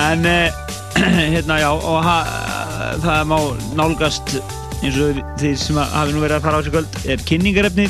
En 0.08 0.20
uh, 0.26 0.68
hérna 1.34 1.60
já 1.60 1.70
og 1.70 2.04
ha, 2.04 2.16
það 3.04 3.24
má 3.30 3.38
nálgast 3.78 4.34
eins 4.80 4.96
og 5.04 5.18
þeir 5.40 5.56
sem 5.60 5.76
hafi 5.80 6.14
nú 6.16 6.22
verið 6.24 6.38
að 6.38 6.44
fara 6.46 6.56
á 6.56 6.60
þessu 6.62 6.72
kvöld 6.74 7.00
er 7.14 7.24
kynningarefni 7.28 7.86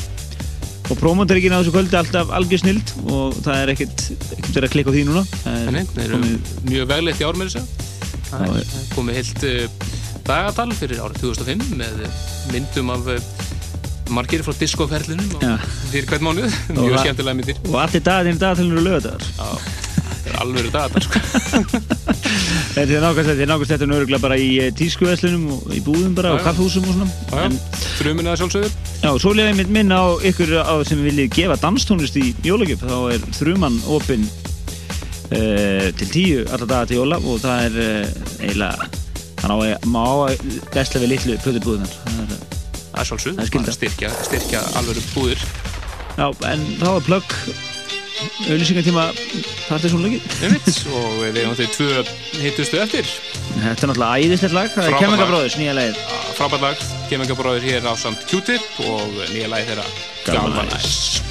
og 0.90 0.98
prómontaríkin 0.98 1.54
á 1.54 1.60
þessu 1.62 1.74
kvöld 1.76 1.92
er 1.94 2.00
alltaf 2.02 2.32
algjör 2.34 2.62
snild 2.64 2.92
og 3.14 3.36
það 3.44 3.60
er 3.62 3.72
ekkert 3.76 4.00
ekkert 4.10 4.56
verið 4.56 4.66
að 4.68 4.72
klikka 4.74 4.90
á 4.90 4.94
því 4.96 5.04
núna 5.10 5.22
Það 5.44 5.78
er 6.04 6.14
komið- 6.16 6.50
mjög 6.72 6.88
veglegt 6.90 7.20
í 7.22 7.28
ár 7.28 7.38
með 7.38 7.52
þessu. 7.52 7.62
Það 8.30 8.42
er 8.56 8.66
það 8.72 8.88
komið 8.96 9.20
heilt 9.20 9.46
uh, 9.46 9.62
dagatal 10.30 10.68
fyrir 10.80 11.00
árið 11.04 11.22
2005 11.22 11.70
með 11.78 12.02
myndum 12.54 12.90
af 12.94 13.08
uh, 13.14 13.20
margir 14.10 14.42
frá 14.46 14.54
diskoferlinum 14.58 15.30
fyrir 15.92 16.06
hvern 16.10 16.26
mánuð. 16.26 16.50
Og 16.74 16.82
Mjög 16.82 16.96
það- 16.96 17.04
skemmtilega 17.06 17.38
myndir. 17.40 17.62
og 17.70 17.78
allir 17.84 18.02
dagarnir 18.10 18.38
dagatalinn 18.42 18.74
eru 18.74 18.84
lögadagar 18.88 19.22
þetta 20.20 20.34
er 20.34 20.40
alveg 20.42 20.70
dagatal, 20.74 21.02
sko. 21.06 21.18
Þetta 22.80 22.94
er 22.96 23.02
nákvæmst 23.04 23.28
þetta, 23.28 23.42
er 23.44 23.48
nákvæmst 23.50 23.72
þetta 23.74 23.86
nörgulega 23.90 24.22
bara 24.22 24.36
í 24.40 24.46
eh, 24.62 24.70
tískuverslunum 24.72 25.42
og 25.52 25.72
í 25.76 25.80
búðum 25.84 26.14
bara 26.16 26.30
og 26.32 26.44
kaffhúsum 26.46 26.86
og 26.88 26.94
svona. 26.96 27.08
Já, 27.28 27.42
já. 27.44 27.80
Þrjumin 27.98 28.30
að 28.30 28.38
sjálfsögður. 28.40 28.76
Já, 29.02 29.10
svo 29.20 29.32
lega 29.36 29.50
ég 29.52 29.72
minna 29.74 29.98
á 30.00 30.08
ykkur 30.30 30.52
á 30.64 30.74
sem 30.88 31.02
viljið 31.04 31.28
gefa 31.36 31.58
danstónlist 31.60 32.16
í 32.16 32.30
jólagjöf, 32.46 32.86
þá 32.88 32.96
er 33.12 33.26
þruman 33.36 33.76
opinn 33.92 34.24
uh, 34.24 35.90
til 36.00 36.08
tíu 36.14 36.46
alla 36.48 36.64
daga 36.70 36.88
til 36.88 37.02
jóla 37.02 37.20
og 37.20 37.42
það 37.44 37.66
er 37.66 37.76
uh, 37.84 38.46
eiginlega, 38.46 38.88
hann 39.42 39.52
á 39.52 39.56
að, 39.60 39.88
má 39.92 40.00
á 40.00 40.14
að 40.30 40.46
gæsla 40.72 41.02
við 41.04 41.12
litlu 41.12 41.36
plötubúðunar. 41.44 41.98
Það 42.06 42.22
er, 42.24 42.46
Það 42.90 43.02
er 43.04 43.10
sjálfsögður. 43.10 43.50
Það 43.52 43.60
er. 43.60 43.76
Styrkja, 43.76 44.14
styrkja 44.30 44.64
alveg 44.80 45.04
búðir. 45.12 45.44
já, 46.16 46.26
en 46.48 46.64
þá 46.80 46.88
er 46.94 47.04
plögg 47.10 47.36
auðlýsingartíma 48.50 49.06
partisónleikið. 49.68 50.28
Einmitt, 50.46 50.70
og 50.90 51.16
við 51.20 51.40
eigum 51.42 51.56
þau 51.58 51.68
tvö 51.76 52.04
hittustu 52.40 52.82
eftir. 52.82 53.10
Þetta 53.56 53.70
er 53.70 53.92
náttúrulega 53.92 54.20
æðislegt 54.26 54.56
lag, 54.56 54.70
það 54.74 54.90
er. 54.90 55.26
Bróðurs, 55.30 55.58
nýja 55.60 55.76
lagið. 55.78 56.04
Frábært 56.38 56.66
lag, 56.68 56.86
Kemingabróður 57.10 57.66
hér 57.68 57.90
á 57.90 57.94
samt 58.00 58.24
Q-tip 58.30 58.80
og 58.86 59.18
nýja 59.34 59.50
lagi 59.52 59.70
þeirra 59.72 59.90
Galvanize. 60.28 61.29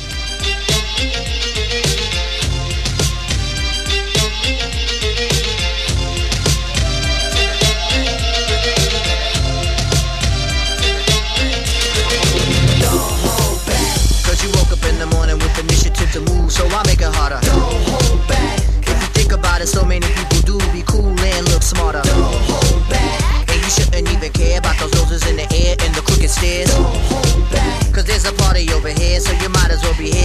So 19.70 19.86
many 19.86 20.08
people 20.08 20.42
do 20.42 20.58
be 20.74 20.82
cool 20.88 21.14
and 21.14 21.50
look 21.50 21.62
smarter. 21.62 22.02
Don't 22.02 22.34
hold 22.50 22.90
back. 22.90 23.46
And 23.50 23.62
you 23.62 23.70
shouldn't 23.70 24.10
even 24.10 24.32
care 24.34 24.58
about 24.58 24.76
those 24.80 24.94
noses 24.96 25.22
in 25.30 25.36
the 25.38 25.48
air 25.54 25.76
and 25.86 25.94
the 25.94 26.02
crooked 26.02 26.30
stairs. 26.30 26.74
Don't 26.74 26.90
hold 27.14 27.52
back. 27.52 27.94
Cause 27.94 28.06
there's 28.06 28.26
a 28.26 28.34
party 28.34 28.66
over 28.74 28.90
here, 28.90 29.20
so 29.20 29.32
you 29.44 29.50
might 29.50 29.70
as 29.70 29.82
well 29.84 29.96
be 29.98 30.10
here 30.10 30.19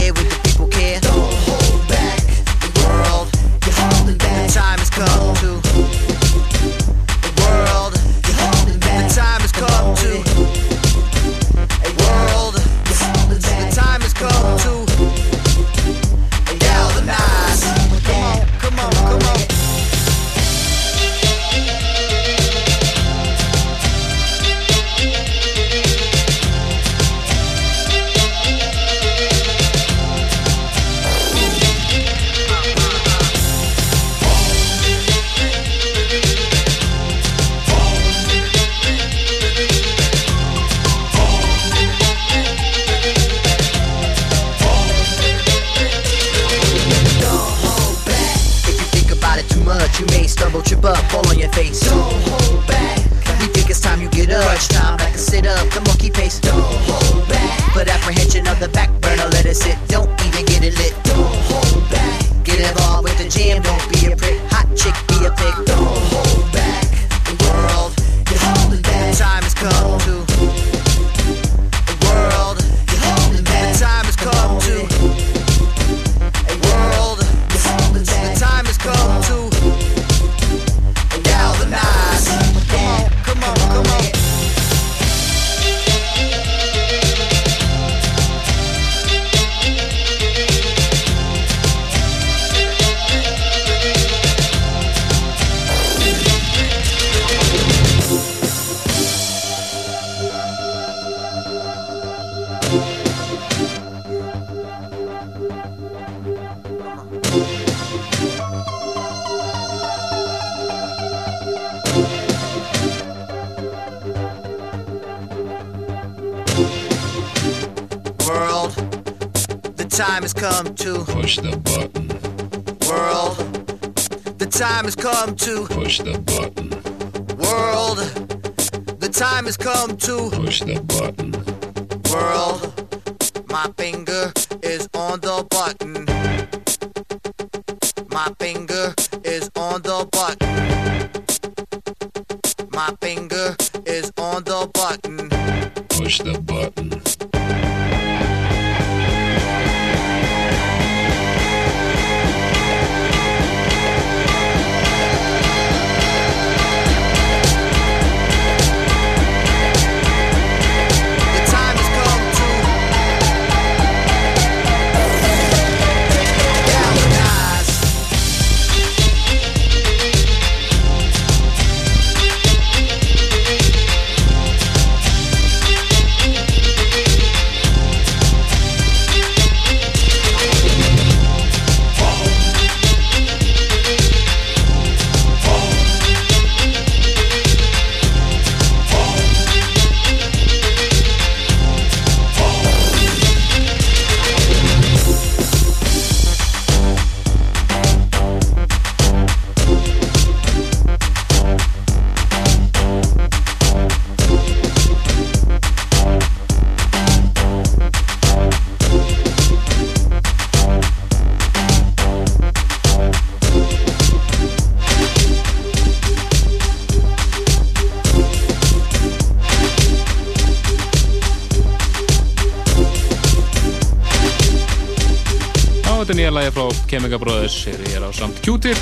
hér 226.95 227.81
er 227.97 228.05
á 228.07 228.11
samt 228.15 228.39
Q-tip 228.45 228.79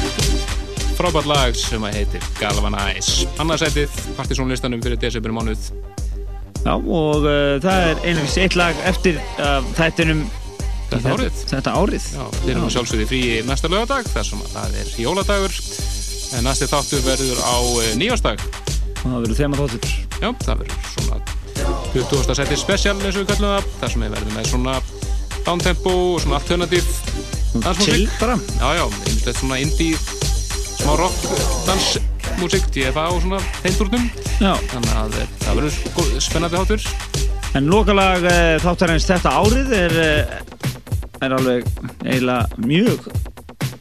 frábært 0.99 1.29
lag 1.31 1.57
sem 1.57 1.83
að 1.87 1.95
heitir 1.97 2.25
Galvanize 2.37 3.25
annarsætið, 3.41 3.95
partysónlistanum 4.19 4.83
fyrir 4.85 5.01
desember 5.01 5.33
mánuð. 5.33 5.71
Já, 6.63 6.75
og 6.77 7.25
uh, 7.25 7.57
það 7.63 7.87
er 7.89 8.03
einhvers 8.11 8.37
eitt 8.43 8.57
lag 8.59 8.83
eftir 8.91 9.17
uh, 9.39 9.65
þættinum 9.79 10.27
Þetta 10.93 11.15
árið? 11.15 11.39
Þetta 11.49 11.73
árið. 11.81 12.09
Já, 12.13 12.25
við 12.43 12.51
erum 12.53 12.73
sjálfsögði 12.75 13.07
frí 13.09 13.21
næsta 13.49 13.71
lögadag 13.73 14.11
þar 14.13 14.27
sem 14.29 14.43
að 14.45 14.51
það 14.59 14.75
er 14.83 14.91
jóladagur. 15.01 15.55
En 16.37 16.45
næsti 16.45 16.69
þáttur 16.69 17.07
verður 17.07 17.41
á 17.41 17.57
uh, 17.65 17.87
nýjástag 17.97 18.45
og 18.45 19.07
það 19.07 19.17
verður 19.23 19.39
þema 19.41 19.63
þáttur. 19.63 19.97
Já, 20.21 20.29
það 20.45 20.61
verður 20.67 20.91
svona 20.93 21.23
20. 21.97 22.37
seti 22.37 22.61
special 22.61 22.99
eins 23.01 23.17
og 23.17 23.25
við 23.25 23.33
kallum 23.33 23.57
það 23.57 23.73
þar 23.81 23.95
sem 23.95 24.05
við 24.05 24.15
verðum 24.19 24.37
með 24.37 24.53
svona 24.53 24.77
downtempo 25.47 25.97
og 26.13 26.21
svona 26.23 26.39
alternativ 26.43 26.93
chill 27.83 28.09
bara 28.21 28.39
Já, 28.59 28.69
já, 28.81 28.85
einmitt 28.87 29.37
svona 29.37 29.61
indie 29.63 29.97
smá 30.79 30.97
rock 30.99 31.15
dansmusik 31.69 32.71
DFA 32.75 33.09
og 33.13 33.21
svona 33.25 33.43
þeimtúrnum 33.63 34.09
Já. 34.41 34.55
þannig 34.73 34.95
að 35.05 35.21
eh, 35.21 35.35
það 35.45 35.61
verður 35.61 35.81
góð- 35.99 36.17
spennandi 36.25 36.63
þáttur 36.63 37.21
En 37.53 37.67
lokalag 37.69 38.23
uh, 38.25 38.55
þáttarins 38.65 39.05
þetta 39.05 39.31
árið 39.37 39.73
er, 39.77 39.95
uh, 40.01 40.63
er 41.21 41.35
alveg 41.37 41.67
eiginlega 42.01 42.63
mjög 42.65 43.11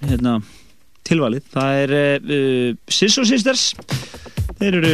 hérna, 0.09 0.33
tilvalið. 1.07 1.45
Það 1.53 1.77
er 1.85 1.93
uh, 1.95 2.65
Sisso 2.91 3.23
Sisters. 3.27 3.69
Þeir 4.59 4.77
eru 4.81 4.91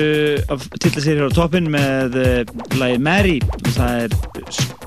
að 0.53 0.67
tilla 0.77 1.01
sér 1.03 1.17
hér 1.23 1.33
á 1.33 1.37
toppin 1.39 1.71
með 1.73 2.19
uh, 2.21 2.53
lagi 2.77 3.01
Mary 3.01 3.39
og 3.41 3.73
það 3.79 4.05
er 4.05 4.86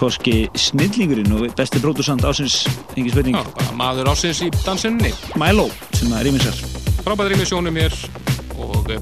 sk- 0.00 0.20
skoski 0.20 0.48
snillingurinn 0.56 1.32
og 1.36 1.50
besti 1.56 1.78
brótusand 1.82 2.22
ásins, 2.24 2.62
engin 2.96 3.12
spurning. 3.12 3.36
Já, 3.36 3.44
bara 3.52 3.74
maður 3.76 4.08
ásins 4.14 4.40
í 4.40 4.48
dansinni 4.64 5.10
Milo 5.36 5.66
sem 5.92 6.08
að 6.16 6.24
rýminsar. 6.30 6.56
frábæð 7.04 7.28
rýmisjónum 7.34 7.76
hér 7.76 7.92
og 8.56 8.90
eh, 8.90 9.00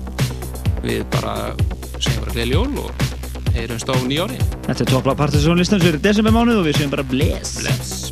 við 0.83 1.05
bara 1.15 1.55
segjum 2.01 2.25
bara 2.25 2.35
gleðli 2.35 2.55
jól 2.55 2.83
og 2.83 2.91
heyrumst 3.55 3.89
á 3.91 3.95
nýjári 4.11 4.39
Þetta 4.67 4.83
er 4.85 4.91
toppla 4.91 5.15
partysónlistan 5.15 5.81
sem 5.81 5.89
er 5.95 5.99
í 6.01 6.03
desember 6.03 6.35
mánuð 6.35 6.61
og 6.65 6.67
við 6.69 6.81
séum 6.83 6.91
bara 6.91 7.03
bless. 7.07 7.59
Bless. 7.63 8.08